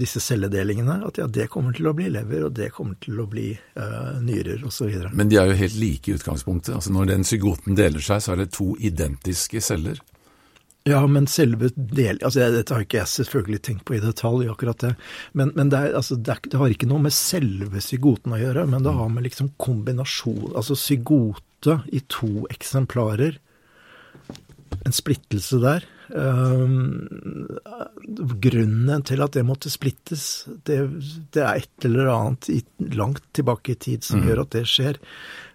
[0.00, 3.26] disse celledelingene, at ja, det kommer til å bli lever, og det kommer til å
[3.28, 4.94] bli uh, nyrer osv.
[5.12, 6.74] Men de er jo helt like i utgangspunktet.
[6.78, 10.00] Altså Når den zygoten deler seg, så er det to identiske celler.
[10.88, 12.20] Ja, men selve del...
[12.24, 14.94] Altså, Dette har ikke jeg selvfølgelig tenkt på i detalj, akkurat det.
[15.36, 18.40] Men, men det, er, altså, det, er, det, har ikke noe med selve zygoten å
[18.40, 23.36] gjøre, men det har med liksom kombinasjon Altså zygote i to eksemplarer.
[24.86, 25.84] En splittelse der.
[26.08, 27.08] Um,
[28.40, 30.78] grunnen til at det måtte splittes, det,
[31.34, 32.62] det, er et eller annet i,
[32.96, 34.28] langt tilbake i tid som mm.
[34.30, 35.00] gjør at det skjer.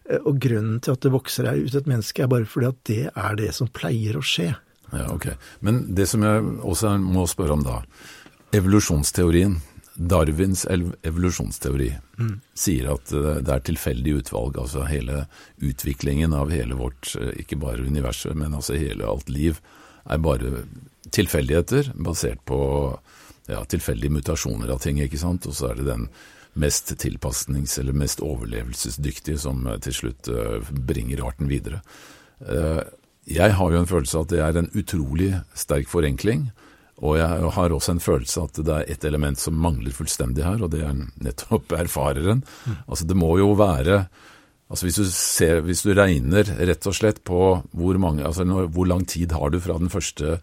[0.10, 3.04] Eh, og grunnen til at det vokser ut et menneske, er bare fordi at det
[3.10, 4.52] er det som pleier å skje.
[4.94, 5.32] Ja, ok.
[5.66, 7.82] Men det som jeg også må spørre om da.
[8.54, 9.58] Evolusjonsteorien,
[9.94, 12.34] Darwins evolusjonsteori, mm.
[12.58, 14.60] sier at eh, det er tilfeldig utvalg.
[14.62, 15.26] Altså hele
[15.62, 19.62] utviklingen av hele vårt, eh, ikke bare universet, men altså hele alt liv,
[20.10, 20.64] er bare
[21.14, 22.60] tilfeldigheter basert på
[23.52, 25.48] ja, tilfeldige mutasjoner av ting, ikke sant.
[25.50, 26.08] Og så er det den
[26.60, 30.30] mest tilpasnings- eller mest overlevelsesdyktige som eh, til slutt
[30.72, 31.82] bringer arten videre.
[33.24, 36.50] Jeg har jo en følelse av at det er en utrolig sterk forenkling.
[37.04, 40.46] Og jeg har også en følelse av at det er et element som mangler fullstendig
[40.46, 40.94] her, og det er
[41.26, 42.44] nettopp erfareren.
[42.64, 42.78] Mm.
[42.86, 44.06] Altså det må jo være
[44.74, 47.40] Altså hvis du, ser, hvis du regner rett og slett på
[47.78, 50.40] hvor, mange, altså hvor lang tid har du fra den første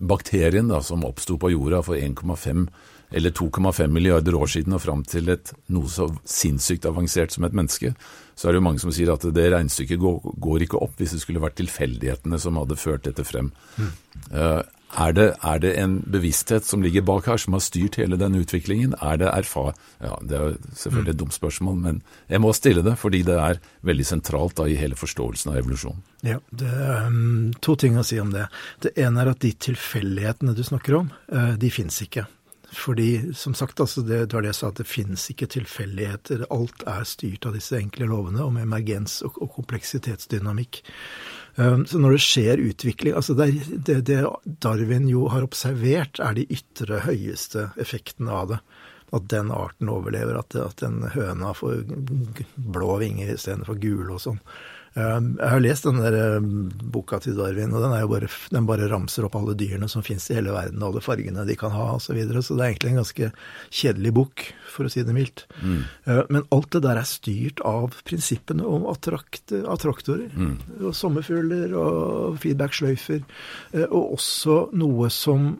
[0.00, 2.64] bakterien da, som oppsto på jorda for 1,5
[3.10, 7.56] eller 2,5 milliarder år siden og fram til et, noe så sinnssykt avansert som et
[7.56, 7.92] menneske,
[8.36, 10.18] så er det jo mange som sier at det regnestykket går,
[10.48, 13.52] går ikke opp hvis det skulle vært tilfeldighetene som hadde ført dette frem.
[13.76, 13.94] Mm.
[14.32, 14.60] Uh,
[14.96, 18.38] er, det, er, det, en bevissthet som ligger bak her, som har styrt hele den
[18.38, 18.94] utviklingen?
[19.04, 19.74] Er det erfar...
[20.00, 23.60] Ja, Det er selvfølgelig et dumt spørsmål, men jeg må stille det fordi det er
[23.84, 26.00] veldig sentralt da, i hele forståelsen av evolusjon.
[26.24, 28.48] Ja, det er um, to ting å si om det.
[28.80, 32.24] Det ene er at de tilfeldighetene du snakker om, uh, de fins ikke.
[32.72, 36.44] Fordi, som sagt, altså det, det var det jeg sa, at det finnes ikke tilfeldigheter.
[36.52, 40.82] Alt er styrt av disse enkle lovene om emergens og, og kompleksitetsdynamikk.
[41.58, 43.48] Um, så når det skjer utvikling altså det,
[44.62, 48.58] Darwin jo har observert, er de ytre, høyeste effektene av det.
[49.16, 51.86] At den arten overlever, at, at den høna får
[52.54, 54.42] blå vinger istedenfor gule og sånn.
[54.98, 56.46] Ehm, jeg har lest den der eh,
[56.94, 60.38] boka til Darwin, og den, bare, den bare ramser opp alle dyrene som fins i
[60.38, 62.08] hele verden, alle fargene de kan ha osv.
[62.08, 62.42] Så, videre.
[62.42, 63.30] så det er egentlig en ganske
[63.68, 65.44] kjedelig bok, for å si det mildt.
[65.60, 65.78] Mm.
[66.08, 70.32] Eh, men alt det der er styrt av prinsippene om attrakt, attraktorer.
[70.34, 70.56] Mm.
[70.80, 73.22] Og sommerfugler og feedback-sløyfer.
[73.76, 75.54] Eh, og også noe som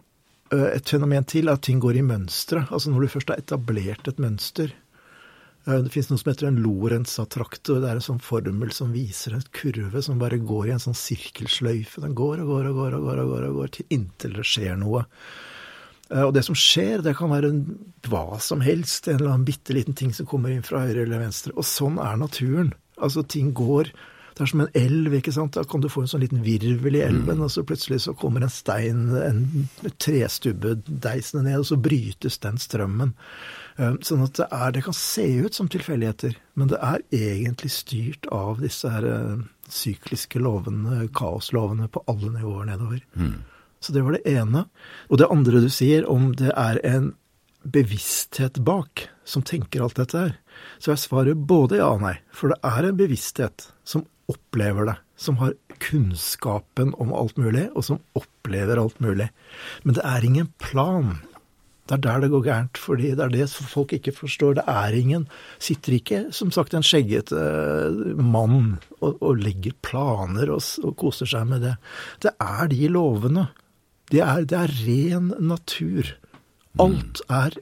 [0.48, 2.62] et fenomen til, at ting går i mønstre.
[2.72, 4.87] Altså når du først har etablert et mønster, Eh,
[5.68, 7.82] det finnes noe som heter en Lorentz-attraktor.
[7.82, 10.96] Det er en sånn formel som viser en kurve som bare går i en sånn
[10.96, 12.00] sirkelsløyfe.
[12.04, 14.46] Den går og går og går og går, og går, og går til inntil det
[14.48, 15.04] skjer noe.
[16.08, 17.52] Eh, og det som skjer, det kan være
[18.08, 19.10] hva som helst.
[19.10, 21.52] En eller annen bitte liten ting som kommer inn fra høyre eller venstre.
[21.56, 22.72] Og sånn er naturen.
[22.96, 23.92] Altså, ting går
[24.38, 25.56] det er som en elv, ikke sant.
[25.56, 27.42] Da kan du få en sånn liten virvel i elven, mm.
[27.42, 29.40] og så plutselig så kommer en stein, en
[29.98, 33.16] trestubbe deisende ned, og så brytes den strømmen.
[33.78, 37.70] Eh, sånn at det, er, det kan se ut som tilfeldigheter, men det er egentlig
[37.70, 43.04] styrt av disse her eh, sykliske lovene, kaoslovene, på alle nivåer nedover.
[43.14, 43.36] Mm.
[43.78, 44.64] Så det var det ene.
[45.06, 47.12] Og det andre du sier, om det er en
[47.68, 50.34] bevissthet bak som tenker alt dette her,
[50.82, 52.16] så er svaret både ja og nei.
[52.34, 57.86] For det er en bevissthet som opplever det, som har kunnskapen om alt mulig, og
[57.86, 59.28] som opplever alt mulig.
[59.86, 61.20] Men det er ingen plan.
[61.88, 64.58] Det er der det går gærent, fordi det er det folk ikke forstår.
[64.58, 65.28] Det er ingen
[65.58, 71.30] Sitter ikke, som sagt, en skjeggete eh, mann og, og legger planer og, og, koser
[71.30, 71.76] seg med det.
[72.24, 73.48] Det er de lovene.
[74.12, 76.12] Det er, det er ren natur.
[76.78, 77.56] Alt er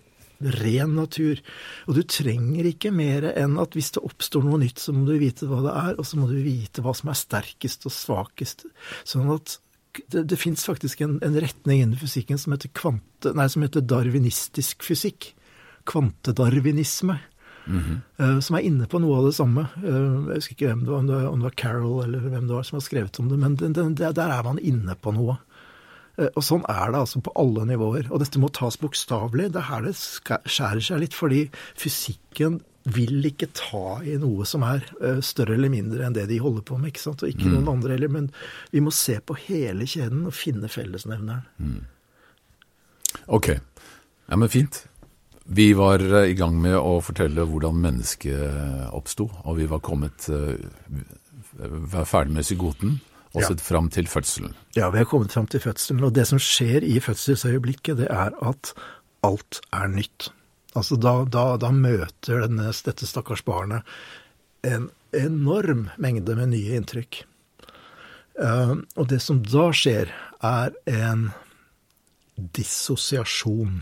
[0.61, 1.41] ren natur.
[1.87, 5.17] Og du trenger ikke mer enn at hvis det oppstår noe nytt, så må du
[5.21, 8.67] vite hva det er, og så må du vite hva som er sterkest og svakest.
[9.07, 9.59] Sånn at
[10.13, 13.85] det, det fins faktisk en, en, retning innen fysikken som heter, kvante, nei, som heter
[13.85, 15.33] darwinistisk fysikk.
[15.87, 17.19] Kvantedarwinisme.
[17.67, 18.23] Mm -hmm.
[18.23, 19.67] uh, som er inne på noe av det samme.
[19.83, 22.19] Uh, jeg husker ikke hvem det var, om det var, om det var Carol eller
[22.19, 24.95] hvem det var som har skrevet om det, men den, den, der er man inne
[24.95, 25.37] på noe.
[26.17, 28.09] Eh, og sånn er det altså på alle nivåer.
[28.11, 29.51] Og dette må tas bokstavelig.
[29.53, 31.43] Det er her det skjærer seg litt, fordi
[31.79, 32.61] fysikken
[32.95, 36.65] vil ikke ta i noe som er eh, større eller mindre enn det de holder
[36.67, 36.93] på med.
[36.93, 37.25] ikke sant?
[37.25, 37.55] Og ikke mm.
[37.57, 38.13] noen andre heller.
[38.13, 38.29] Men
[38.75, 41.43] vi må se på hele kjeden og finne fellesnevneren.
[41.59, 41.81] Mm.
[43.35, 43.51] Ok.
[43.57, 44.85] Ja, men fint.
[45.47, 50.31] Vi var eh, i gang med å fortelle hvordan mennesket oppsto, og vi var kommet
[51.57, 52.99] var ferdig med psykoten.
[53.37, 53.65] sett ja.
[53.65, 54.55] fram til fødselen.
[54.77, 56.05] Ja, vi har kommet fram til fødselen.
[56.05, 58.73] Og det som skjer i fødselsøyeblikket, det er at
[59.27, 60.31] alt er nytt.
[60.77, 63.87] Altså da, da, da møter denne, dette stakkars barnet
[64.67, 67.23] en enorm mengde med nye inntrykk.
[68.37, 70.11] Uh, og det som da skjer,
[70.45, 71.29] er en
[72.37, 73.79] dissosiasjon.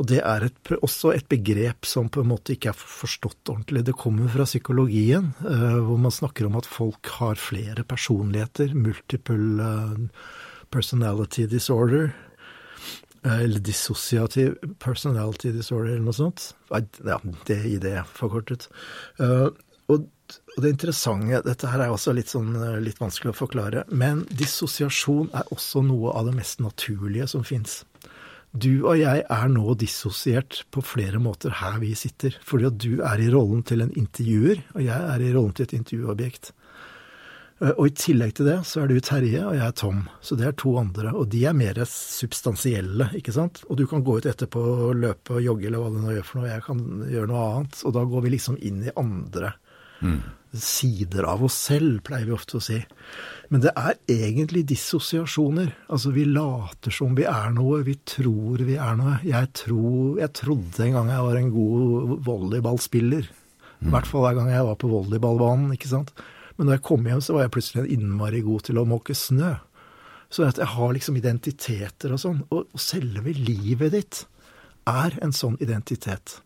[0.00, 3.84] Og det er et, også et begrep som på en måte ikke er forstått ordentlig.
[3.90, 8.72] Det kommer fra psykologien, uh, hvor man snakker om at folk har flere personligheter.
[8.72, 10.24] Multiple uh,
[10.72, 12.14] personality disorder.
[13.26, 16.54] Uh, eller dissosiativ personality disorder, eller noe sånt.
[16.70, 17.18] Ja,
[17.48, 18.70] det i det forkortet.
[19.90, 20.08] Og,
[20.62, 22.52] det interessante Dette her er også litt, sånn,
[22.84, 23.84] litt vanskelig å forklare.
[23.90, 27.80] Men dissosiasjon er også noe av det mest naturlige som fins.
[28.50, 32.34] Du og jeg er nå dissosiert på flere måter her vi sitter.
[32.46, 35.68] Fordi at du er i rollen til en intervjuer, og jeg er i rollen til
[35.68, 36.50] et intervjuobjekt.
[37.60, 40.02] Eh, og i tillegg til det så er du Terje, og jeg er Tom.
[40.24, 41.12] Så det er to andre.
[41.16, 43.64] Og de er mer substansielle, ikke sant.
[43.68, 46.28] Og du kan gå ut etterpå og løpe og jogge eller hva du nå gjør
[46.28, 47.80] for noe, jeg kan gjøre noe annet.
[47.84, 49.52] Og da går vi liksom inn i andre
[50.00, 50.20] mm.
[50.56, 52.80] sider av oss selv, pleier vi ofte å si.
[53.52, 55.74] Men det er egentlig dissosiasjoner.
[55.92, 59.18] Altså vi later som vi er noe, vi tror vi er noe.
[59.26, 63.30] Jeg, tror, jeg trodde en gang jeg var en god volleyballspiller.
[63.80, 66.12] I hvert fall hver gang jeg var på volleyballbanen, ikke sant.
[66.60, 69.14] Men når jeg kom hjem, så var jeg plutselig en innmari god til å måke
[69.16, 69.54] snø.
[70.28, 72.42] Så at jeg har liksom identiteter og sånn.
[72.52, 74.18] Og selve livet ditt
[74.84, 76.42] er en sånn identitet.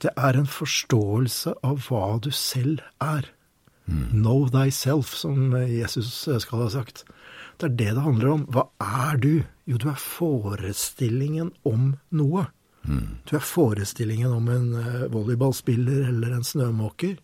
[0.00, 3.28] Det er en forståelse av hva du selv er.
[3.84, 4.06] Mm.
[4.16, 7.04] Know thyself, som Jesus skal ha sagt.
[7.60, 8.46] Det er det det handler om.
[8.48, 9.34] Hva er du?
[9.68, 12.48] Jo, du er forestillingen om noe.
[12.88, 13.20] Mm.
[13.28, 17.20] Du er forestillingen om en uh, volleyballspiller eller en snømåker.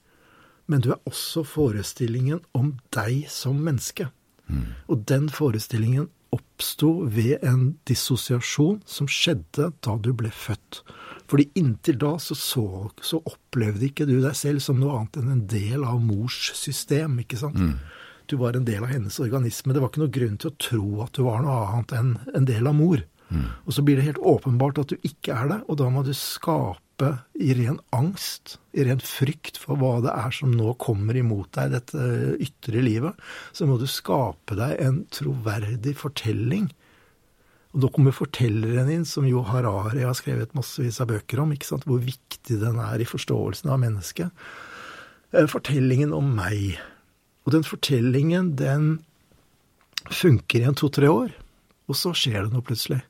[0.70, 4.08] Men du er også forestillingen om deg som menneske.
[4.46, 4.66] Mm.
[4.90, 10.82] Og den forestillingen oppsto ved en dissosiasjon som skjedde da du ble født.
[11.30, 12.64] Fordi inntil da så, så,
[13.02, 17.20] så, opplevde ikke du deg selv som noe annet enn en del av mors system,
[17.22, 17.58] ikke sant.
[17.58, 17.76] Mm.
[18.30, 19.74] Du var en del av hennes organisme.
[19.74, 22.46] Det var ikke noe grunn til å tro at du var noe annet enn en
[22.46, 23.02] del av mor.
[23.30, 23.46] Mm.
[23.66, 26.12] Og så blir det helt åpenbart at du ikke er det, og da må du
[26.14, 31.52] skape i ren angst, i ren frykt for hva det er som nå kommer imot
[31.56, 33.24] deg, dette ytre livet,
[33.56, 36.68] så må du skape deg en troverdig fortelling
[37.70, 41.68] og da kommer fortelleren inn, som jo Harari har skrevet massevis av bøker om, ikke
[41.68, 41.86] sant?
[41.86, 44.32] hvor viktig den er i forståelsen av mennesket.
[45.30, 46.80] Eh, fortellingen om meg.
[47.46, 49.04] Og den fortellingen, den
[50.10, 51.30] funker i en to-tre år,
[51.86, 53.04] og så skjer det noe plutselig.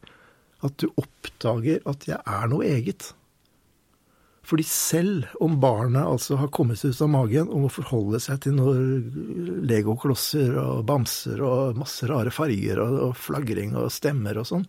[0.60, 3.14] At du oppdager at jeg er noe eget.
[4.50, 8.40] Fordi selv om barnet altså har kommet seg ut av magen og må forholde seg
[8.42, 14.48] til noen legoklosser og bamser og masse rare farger og, og flagring og stemmer og
[14.48, 14.64] sånn,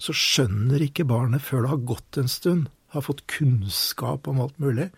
[0.00, 4.56] så skjønner ikke barnet før det har gått en stund, har fått kunnskap om alt
[4.64, 4.88] mulig,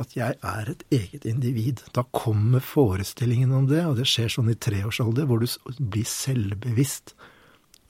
[0.00, 1.82] at jeg er et eget individ.
[1.96, 5.48] Da kommer forestillingen om det, og det skjer sånn i treårsalder, hvor du
[5.80, 7.12] blir selvbevisst.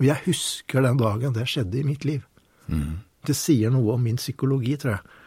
[0.00, 2.26] Og jeg husker den dagen det skjedde i mitt liv.
[2.66, 3.06] Mm.
[3.26, 5.22] Det sier noe om min psykologi, tror jeg.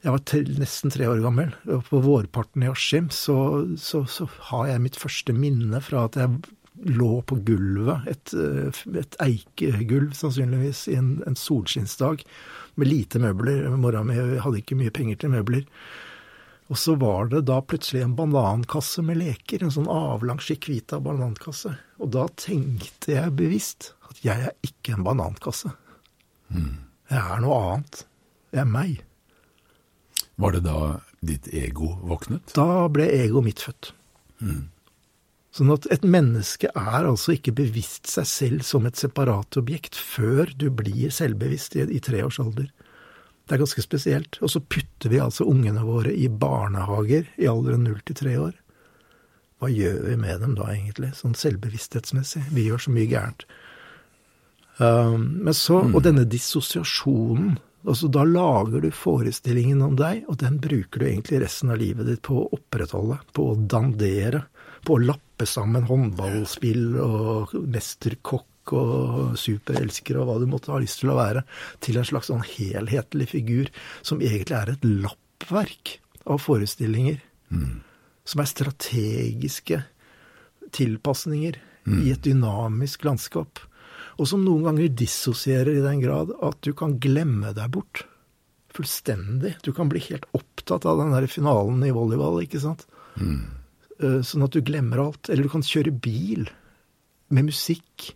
[0.00, 1.52] Jeg var til, nesten tre år gammel.
[1.68, 3.36] og På vårparten i Askim så,
[3.76, 6.40] så, så, har jeg mitt første minne fra at jeg
[6.88, 8.32] lå på gulvet, et,
[8.96, 12.24] et eikegulv sannsynligvis, i en, en solskinnsdag
[12.80, 13.66] med lite møbler.
[13.76, 15.66] Mora mi hadde ikke mye penger til møbler.
[16.70, 21.74] Og så var det da plutselig en banankasse med leker, en sånn avlang chiquita banankasse.
[22.00, 25.74] Og da tenkte jeg bevisst at jeg er ikke en banankasse.
[26.54, 26.78] Mm.
[27.10, 28.04] Jeg er noe annet.
[28.54, 29.00] Jeg er meg.
[30.40, 30.80] Var det da
[31.20, 32.54] ditt ego våknet?
[32.56, 33.92] Da ble egoet mitt født.
[34.40, 34.68] Mm.
[35.52, 40.52] Sånn at et menneske er altså ikke bevisst seg selv som et separat objekt før
[40.56, 42.70] du blir selvbevisst i, i tre års alder.
[43.50, 44.38] Det er ganske spesielt.
[44.40, 48.52] Og så putter vi altså ungene våre i barnehager i alderen null til tre år.
[49.60, 52.46] Hva gjør vi med dem da, egentlig, sånn selvbevissthetsmessig?
[52.54, 53.44] Vi gjør så mye gærent.
[54.78, 60.58] Um, men så, Og denne dissosiasjonen altså Da lager du forestillingen om deg, og den
[60.62, 64.44] bruker du egentlig resten av livet ditt på å opprettholde, på å dandere,
[64.84, 71.00] på å lappe sammen håndballspill og mesterkokk og superelsker og hva du måtte ha lyst
[71.02, 71.44] til å være,
[71.84, 75.96] til en slags sånn helhetlig figur som egentlig er et lappverk
[76.30, 77.18] av forestillinger.
[77.50, 77.80] Mm.
[78.28, 79.80] Som er strategiske
[80.76, 81.56] tilpasninger
[81.88, 81.98] mm.
[82.04, 83.64] i et dynamisk landskap
[84.20, 88.04] og som noen ganger dissosierer i den grad at du kan glemme deg bort.
[88.76, 89.54] Fullstendig.
[89.64, 92.84] Du kan bli helt opptatt av den der finalen i volleyball, ikke sant.
[93.16, 93.48] Mm.
[94.26, 95.30] Sånn at du glemmer alt.
[95.32, 96.50] Eller du kan kjøre bil
[97.32, 98.10] med musikk,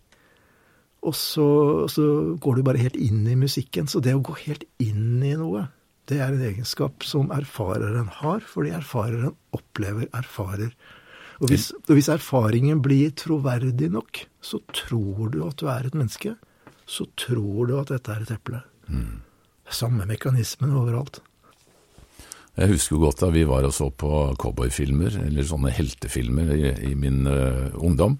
[1.05, 1.47] og så,
[1.91, 2.05] så
[2.41, 3.89] går du bare helt inn i musikken.
[3.89, 5.67] Så det å gå helt inn i noe,
[6.09, 10.73] det er en egenskap som erfareren har, fordi erfareren opplever, erfarer
[11.41, 15.97] og hvis, og hvis, erfaringen blir troverdig nok, så tror du at du er et
[15.97, 16.35] menneske.
[16.85, 18.61] Så tror du at dette er et eple.
[18.87, 19.23] Mm.
[19.67, 21.19] Samme mekanismen overalt.
[22.55, 24.09] Jeg husker godt da vi var og så på
[24.39, 28.15] cowboyfilmer, eller sånne heltefilmer, i, i min uh, ungdom.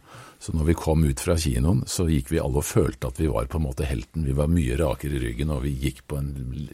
[0.45, 3.25] Så når vi kom ut fra kinoen, så gikk vi alle og følte at vi
[3.33, 4.27] var på en måte helten.
[4.27, 6.27] Vi var mye rakere i ryggen, og vi gikk på en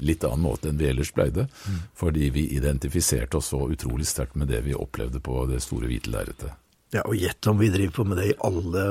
[0.04, 1.46] litt annen måte enn vi ellers pleide.
[1.48, 1.78] Mm.
[1.96, 6.12] Fordi vi identifiserte oss så utrolig sterkt med det vi opplevde på det store hvite
[6.12, 6.52] lerretet.
[6.92, 8.84] Ja, og gjett om vi driver på med det i alle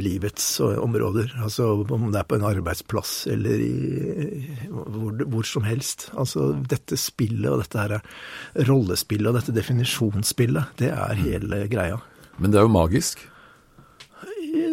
[0.00, 1.34] livets områder.
[1.44, 6.06] Altså om det er på en arbeidsplass eller i, hvor, hvor, som helst.
[6.16, 11.22] Altså dette spillet og dette her rollespillet og dette definisjonsspillet, det er mm.
[11.28, 12.00] hele greia.
[12.40, 13.26] Men det er jo magisk?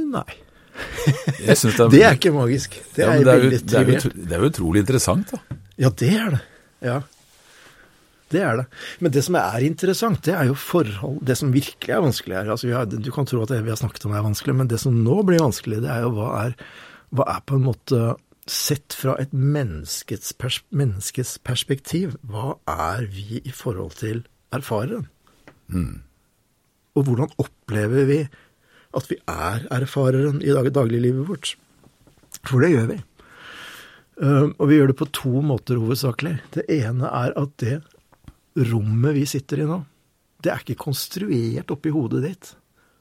[0.10, 0.26] Nei.
[1.46, 2.80] det, er, det, er, ikke magisk.
[2.96, 4.02] Det er, ja, det er veldig trivelig.
[4.16, 5.62] Det er jo utrolig interessant, da.
[5.80, 6.44] Ja, det er det.
[6.86, 7.00] Ja.
[8.30, 8.66] Det er det.
[9.02, 12.52] Men det som er interessant, det er jo forhold Det som virkelig er vanskelig her
[12.54, 14.80] altså har, Du kan tro at det vi har snakket om er vanskelig, men det
[14.84, 16.54] som nå blir vanskelig, det er jo hva er,
[17.10, 18.02] hva er på en måte
[18.50, 25.04] Sett fra et menneskets, pers menneskets perspektiv, hva er vi i forhold til erfareren?
[25.70, 26.00] Mm.
[26.98, 28.18] Og hvordan opplever vi
[28.98, 31.54] at vi er erfareren i dagliglivet vårt.
[32.48, 33.00] For det gjør vi.
[34.20, 36.40] Uh, og vi gjør det på to måter hovedsakelig.
[36.56, 37.80] Det ene er at det
[38.70, 39.84] rommet vi sitter i nå,
[40.44, 42.52] det er ikke konstruert oppi hodet ditt.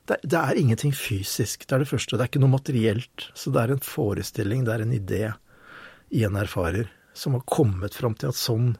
[0.08, 1.66] Det, det, er ingenting fysisk.
[1.66, 2.16] Det er det første.
[2.16, 3.28] Det er ikke noe materielt.
[3.36, 5.24] Så det er en forestilling, det er en idé
[6.14, 6.88] i en erfarer
[7.18, 8.72] som har kommet fram til at sånn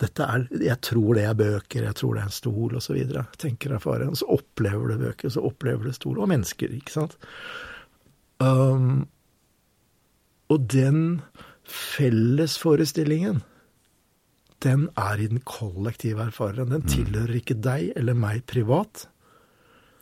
[0.00, 3.00] dette er, Jeg tror det er bøker, jeg tror det er en stol, osv.
[3.38, 4.16] Tenker erfaren.
[4.16, 6.20] Så opplever du bøker, så opplever du stol.
[6.22, 7.16] Og mennesker, ikke sant.
[8.42, 9.06] Um,
[10.50, 11.20] og den
[11.68, 13.42] fellesforestillingen,
[14.62, 16.72] den er i den kollektive erfareren.
[16.72, 16.90] Den mm.
[16.92, 19.06] tilhører ikke deg eller meg privat.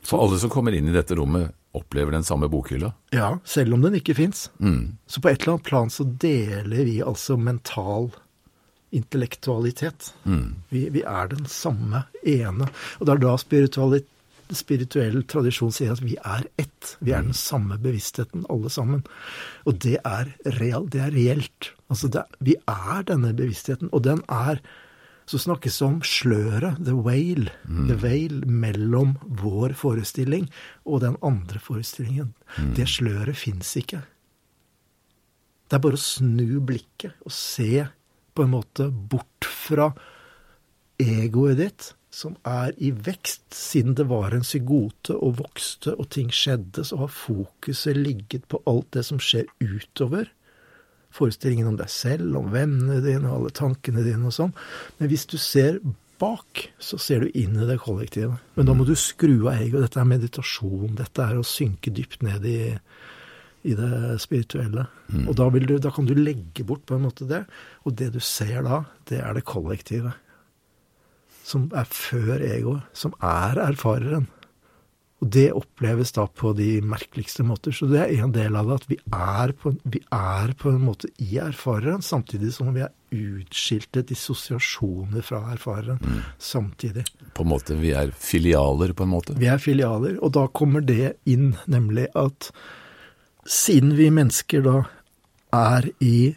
[0.06, 2.92] Så alle som kommer inn i dette rommet, opplever den samme bokhylla?
[3.14, 4.48] Ja, selv om den ikke fins.
[4.58, 4.96] Mm.
[5.06, 8.10] Så på et eller annet plan så deler vi altså mental
[8.90, 10.12] intellektualitet.
[10.24, 10.62] Mm.
[10.68, 12.68] Vi, vi, er den samme ene.
[12.98, 13.36] Og det er da
[14.56, 16.96] spirituell tradisjon sier at vi er ett.
[16.98, 19.04] Vi er den samme bevisstheten, alle sammen.
[19.64, 21.72] Og det er, real, det er reelt.
[21.90, 24.62] Altså det, vi er denne bevisstheten, og den er
[25.30, 27.84] så snakkes det om sløret, the whale, mm.
[27.86, 30.48] the whale mellom vår forestilling
[30.82, 32.32] og den andre forestillingen.
[32.56, 32.72] Mm.
[32.74, 34.00] Det sløret fins ikke.
[35.70, 37.84] Det er bare å snu blikket og se
[38.40, 39.90] på en måte bort fra
[41.00, 43.44] egoet ditt, som er i vekst.
[43.52, 48.62] Siden det var en psygote og vokste og ting skjedde, så har fokuset ligget på
[48.70, 50.30] alt det som skjer utover.
[51.12, 54.56] Forestillingen om deg selv, om vennene dine og alle tankene dine og sånn.
[54.96, 55.82] Men hvis du ser
[56.20, 58.38] bak, så ser du inn i det kollektive.
[58.56, 59.84] Men da må du skru av egoet.
[59.84, 60.96] Dette er meditasjon.
[60.96, 62.60] Dette er å synke dypt ned i
[63.62, 64.86] i det spirituelle.
[65.10, 65.28] Mm.
[65.28, 67.44] Og da, du, da, kan du legge bort på en måte det.
[67.84, 70.14] Og det du ser da, det er det kollektive.
[71.44, 72.86] Som er før egoet.
[72.96, 74.28] Som er erfareren.
[75.20, 77.74] Og det oppleves da på de merkeligste måter.
[77.76, 80.80] Så det er en del av det at vi er på, vi er på en
[80.86, 86.20] måte i erfareren, samtidig som vi er utskilte dissosiasjoner fra erfareren mm.
[86.38, 87.04] samtidig.
[87.36, 89.36] På en måte, Vi er filialer, på en måte?
[89.36, 90.16] Vi er filialer.
[90.24, 92.48] Og da kommer det inn, nemlig at
[93.50, 94.76] siden vi mennesker da
[95.56, 96.32] er i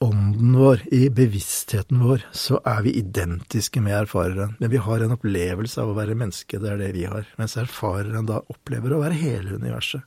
[0.00, 4.56] ånden vår, i bevisstheten vår, så er vi identiske med erfareren.
[4.58, 7.28] Men vi har en opplevelse av å være menneske, det er det vi har.
[7.38, 10.06] Mens erfareren da opplever å være hele universet.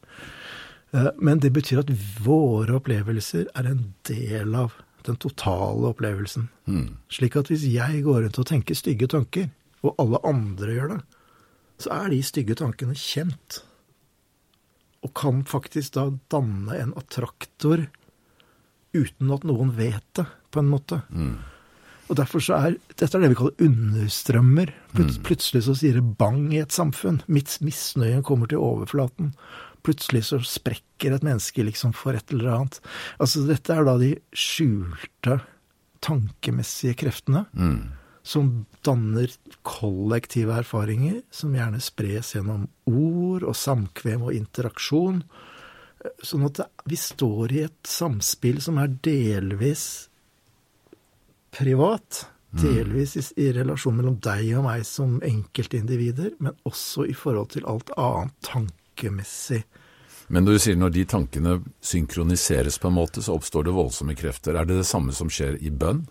[0.98, 1.94] Eh, men det betyr at
[2.26, 4.73] våre opplevelser er en del av
[5.06, 6.49] den totale opplevelsen.
[7.11, 9.52] Slik at hvis jeg går rundt og tenker stygge tanker,
[9.84, 10.99] og alle andre gjør det,
[11.84, 13.61] så er de stygge tankene kjent.
[15.04, 17.88] Og kan faktisk da danne en attraktor
[18.94, 21.02] uten at noen vet det, på en måte.
[22.12, 24.74] Og derfor så er Dette er det vi kaller understrømmer.
[24.94, 27.22] Plut, plutselig så sier det bang i et samfunn.
[27.28, 29.34] Mitt misnøye kommer til overflaten.
[29.84, 32.80] Plutselig så sprekker et menneske liksom for et eller annet.
[33.20, 35.42] Altså dette er da de skjulte
[36.04, 37.46] tankemessige kreftene
[38.24, 39.32] som danner
[39.68, 45.20] kollektive erfaringer, som gjerne spres gjennom ord og samkvem og interaksjon.
[46.24, 49.86] Sånn at vi står i et samspill som er delvis
[51.54, 52.24] privat,
[52.54, 57.68] delvis i, i relasjon mellom deg og meg som enkeltindivider, men også i forhold til
[57.70, 59.64] alt annet tankemessig.
[60.34, 64.56] Men du sier når de tankene synkroniseres på en måte, så oppstår det voldsomme krefter.
[64.56, 66.06] Er det det samme som skjer i bønn?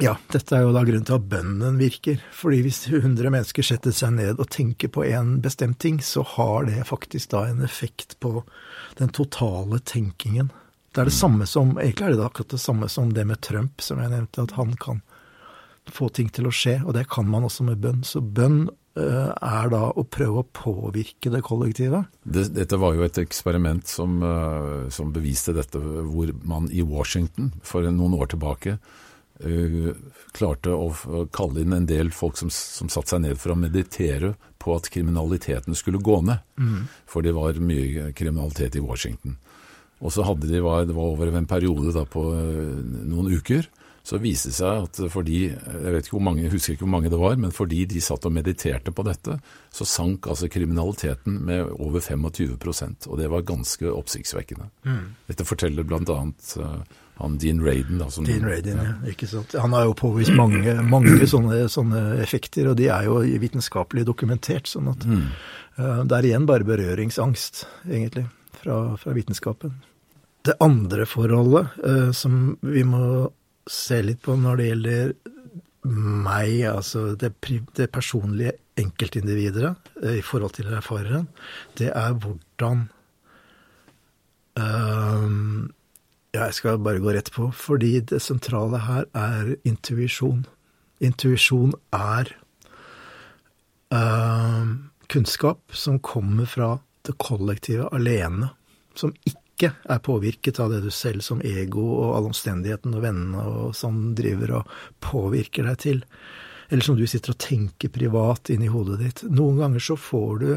[0.00, 2.20] Ja, dette er jo da grunnen til at bønnen virker.
[2.32, 6.68] Fordi hvis 100 mennesker setter seg ned og tenker på en bestemt ting, så har
[6.68, 8.40] det faktisk da en effekt på
[9.00, 10.50] den totale tenkingen.
[10.90, 13.82] Det er det samme som, Egentlig er det akkurat det samme som det med Trump,
[13.84, 15.02] som jeg nevnte, at han kan
[15.90, 16.80] få ting til å skje.
[16.86, 18.00] Og det kan man også med bønn.
[18.06, 18.64] Så bønn
[18.98, 22.06] uh, er da å prøve å påvirke det kollektive.
[22.24, 27.52] Det, dette var jo et eksperiment som, uh, som beviste dette, hvor man i Washington
[27.62, 28.78] for noen år tilbake
[30.36, 34.34] klarte å kalle inn en del folk som, som satte seg ned for å meditere
[34.60, 36.44] på at kriminaliteten skulle gå ned.
[36.60, 36.88] Mm.
[37.08, 39.38] For det var mye kriminalitet i Washington.
[40.00, 43.68] Og så hadde de, det var over en periode da på uh, noen uker,
[44.02, 46.94] så viste det seg at fordi, jeg vet ikke hvor mange, jeg husker ikke hvor
[46.94, 49.36] mange det var, men fordi de satt og mediterte på dette,
[49.70, 54.70] så sank altså kriminaliteten med over 25% og det var ganske oppsiktsvekkende.
[54.88, 55.04] Mm.
[55.28, 56.80] Dette forteller blant uh,
[57.20, 57.98] han Dean Radin.
[57.98, 58.84] Da, som, Dean Radin, ja.
[58.90, 59.12] ja.
[59.12, 59.54] ikke sant.
[59.60, 64.70] Han har jo påvist mange, mange sånne, sånne, effekter, og de er jo vitenskapelig dokumentert.
[64.70, 65.26] sånn at mm.
[65.78, 68.26] uh, det er igjen bare berøringsangst, egentlig,
[68.62, 69.76] fra, fra vitenskapen.
[70.46, 73.28] Det andre forholdet uh, som vi må
[73.70, 75.12] se litt på når det gjelder
[75.84, 77.34] meg, altså det,
[77.76, 81.28] det personlige enkeltindividet uh, i forhold til erfareren,
[81.80, 82.88] det er hvordan
[86.30, 90.44] ja, jeg skal bare gå rett på, fordi det sentrale her er intuisjon.
[91.02, 92.30] Intuisjon er
[93.94, 94.70] uh,
[95.10, 96.76] kunnskap som kommer fra
[97.08, 98.52] det kollektive alene,
[98.94, 103.48] som ikke er påvirket av det du selv som ego og alle omstendighetene og vennene
[103.50, 106.04] og sånn driver og påvirker deg til.
[106.70, 109.24] Eller som du sitter og tenker privat inni hodet ditt.
[109.26, 110.50] Noen ganger så får du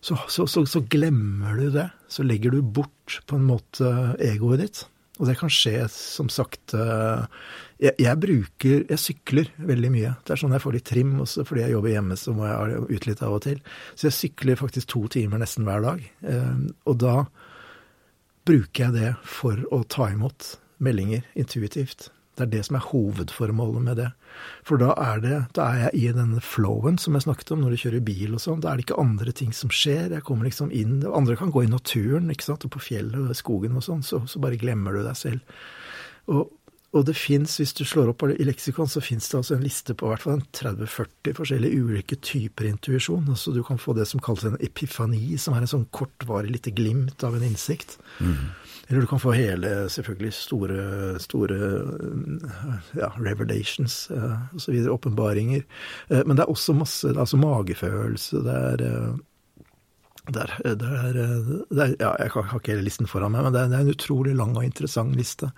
[0.00, 1.88] så, så, så, så, glemmer du det.
[2.08, 3.90] Så legger du bort på en måte
[4.20, 4.84] egoet ditt.
[5.20, 7.24] Og det kan skje, som sagt eh,
[7.80, 10.14] jeg, jeg, bruker Jeg sykler veldig mye.
[10.24, 12.80] Det er sånn jeg får litt trim, også fordi jeg jobber hjemme, så må jeg
[12.88, 13.60] ut litt av og til.
[13.94, 16.06] Så jeg sykler faktisk to timer nesten hver dag.
[16.24, 16.56] Eh,
[16.88, 17.16] og da
[18.48, 22.08] bruker jeg det for å ta imot meldinger intuitivt.
[22.40, 24.08] Det er det som er hovedformålet med det.
[24.66, 27.74] For da er, det, da er jeg i denne flowen som jeg snakket om når
[27.74, 28.62] du kjører bil og sånn.
[28.64, 30.14] Da er det ikke andre ting som skjer.
[30.14, 33.36] Jeg kommer liksom inn Andre kan gå i naturen, ikke sant, og på fjellet og
[33.36, 35.60] skogen og sånn, så, så, bare glemmer du deg selv.
[36.30, 36.48] Og,
[36.96, 39.94] og det fins, hvis du slår opp i leksikon, så fins det altså en liste
[39.94, 43.28] på hvert fall 30-40 forskjellige ulike typer intuisjon.
[43.30, 46.74] Altså du kan få det som kalles en epifani, som er en sånn kortvarig lite
[46.74, 47.98] glimt av en innsikt.
[48.18, 48.50] Mm.
[48.90, 50.84] Eller du kan få hele, selvfølgelig, store,
[51.22, 51.58] store
[52.98, 54.74] ja, revelations uh, osv.
[54.90, 55.62] Åpenbaringer.
[56.10, 58.42] Uh, men det er også masse altså magefølelse.
[58.46, 59.18] Det er uh,
[60.30, 61.16] det er, det er,
[61.70, 64.34] det er, ja, Jeg har ikke hele listen foran meg, men det er, en utrolig
[64.36, 65.48] lang og interessant liste.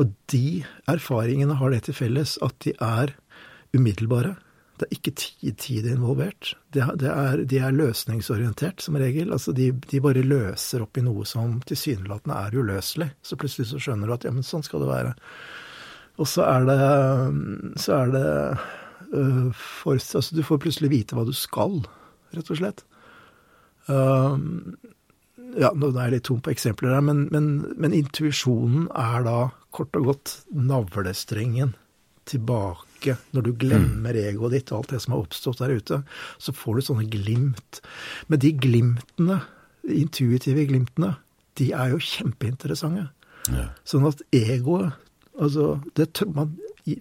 [0.00, 3.12] Og de erfaringene har det til felles at de er
[3.76, 4.34] umiddelbare.
[4.76, 5.12] Det er ikke
[5.56, 6.50] tid, involvert.
[6.74, 9.32] Det er, de er løsningsorientert, som regel.
[9.32, 13.08] Altså de, de, bare løser opp i noe som tilsynelatende er uløselig.
[13.24, 15.14] Så plutselig så skjønner du at ja, men sånn skal det være.
[16.20, 16.80] Og så er det
[17.80, 18.26] så er det
[19.14, 21.80] uh, for, Altså du får plutselig vite hva du skal,
[22.36, 22.84] rett og slett.
[23.88, 24.36] Uh,
[25.56, 27.50] ja, nå er jeg litt tom på eksempler her, men, men,
[27.80, 29.38] men intuisjonen er da
[29.76, 31.76] kort og godt navlestrengen
[32.28, 34.22] tilbake tilbake, når du glemmer mm.
[34.28, 36.02] egoet ditt og alt det som har oppstått der ute,
[36.38, 37.80] så får du sånne glimt.
[38.28, 39.40] Men de glimtene,
[39.86, 41.16] de intuitive glimtene,
[41.56, 43.08] de er jo kjempeinteressante.
[43.52, 43.68] Ja.
[43.86, 45.02] Sånn at egoet
[45.36, 46.54] Altså, det, man,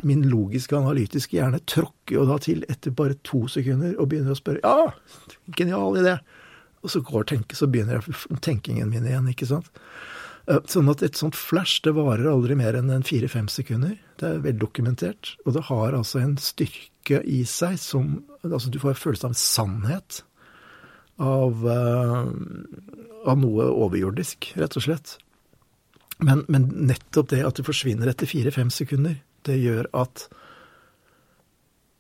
[0.04, 4.36] min logiske, analytiske hjerne tråkker jo da til etter bare to sekunder og begynner å
[4.36, 4.90] spørre Ja,
[5.56, 6.18] genial idé!
[6.84, 9.72] Og så, går tenke, så begynner jeg, tenkingen min igjen, ikke sant.
[10.48, 13.98] Eh, Sånn at et sånt flash det varer aldri mer enn en fire-fem sekunder.
[14.20, 15.36] Det er veldokumentert.
[15.46, 19.38] Og det har altså en styrke i seg som Altså du får en følelse av
[19.42, 20.20] sannhet.
[21.18, 22.26] Av, eh,
[23.26, 25.16] av noe overjordisk, rett og slett.
[26.22, 29.18] Men, men nettopp det at det forsvinner etter fire-fem sekunder,
[29.50, 30.28] det gjør at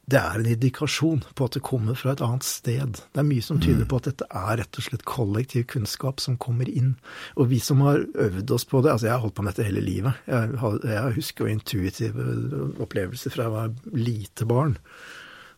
[0.06, 3.00] det er en indikasjon på at det kommer fra et annet sted.
[3.10, 6.38] Det er mye som tyder på at dette er rett og slett kollektiv kunnskap som
[6.38, 6.94] kommer inn.
[7.42, 9.66] Og vi som har øvd oss på det Altså, jeg har holdt på med dette
[9.66, 10.22] hele livet.
[10.30, 10.54] Jeg,
[10.86, 12.26] jeg husker jo intuitive
[12.86, 14.78] opplevelser fra jeg var lite barn.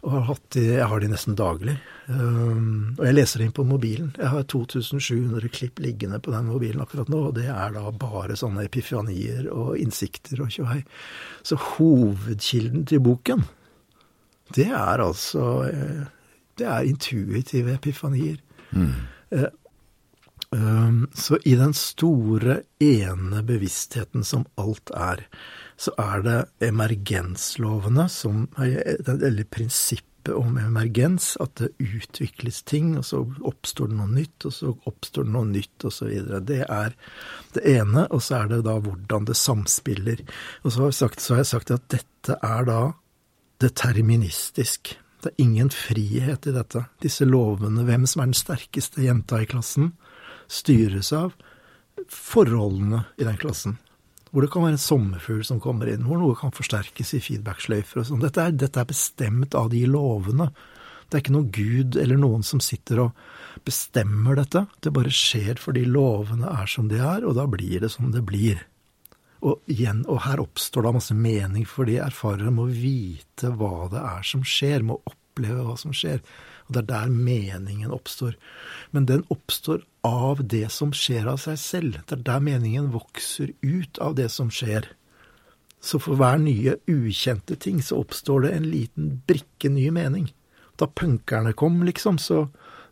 [0.07, 1.76] Og har hatt de, jeg har de nesten daglig.
[2.07, 4.14] Um, og jeg leser det inn på mobilen.
[4.15, 8.40] Jeg har 2700 klipp liggende på den mobilen akkurat nå, og det er da bare
[8.40, 10.80] sånne epifanier og innsikter og tjohei.
[11.44, 13.44] Så hovedkilden til boken
[14.56, 16.03] det er altså eh,
[16.57, 18.38] Det er intuitive epifanier.
[19.32, 19.49] Eh,
[20.52, 25.28] um, Så i den store, ene bevisstheten som alt er,
[25.78, 33.22] så er det emergenslovene som Eller prinsippet om emergens, at det utvikles ting, og så
[33.48, 36.10] oppstår det noe nytt, og så oppstår det noe nytt, osv.
[36.44, 36.95] Det er
[37.53, 40.26] det ene, og så er det da hvordan det samspiller.
[40.64, 42.82] Og så har jeg sagt, så har jeg sagt at dette er da
[43.61, 44.95] deterministisk.
[45.23, 46.85] Det er ingen frihet i dette.
[47.03, 49.91] Disse lovene, hvem som er den sterkeste jenta i klassen,
[50.47, 51.34] styres av
[52.13, 53.77] forholdene i den klassen.
[54.31, 58.01] Hvor det kan være en sommerfugl som kommer inn, hvor noe kan forsterkes i feedbacksløyfer
[58.03, 58.21] og sånn.
[58.21, 60.51] Dette, dette er bestemt av de lovene.
[61.07, 63.27] Det er ikke noen gud eller noen som sitter og
[63.65, 64.65] bestemmer dette.
[64.84, 68.25] Det bare skjer fordi lovene er som de er, og da blir det som det
[68.27, 68.59] blir.
[69.45, 74.26] Og igjen, og her oppstår da masse mening, fordi erfarere må vite hva det er
[74.26, 76.23] som skjer, må oppleve hva som skjer.
[76.68, 78.38] Og det er der meningen oppstår.
[78.91, 81.99] Men den oppstår av det som skjer av seg selv.
[82.07, 84.89] Det er der meningen vokser ut av det som skjer.
[85.80, 90.31] Så for hver nye ukjente ting så oppstår det en liten brikke ny mening.
[90.77, 92.47] Da punkerne kom, liksom, så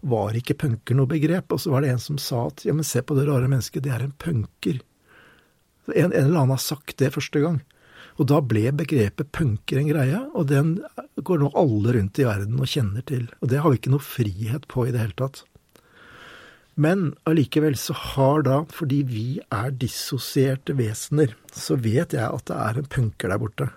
[0.05, 1.51] var ikke punker noe begrep.
[1.51, 3.83] Og så var det en som sa at ja, men se på det rare mennesket,
[3.83, 4.79] det er en punker.
[5.93, 7.61] En, en eller annen har sagt det første gang.
[8.15, 10.77] Og da ble begrepet punker en greie, og den
[11.19, 13.27] går nå alle rundt i verden og kjenner til.
[13.41, 15.43] Og det har vi ikke noe frihet på i det hele tatt.
[16.75, 22.59] Men allikevel så har da, fordi vi er dissosierte vesener, så vet jeg at det
[22.59, 23.69] er en punker der borte.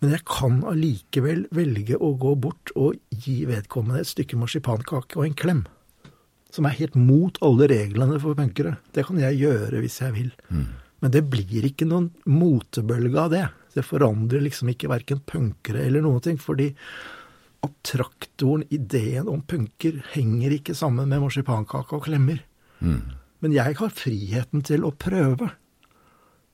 [0.00, 5.26] Men jeg kan allikevel velge å gå bort og gi vedkommende et stykke marsipankake og
[5.26, 5.64] en klem.
[6.52, 8.78] Som er helt mot alle reglene for punkere.
[8.96, 10.30] Det kan jeg gjøre hvis jeg vil.
[11.00, 13.46] Men det blir ikke noen motebølge av det.
[13.74, 16.72] Det forandrer liksom ikke verken punkere eller noen ting, fordi
[17.64, 22.42] attraktoren, ideen om punker, henger ikke sammen med marsipankake og klemmer.
[23.40, 25.50] Men jeg har friheten til å prøve.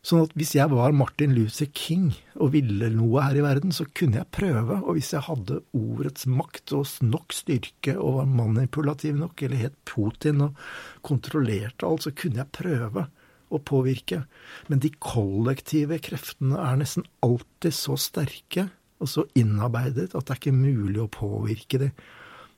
[0.07, 3.89] Sånn at hvis jeg var Martin Luther King og ville noe her i verden, så
[3.91, 4.77] kunne jeg prøve.
[4.85, 9.81] Og hvis jeg hadde ordets makt og nok styrke og var manipulativ nok, eller het
[9.89, 10.61] Putin og
[11.07, 13.09] kontrollerte alt, så kunne jeg prøve
[13.53, 14.25] å påvirke.
[14.71, 18.69] Men de kollektive kreftene er nesten alltid så sterke
[19.03, 22.07] og så innarbeidet at det er ikke mulig å påvirke dem.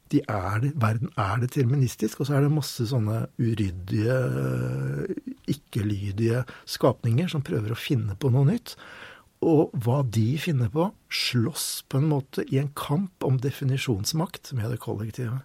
[0.09, 4.17] De er det, verden er deterministisk, og så er det masse sånne uryddige,
[5.53, 8.77] ikke-lydige skapninger som prøver å finne på noe nytt.
[9.45, 14.73] Og hva de finner på, slåss på en måte i en kamp om definisjonsmakt med
[14.73, 15.43] det kollektive.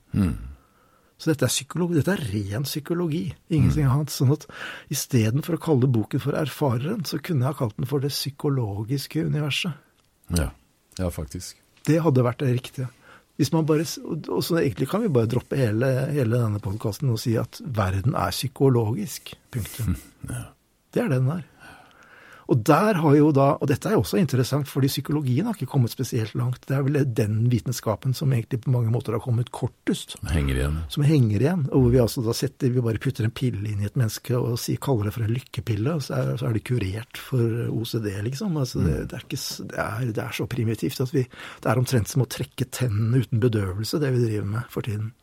[1.23, 4.11] Så dette er psykologi, dette er ren psykologi, ingenting annet.
[4.11, 4.43] Sånn at
[4.91, 9.23] istedenfor å kalle boken for Erfareren, så kunne jeg ha kalt den for Det psykologiske
[9.29, 9.77] universet.
[10.35, 10.49] Ja.
[10.99, 11.61] ja, faktisk.
[11.87, 12.89] Det hadde vært det riktige.
[13.39, 17.23] Hvis man bare, og så Egentlig kan vi bare droppe hele, hele denne podkasten og
[17.23, 19.31] si at verden er psykologisk.
[19.55, 19.95] Punktum.
[20.93, 21.47] Det er det den er.
[22.51, 25.93] Og der har jo da, og dette er også interessant, fordi psykologien har ikke kommet
[25.93, 26.65] spesielt langt.
[26.67, 30.17] Det er vel den vitenskapen som egentlig på mange måter har kommet kortest.
[30.17, 30.79] Som henger igjen.
[30.93, 31.65] Som henger igjen.
[31.71, 34.35] Og hvor vi altså da setter, vi bare putter en pille inn i et menneske
[34.37, 37.65] og sier, kaller det for en lykkepille, og så er, så er det kurert for
[37.71, 38.59] OCD, liksom.
[38.59, 39.41] Altså det, det, er ikke,
[39.71, 43.23] det, er, det er så primitivt at vi Det er omtrent som å trekke tennene
[43.23, 45.13] uten bedøvelse, det vi driver med for tiden.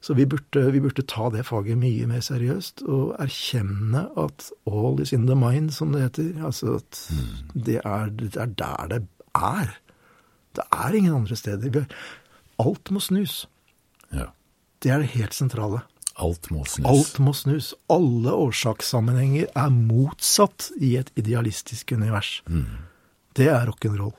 [0.00, 5.00] Så vi burde, vi burde ta det faget mye mer seriøst og erkjenne at all
[5.02, 6.30] is in the mind, som det heter.
[6.46, 7.00] Altså at
[7.54, 9.02] det, er, det er der det
[9.34, 9.74] er.
[10.54, 11.86] Det er ingen andre steder.
[12.62, 13.46] Alt må snus.
[14.14, 14.30] Ja.
[14.82, 15.82] Det er det helt sentrale.
[16.18, 16.86] Alt må snus.
[16.86, 17.74] Alt må snus.
[17.90, 22.38] Alle årsakssammenhenger er motsatt i et idealistisk univers.
[23.38, 24.14] Det er rock'n'roll.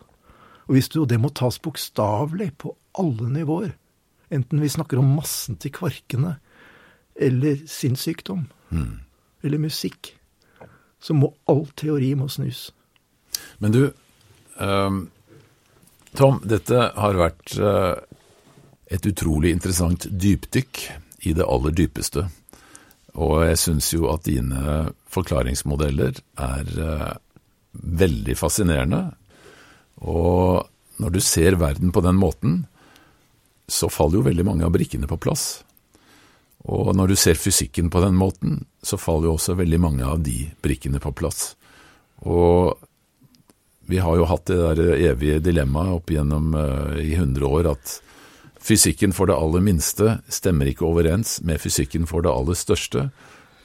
[0.69, 3.73] Og og det må tas bokstavelig på alle nivåer.
[4.29, 6.35] Enten vi snakker om massen til kvarkene,
[7.19, 8.45] eller sinnssykdom,
[9.43, 10.15] eller musikk.
[10.99, 12.73] så må all teori må snus.
[13.63, 13.83] Men du,
[14.59, 15.07] um,
[16.11, 17.95] Tom, dette har vært uh,
[18.91, 20.81] et utrolig interessant dypdykk
[21.29, 22.25] i det aller dypeste.
[23.15, 27.15] Og jeg syns jo at dine forklaringsmodeller er uh,
[27.71, 29.05] veldig fascinerende.
[30.03, 30.67] Og
[30.99, 32.65] når du ser verden på den måten,
[33.71, 35.61] så faller jo veldig mange av brikkene på plass.
[36.67, 40.19] Og når du ser fysikken på den måten, så faller jo også veldig mange av
[40.25, 41.53] de brikkene på plass.
[42.27, 42.75] Og
[43.89, 47.95] vi har jo hatt det der evige dilemmaet opp igjennom uh, i 100 år at
[48.61, 53.07] fysikken for det aller minste stemmer ikke overens med fysikken for det aller største.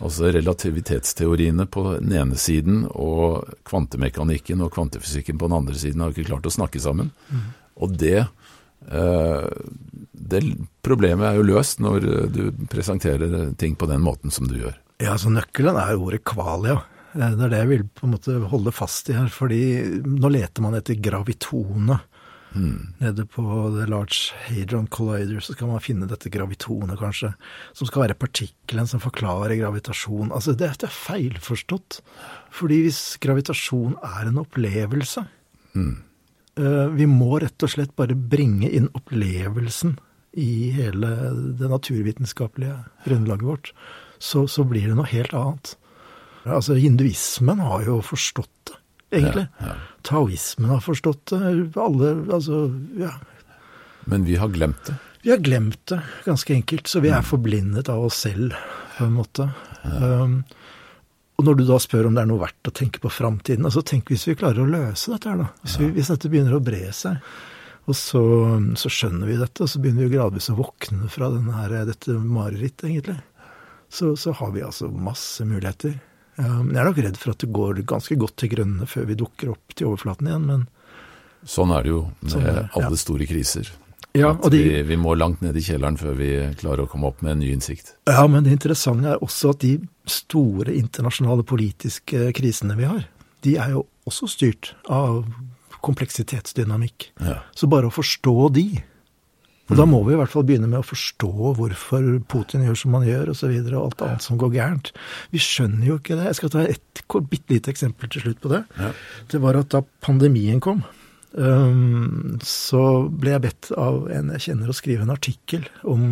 [0.04, 6.14] Altså relativitetsteoriene på den ene siden og kvantemekanikken og kvantefysikken på den andre siden har
[6.14, 7.12] ikke klart å snakke sammen.
[7.28, 7.44] Mm.
[7.84, 8.24] Og det
[8.84, 10.40] det
[10.84, 14.76] problemet er jo løst når du presenterer ting på den måten som du gjør.
[15.02, 16.78] Ja, så Nøkkelen er ordet kvalia.
[17.14, 19.30] Eh, det er det jeg vil på en måte holde fast i her.
[19.32, 19.62] fordi
[20.04, 22.00] nå leter man etter gravitone.
[22.54, 22.94] Mm.
[23.00, 23.42] Nede på
[23.74, 27.32] The Large Hadron Collider så skal man finne dette gravitonet, kanskje.
[27.74, 30.30] Som skal være partikkelen som forklarer gravitasjon.
[30.30, 31.98] Altså, det er feilforstått.
[32.54, 35.26] Fordi hvis gravitasjon er en opplevelse,
[35.74, 36.13] mm Eh,
[36.54, 39.96] vi må rett og slett bare bringe inn opplevelsen
[40.38, 41.10] i hele
[41.58, 43.72] det naturvitenskapelige grunnlaget vårt.
[44.18, 45.74] Så, så blir det noe helt annet.
[46.44, 48.78] Altså, hinduismen har jo forstått det,
[49.18, 49.46] egentlig.
[49.60, 49.76] Ja, ja.
[50.04, 51.40] Taoismen har forstått det.
[51.80, 52.66] Alle Altså,
[53.00, 53.14] ja.
[54.10, 54.96] Men vi har glemt det?
[55.24, 56.88] Vi har glemt det, ganske enkelt.
[56.88, 57.28] Så vi er mm.
[57.30, 58.52] forblindet av oss selv,
[58.98, 59.48] på en måte.
[59.84, 60.20] Ja.
[60.24, 60.42] Um,
[61.34, 63.82] og når du da spør om det er noe verdt å tenke på framtiden, altså
[63.86, 65.48] tenk hvis vi klarer å løse dette her, da.
[65.64, 67.34] Hvis, vi, hvis dette begynner å bre seg.
[67.84, 68.22] Og så,
[68.80, 71.28] så, skjønner vi dette, og så begynner vi gradvis å våkne fra
[71.58, 73.18] her, dette marerittet, egentlig.
[73.92, 75.98] Så, så, har vi altså masse muligheter.
[76.38, 79.18] Men jeg er nok redd for at det går ganske godt til grønne før vi
[79.18, 80.64] dukker opp til overflaten igjen, men
[81.44, 83.00] Sånn er det jo med sånn, alle ja.
[83.02, 83.68] store kriser.
[84.14, 86.30] Ja, de, vi, vi, må langt ned i kjelleren før vi
[86.60, 87.96] klarer å komme opp med en ny innsikt.
[88.06, 89.72] Ja, men det interessante er også at de
[90.06, 93.08] store internasjonale politiske krisene vi har,
[93.42, 95.24] de er jo også styrt av
[95.84, 97.10] kompleksitetsdynamikk.
[97.26, 97.40] Ja.
[97.58, 98.68] Så bare å forstå de
[99.64, 99.78] og mm.
[99.80, 103.06] da må vi i hvert fall begynne med å forstå hvorfor Putin gjør som han
[103.08, 104.90] gjør, osv., og, så videre, og alt annet som går gærent.
[105.32, 106.26] Vi skjønner jo ikke det.
[106.28, 108.60] Jeg skal ta et bitte lite eksempel til slutt på det.
[108.76, 108.90] Ja.
[109.32, 110.84] Det var at da pandemien kom,
[111.34, 116.04] Um, så ble jeg bedt av en jeg kjenner å skrive en artikkel om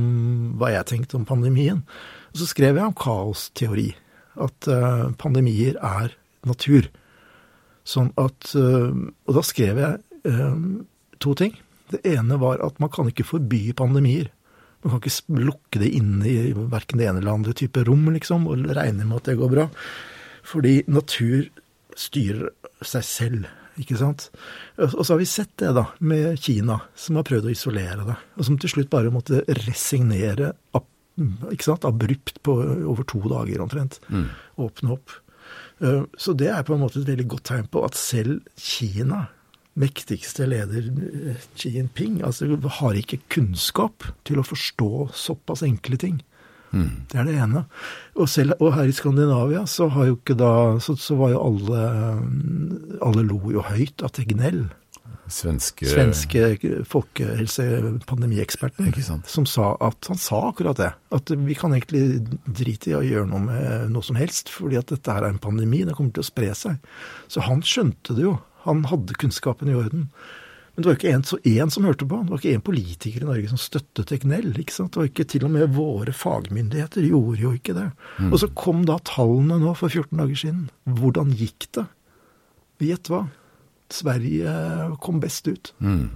[0.59, 1.85] hva jeg tenkte om pandemien.
[2.33, 3.93] Og så skrev jeg om kaosteori.
[4.43, 6.15] At uh, pandemier er
[6.49, 6.89] natur.
[7.87, 10.83] Sånn at uh, Og da skrev jeg um,
[11.23, 11.55] to ting.
[11.93, 14.33] Det ene var at man kan ikke forby pandemier.
[14.83, 18.49] Man kan ikke lukke det inne i verken det ene eller andre type rom, liksom,
[18.51, 19.69] og regne med at det går bra.
[20.43, 21.47] Fordi natur
[21.95, 22.51] styrer
[22.83, 23.51] seg selv.
[23.81, 24.27] Ikke sant?
[24.77, 28.17] Og så har vi sett det da, med Kina, som har prøvd å isolere det.
[28.37, 30.53] Og som til slutt bare måtte resignere
[31.53, 32.57] ikke sant, abrupt på
[32.89, 34.01] over to dager omtrent.
[34.09, 34.31] Mm.
[34.65, 35.13] Åpne opp.
[35.85, 39.27] Eh, så det er på en måte et veldig godt tegn på at selv Kina,
[39.73, 40.91] mektigste leder
[41.57, 42.51] Xi Jinping, altså
[42.81, 46.19] har ikke kunnskap til å forstå såpass enkle ting.
[46.73, 46.93] Mm.
[47.11, 47.65] Det er det ene.
[48.17, 51.43] Og, selv, og, her i Skandinavia så har jo ikke da Så, så var jo
[51.45, 51.81] alle
[53.05, 54.65] Alle lo jo høyt av Tegnell.
[55.33, 56.59] Svenske, Svenske
[56.89, 58.91] folkehelsepandemieksperten.
[59.29, 60.91] Som sa at Han sa akkurat det.
[61.15, 64.91] At vi kan egentlig drite i å gjøre noe med noe som helst, fordi at
[64.93, 65.85] dette her er en pandemi.
[65.89, 66.75] Det kommer til å spre seg.
[67.33, 68.35] Så han skjønte det jo.
[68.67, 70.11] Han hadde kunnskapen i orden.
[70.73, 72.19] Men det var ikke én som hørte på.
[72.25, 74.55] Det var ikke én politiker i Norge som støttet Egnell.
[74.57, 74.95] ikke sant?
[74.95, 77.91] Det var ikke Til og med våre fagmyndigheter gjorde jo ikke det.
[78.17, 78.31] Mm.
[78.33, 80.65] Og så kom da tallene nå for 14 dager siden.
[80.89, 81.85] Hvordan gikk det?
[82.83, 83.27] Gjett hva?
[83.93, 84.57] Sverige
[85.05, 85.75] kom best ut.
[85.85, 86.09] Mm.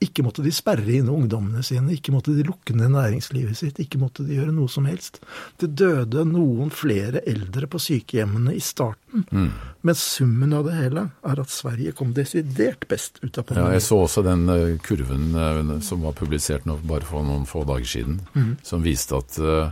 [0.00, 4.00] Ikke måtte de sperre inne ungdommene sine, ikke måtte de lukke ned næringslivet sitt, ikke
[4.00, 5.20] måtte de gjøre noe som helst.
[5.60, 9.50] Det døde noen flere eldre på sykehjemmene i starten, mm.
[9.84, 13.74] men summen av det hele er at Sverige kom desidert best ut av pandemien.
[13.74, 17.44] Ja, jeg så også den uh, kurven uh, som var publisert nå bare for noen
[17.48, 18.50] få dager siden, mm.
[18.66, 19.70] som viste at uh,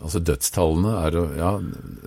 [0.00, 1.48] Altså Dødstallene er, ja,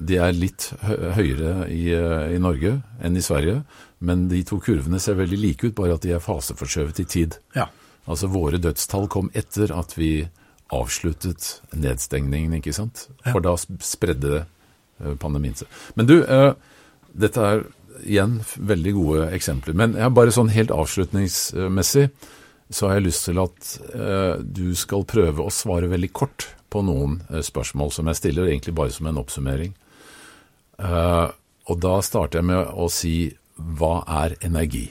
[0.02, 3.60] de er litt høyere i, i, Norge enn i Sverige,
[4.04, 7.38] men de to kurvene ser veldig like ut, bare at de er faseforskjøvet i tid.
[7.56, 7.70] Ja.
[8.04, 10.26] Altså våre dødstall kom etter at vi
[10.74, 13.08] avsluttet nedstengningen, ikke sant?
[13.24, 15.70] For da spredde eh, pandemien seg.
[15.96, 16.52] Men du, uh,
[17.14, 17.64] dette er
[18.04, 19.78] igjen veldig gode eksempler.
[19.78, 22.08] Men jeg bare sånn helt avslutningsmessig
[22.74, 26.82] så har jeg lyst til at uh, du skal prøve å svare veldig kort på
[26.84, 29.76] noen spørsmål som jeg stiller, egentlig bare som en oppsummering.
[31.70, 33.14] Og da starter jeg med å si
[33.78, 34.88] hva er energi?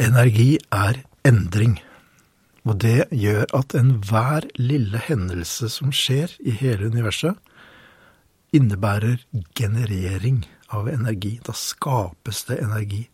[0.00, 1.78] Energi er endring.
[2.68, 7.36] Og det gjør at enhver lille hendelse som skjer i hele universet,
[8.52, 9.22] innebærer
[9.56, 10.42] generering
[10.74, 11.38] av energi.
[11.46, 13.06] Da skapes det energi.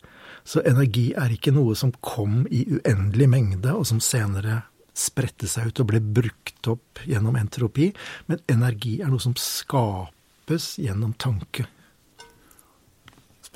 [0.47, 4.63] Så energi er ikke noe som kom i uendelig mengde, og som senere
[4.97, 7.91] spredte seg ut og ble brukt opp gjennom entropi,
[8.27, 11.67] men energi er noe som skapes gjennom tanke.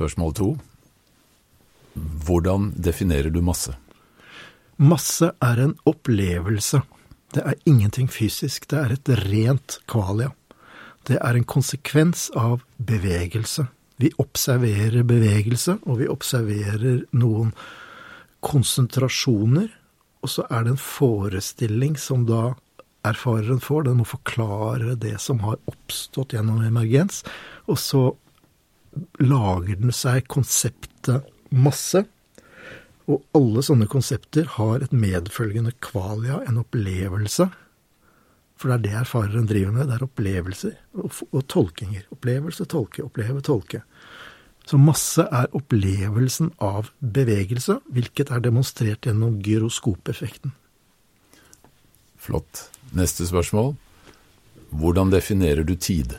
[0.02, 0.46] Spørsmål to.
[2.26, 3.76] Hvordan definerer du masse?
[4.82, 6.80] Masse er en opplevelse.
[7.36, 8.66] Det er ingenting fysisk.
[8.72, 10.32] Det er et rent kvalia.
[11.06, 13.68] Det er en konsekvens av bevegelse.
[14.02, 17.54] Vi observerer bevegelse, og vi observerer noen
[18.42, 19.70] konsentrasjoner,
[20.26, 22.56] og så er det en forestilling som da
[23.06, 23.86] erfareren får.
[23.86, 27.22] Den må forklare det som har oppstått gjennom emergens,
[27.70, 28.04] og så
[29.22, 32.06] lager den seg konseptet masse.
[33.12, 37.50] Og alle sånne konsepter har et medfølgende kvalia, en opplevelse.
[38.62, 39.90] For det er det erfareren driver med.
[39.90, 42.06] Det er opplevelser og, tolkinger.
[42.14, 43.82] Opplevelse, tolke, oppleve, tolke.
[44.70, 50.54] Så masse er opplevelsen av bevegelse, hvilket er demonstrert gjennom gyroskopeffekten.
[52.22, 52.68] Flott.
[52.94, 53.74] Neste spørsmål.
[54.70, 56.14] Hvordan definerer du tid?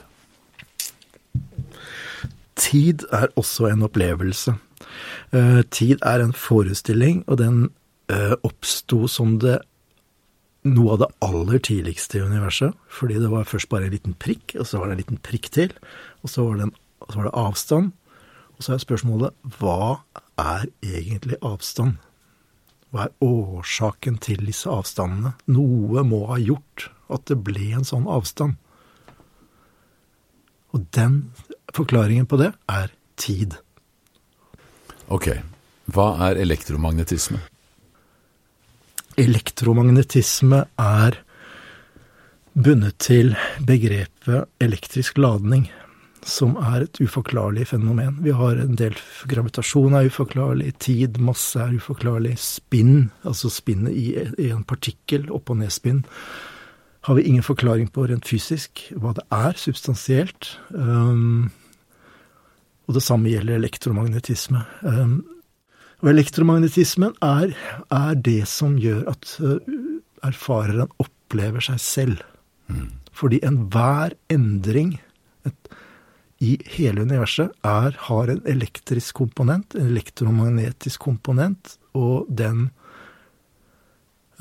[2.63, 4.55] Tid er også en opplevelse.
[5.35, 7.65] Uh, tid er en forestilling, og den
[8.13, 9.59] uh, oppsto som det
[10.63, 12.77] noe av det aller tidligste i universet.
[12.87, 15.51] Fordi det var først bare en liten prikk, og så var det en liten prikk
[15.55, 15.75] til.
[16.23, 16.75] Og så var det, en,
[17.09, 17.93] så var det avstand.
[18.57, 20.03] Og så er spørsmålet hva
[20.39, 21.99] er egentlig avstand?
[22.93, 25.35] Hva er årsaken til disse avstandene?
[25.51, 28.59] Noe må ha gjort at det ble en sånn avstand.
[30.73, 31.33] Og den
[31.77, 33.57] forklaringen på det er tid.
[35.13, 35.33] Ok.
[35.93, 37.41] Hva er elektromagnetisme?
[39.21, 41.19] Elektromagnetisme er
[42.53, 43.35] bundet til
[43.67, 45.67] begrepet elektrisk ladning,
[46.23, 48.21] som er et uforklarlig fenomen.
[48.23, 48.97] Vi har en del
[49.29, 54.07] Gravitasjon er uforklarlig, tid, masse er uforklarlig, spinn, altså spinnet i,
[54.51, 56.05] en partikkel, opp- og nedspinn,
[57.03, 60.53] har vi ingen forklaring på rent fysisk hva det er substansielt.
[60.71, 61.51] Um,
[62.89, 64.65] og det samme gjelder elektromagnetisme.
[64.83, 65.21] Um,
[66.03, 67.55] og elektromagnetismen er,
[67.95, 69.61] er, det som gjør at uh,
[70.27, 72.27] erfareren opplever seg selv.
[72.67, 72.91] Mm.
[73.15, 74.97] Fordi enhver endring
[75.47, 75.73] et,
[76.43, 82.67] i hele universet er, har en elektrisk komponent, en elektromagnetisk komponent, og den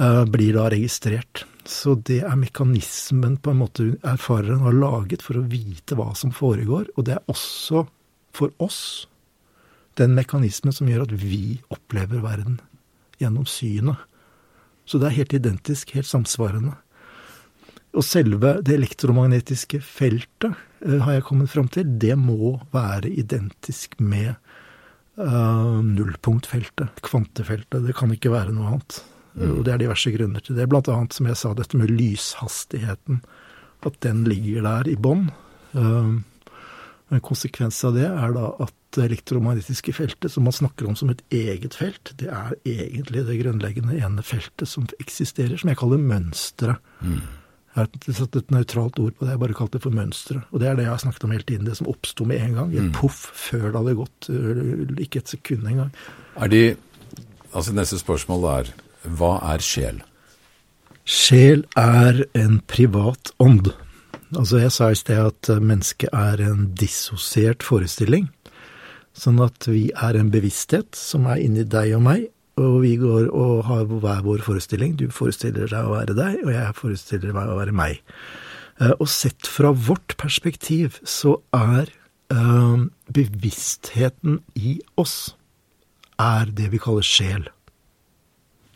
[0.02, 1.46] uh, blir da registrert.
[1.62, 6.34] Så det er mekanismen på en måte erfareren har laget for å vite hva som
[6.34, 7.86] foregår, og det er også
[8.36, 9.08] for oss
[10.00, 12.60] den mekanismen som gjør at vi opplever verden
[13.22, 14.00] gjennom synet.
[14.86, 16.74] Så det er helt identisk, helt samsvarende.
[17.92, 23.98] Og selve det elektromagnetiske feltet, uh, har jeg kommet fram til, det må være identisk
[24.00, 24.34] med
[25.20, 27.84] uh, nullpunktfeltet, kvantefeltet.
[27.88, 29.02] Det kan ikke være noe annet.
[29.36, 29.58] Mm.
[29.58, 30.68] Og det er diverse grunner til det.
[30.72, 33.22] Blant annet, som jeg sa, dette med lyshastigheten.
[33.88, 35.28] At den ligger der i bånn.
[35.76, 36.24] Uh,
[37.18, 41.12] en konsekvens av det er da at det elektromagnetiske feltet, som man snakker om som
[41.14, 46.02] et eget felt, det er egentlig det grunnleggende ene feltet som eksisterer, som jeg kaller
[46.02, 46.82] mønsteret.
[47.00, 47.22] Mm.
[47.72, 50.44] Jeg har satt et nøytralt ord på det, jeg bare kalte det for mønsteret.
[50.52, 52.58] Og det er det jeg har snakket om hele tiden, det som oppsto med en
[52.60, 52.74] gang.
[52.74, 52.96] I et mm.
[53.00, 54.32] poff før det hadde gått,
[55.08, 55.94] ikke et sekund engang.
[56.36, 56.64] Er de
[57.52, 58.70] Altså neste spørsmål er
[59.20, 59.98] hva er sjel?
[61.04, 63.72] Sjel er en privat ånd.
[64.32, 68.30] Altså jeg sa i sted at mennesket er en dissosiert forestilling.
[69.18, 72.30] Sånn at vi er en bevissthet som er inni deg og meg,
[72.62, 74.96] og vi går og har hver vår forestilling.
[75.00, 78.00] Du forestiller deg å være deg, og jeg forestiller meg å være meg.
[78.80, 81.92] Eh, og sett fra vårt perspektiv så er
[82.34, 85.34] uh, bevisstheten i oss
[86.22, 87.48] er det vi kaller sjel.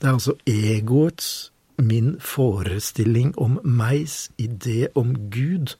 [0.02, 5.76] Det er altså egoets, min forestilling om megs idé om Gud,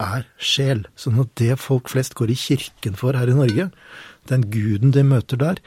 [0.00, 0.86] er sjel.
[0.98, 3.68] Sånn at det folk flest går i kirken for her i Norge,
[4.30, 5.60] den guden de møter der,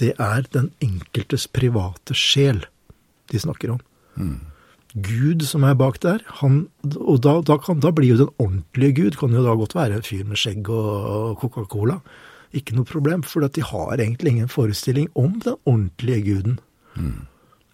[0.00, 2.64] det er den enkeltes private sjel
[3.32, 3.80] de snakker om.
[4.16, 4.38] Mm.
[4.96, 8.96] Gud som er bak der, han Og da, da, kan, da, blir jo den ordentlige
[8.96, 11.98] Gud kan jo da godt være en fyr med skjegg og Coca-Cola.
[12.56, 16.60] Ikke noe problem, for de har egentlig ingen forestilling om den ordentlige guden.
[16.96, 17.26] Mm.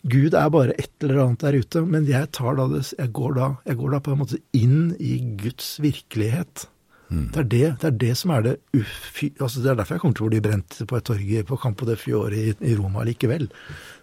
[0.02, 3.36] Gud er bare et eller annet der ute, men jeg, tar da det, jeg, går
[3.38, 6.66] da, jeg går da på en måte inn i Guds virkelighet.
[7.12, 9.28] Det, er det, det er det som er det ufy...
[9.36, 11.88] Altså det er derfor jeg kommer til å bli brent på et torg på Campo
[11.88, 13.50] de Fiore i, i Roma likevel.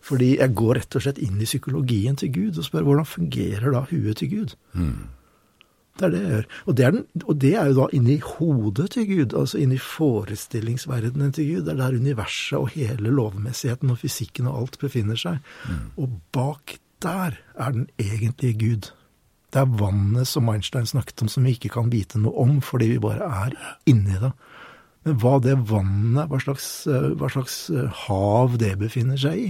[0.06, 3.74] Fordi jeg går rett og slett inn i psykologien til Gud og spør hvordan fungerer
[3.74, 4.54] da huet til Gud?
[6.00, 6.46] Det er det jeg gjør.
[6.66, 11.34] Og det den, og det er jo da inni hodet til Gud, altså inni forestillingsverdenen
[11.36, 11.66] til Gud.
[11.68, 15.42] Det er der universet og hele lovmessigheten og fysikken og alt befinner seg.
[16.00, 18.90] Og bak der er den egentlige Gud.
[19.50, 22.92] Det er vannet som Einstein snakket om, som vi ikke kan vite noe om fordi
[22.94, 23.56] vi bare er
[23.90, 24.32] inni det.
[25.08, 29.50] Men hva det vannet, hva slags, eh, hva slags eh, hav det befinner seg i,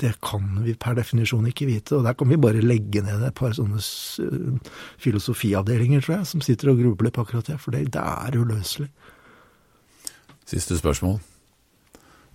[0.00, 1.98] det kan vi per definisjon ikke vite.
[1.98, 6.44] Og der kan vi bare legge ned et par sånne eh, filosofiavdelinger, tror jeg, som
[6.44, 7.58] sitter og grubler på akkurat det.
[7.62, 8.88] For det, det er uløselig.
[10.48, 11.20] Siste spørsmål.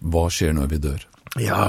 [0.06, 1.06] Hva skjer når vi dør?
[1.42, 1.68] Ja.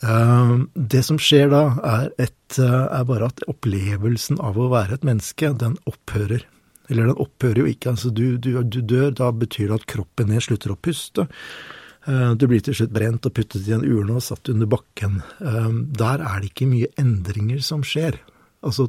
[0.00, 4.98] Eh, det som skjer da, er, et, eh, er bare at opplevelsen av å være
[4.98, 6.48] et menneske, den opphører.
[6.88, 7.92] Eller den opphører jo ikke.
[7.94, 11.26] altså Du, du, du dør, da betyr det at kroppen din slutter å puste.
[12.06, 15.22] Eh, Du blir til slutt brent og puttet i en urne og satt under bakken.
[15.40, 18.18] Der er det ikke mye endringer som skjer.
[18.62, 18.88] Altså,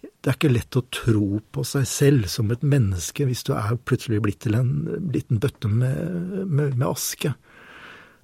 [0.00, 3.78] det er ikke lett å tro på seg selv som et menneske hvis du er
[3.88, 4.70] plutselig blitt til en
[5.12, 7.32] liten bøtte med, med, med aske.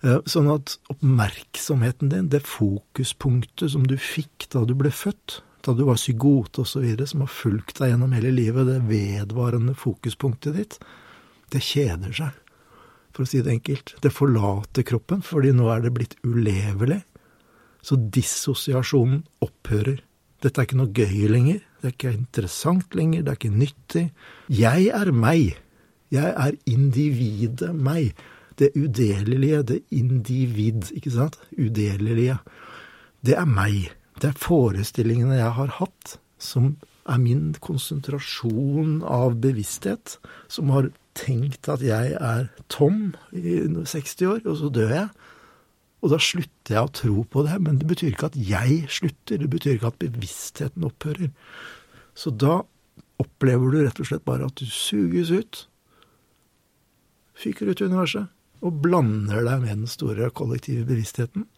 [0.05, 5.75] Eh, Sånn at oppmerksomheten din, det fokuspunktet som du fikk da du ble født, da
[5.75, 10.79] du var psykote osv., som har fulgt deg gjennom hele livet, det vedvarende fokuspunktet ditt,
[11.53, 12.37] det kjeder seg,
[13.17, 13.95] for å si det enkelt.
[14.05, 17.01] Det forlater kroppen, fordi nå er det blitt ulevelig.
[17.87, 20.03] Så dissosiasjonen opphører.
[20.45, 24.03] Dette er ikke noe gøy lenger, det er ikke interessant lenger, det er ikke nyttig.
[24.53, 25.57] Jeg er meg.
[26.13, 28.17] Jeg er individet meg.
[28.57, 31.39] Det udelelige, det individ, ikke sant?
[31.57, 32.39] Udelelige.
[33.25, 33.91] Det er meg.
[34.21, 36.77] Det er forestillingene jeg har hatt, som
[37.07, 40.17] er min konsentrasjon av bevissthet,
[40.49, 45.09] som har tenkt at jeg er Tom i 60 år, og så dør jeg.
[46.05, 49.41] Og da slutter jeg å tro på det, men det betyr ikke at jeg slutter,
[49.41, 51.33] det betyr ikke at bevisstheten opphører.
[52.17, 52.61] Så da
[53.23, 55.65] opplever du rett og slett bare at du suges ut,
[57.37, 58.31] fyker ut i universet,
[58.65, 61.49] og blander deg med den store kollektive bevisstheten.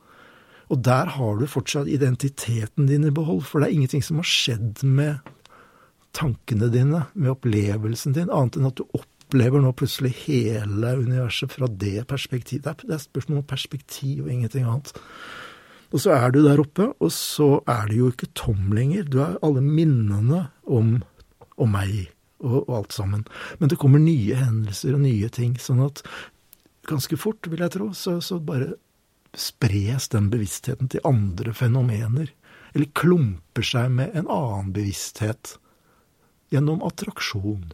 [0.69, 4.29] Og der har du fortsatt identiteten din i behold, for det er ingenting som har
[4.29, 5.23] skjedd med
[6.17, 11.67] tankene dine, med opplevelsen din, annet enn at du opplever nå plutselig hele universet fra
[11.67, 12.67] det perspektivet.
[12.67, 14.93] Er, det er spørsmål om perspektiv og ingenting annet.
[15.93, 19.05] Og så er du der oppe, og så er du jo ikke tom lenger.
[19.05, 20.99] Du er alle minnene om,
[21.57, 22.11] om meg
[22.41, 23.25] og, og alt sammen.
[23.59, 26.03] Men det kommer nye hendelser og nye ting, sånn at
[26.89, 28.77] ganske fort, vil jeg tro, så, så bare
[29.37, 32.31] spres den bevisstheten til andre fenomener.
[32.75, 35.57] Eller klumper seg med en annen bevissthet
[36.53, 37.73] gjennom attraksjon.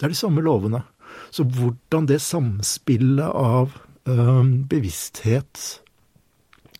[0.00, 0.80] Det er de samme lovene.
[1.28, 3.76] Så hvordan det samspillet av
[4.08, 5.60] øh, bevissthet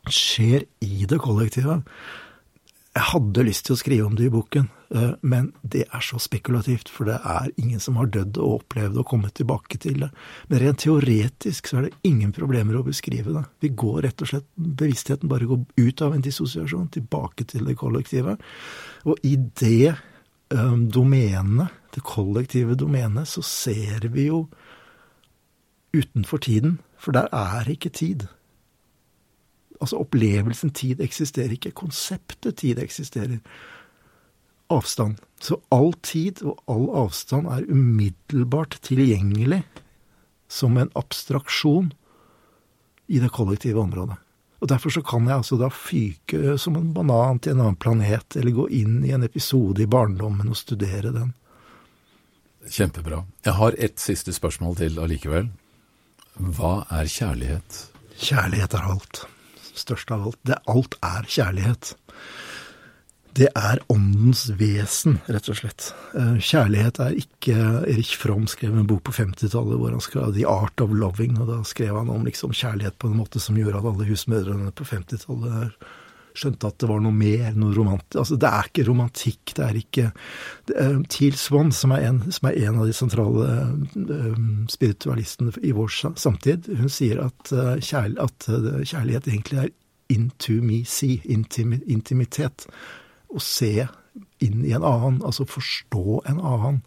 [0.09, 1.82] skjer i det kollektive
[2.97, 4.64] Jeg hadde lyst til å skrive om det i boken,
[4.97, 8.98] øh, men det er så spekulativt, for det er ingen som har dødd og opplevd
[8.98, 10.09] og kommet tilbake til det.
[10.48, 13.44] Men rent teoretisk så er det ingen problemer å beskrive det.
[13.62, 17.78] Vi går rett og slett, Bevisstheten bare går ut av en dissosiasjon, tilbake til det
[17.78, 18.40] kollektive.
[19.06, 19.94] Og i det
[20.51, 24.48] domenet, det kollektive domenet, så ser vi jo
[25.94, 28.27] utenfor tiden, for der er ikke tid.
[29.81, 33.39] Altså opplevelsen tid eksisterer ikke, konseptet tid eksisterer.
[34.70, 35.16] Avstand.
[35.40, 39.64] Så all tid og all avstand er umiddelbart tilgjengelig
[40.48, 41.93] som en abstraksjon
[43.09, 44.18] i det kollektive området.
[44.61, 48.37] Og Derfor så kan jeg altså da fyke som en banan til en annen planet,
[48.37, 51.32] eller gå inn i en episode i barndommen og studere den.
[52.69, 53.23] Kjempebra.
[53.47, 55.49] Jeg har ett siste spørsmål til allikevel.
[56.37, 57.78] Hva er kjærlighet?
[58.20, 59.23] Kjærlighet er alt.
[59.81, 60.39] Størst av alt.
[60.45, 61.95] Det, alt er kjærlighet.
[63.40, 65.86] Det er åndens vesen, rett og slett.
[66.12, 67.54] Eh, Kjærlighet er ikke
[67.88, 71.48] Erik Fromm skrev en bok på 50-tallet hvor han skrev The Art of Loving, og
[71.48, 74.84] da skrev han om liksom kjærlighet på en måte som gjorde at alle husmødrene på
[74.90, 75.80] 50-tallet
[76.36, 79.80] skjønte at det var noe mer, noe romantisk Altså, det er ikke romantikk, det er
[79.80, 80.06] ikke
[80.68, 84.40] det er Teal Swan, som er, en, som er en av de sentrale eh,
[84.70, 89.76] spiritualistene i vår samtid, hun sier at, eh, kjærl at eh, kjærlighet egentlig er
[90.90, 92.66] see, intimi intimitet.
[93.31, 93.86] Å se
[94.43, 96.82] inn i en annen, altså forstå en annen.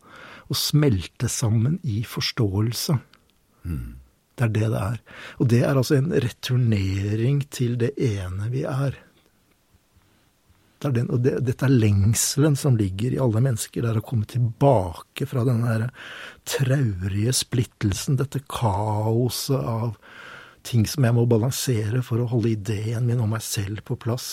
[0.51, 2.97] Og smelte sammen i forståelse.
[4.33, 4.99] Det er det det er.
[5.39, 8.97] Og det er altså en returnering til det ene vi er.
[10.83, 13.85] Dette er, den, og det, dette er lengselen som ligger i alle mennesker.
[13.85, 15.63] Det er å komme tilbake fra den
[16.49, 19.95] traurige splittelsen, dette kaoset av
[20.63, 24.27] ting som jeg må balansere for å holde ideen min om meg selv på plass.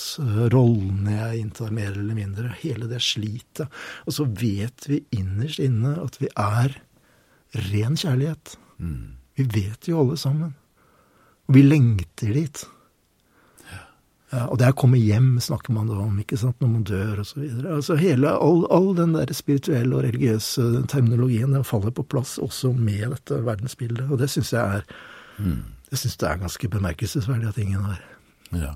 [0.52, 2.54] Rollene jeg inntar, mer eller mindre.
[2.62, 3.66] Hele det slitet.
[4.06, 6.76] Og så vet vi innerst inne at vi er
[7.70, 8.54] ren kjærlighet.
[8.78, 9.16] Mm.
[9.40, 10.54] Vi vet jo alle sammen.
[11.50, 12.62] Og vi lengter dit.
[14.30, 16.84] Ja, og det er å komme hjem snakker man da om, ikke sant, når man
[16.86, 17.42] dør osv.
[17.66, 22.70] Altså hele, all, all, den der spirituelle og religiøse terminologien den faller på plass også
[22.76, 24.06] med dette verdensbildet.
[24.06, 24.86] Og det syns jeg er
[25.42, 25.58] mm.
[25.90, 28.02] Jeg synes det er ganske bemerkelsesverdig at ingen har.
[28.54, 28.74] Ja.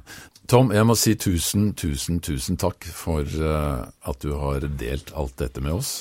[0.50, 5.38] Tom, jeg må si tusen, tusen, tusen takk for uh, at du har delt alt
[5.40, 5.94] dette med oss.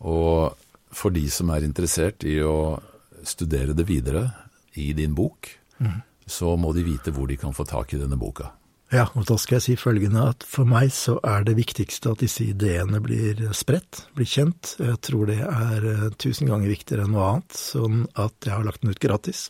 [0.00, 0.54] Og
[0.94, 2.78] for de som er interessert i å
[3.26, 4.28] studere det videre
[4.78, 5.50] i din bok,
[5.82, 5.98] mm.
[6.30, 8.52] så må de vite hvor de kan få tak i denne boka.
[8.94, 12.22] Ja, og da skal jeg si følgende at for meg så er det viktigste at
[12.22, 14.76] disse ideene blir spredt, blir kjent.
[14.78, 18.66] Jeg tror det er uh, tusen ganger viktigere enn noe annet, sånn at jeg har
[18.68, 19.48] lagt den ut gratis.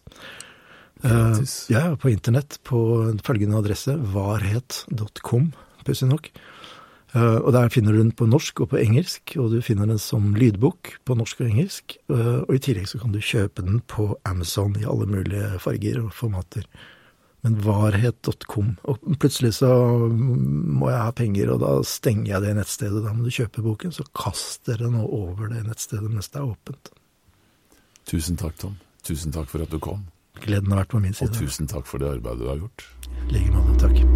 [1.05, 2.79] Uh, ja, på internett på
[3.27, 5.51] følgende adresse varhet.com,
[5.85, 6.31] pussig nok.
[7.15, 10.01] Uh, og der finner du den på norsk og på engelsk, og du finner den
[10.03, 11.99] som lydbok på norsk og engelsk.
[12.09, 16.15] og i tillegg så kan du kjøpe den på Amazon i alle mulige farger og
[16.17, 16.69] formater
[17.47, 18.73] men varhet.com.
[18.91, 19.71] Og plutselig så
[20.11, 23.03] må jeg ha penger, og da stenger jeg det nettstedet.
[23.05, 26.91] Da må du kjøpe boken, så kaster den over det nettstedet mens det er åpent.
[28.11, 28.75] Tusen takk, Tom.
[29.07, 30.03] Tusen takk for at du kom.
[30.45, 31.31] Gleden har vært på min side.
[31.31, 32.89] Og tusen takk for det arbeidet du har gjort.
[33.29, 33.79] I like måte.
[33.87, 34.16] Takk.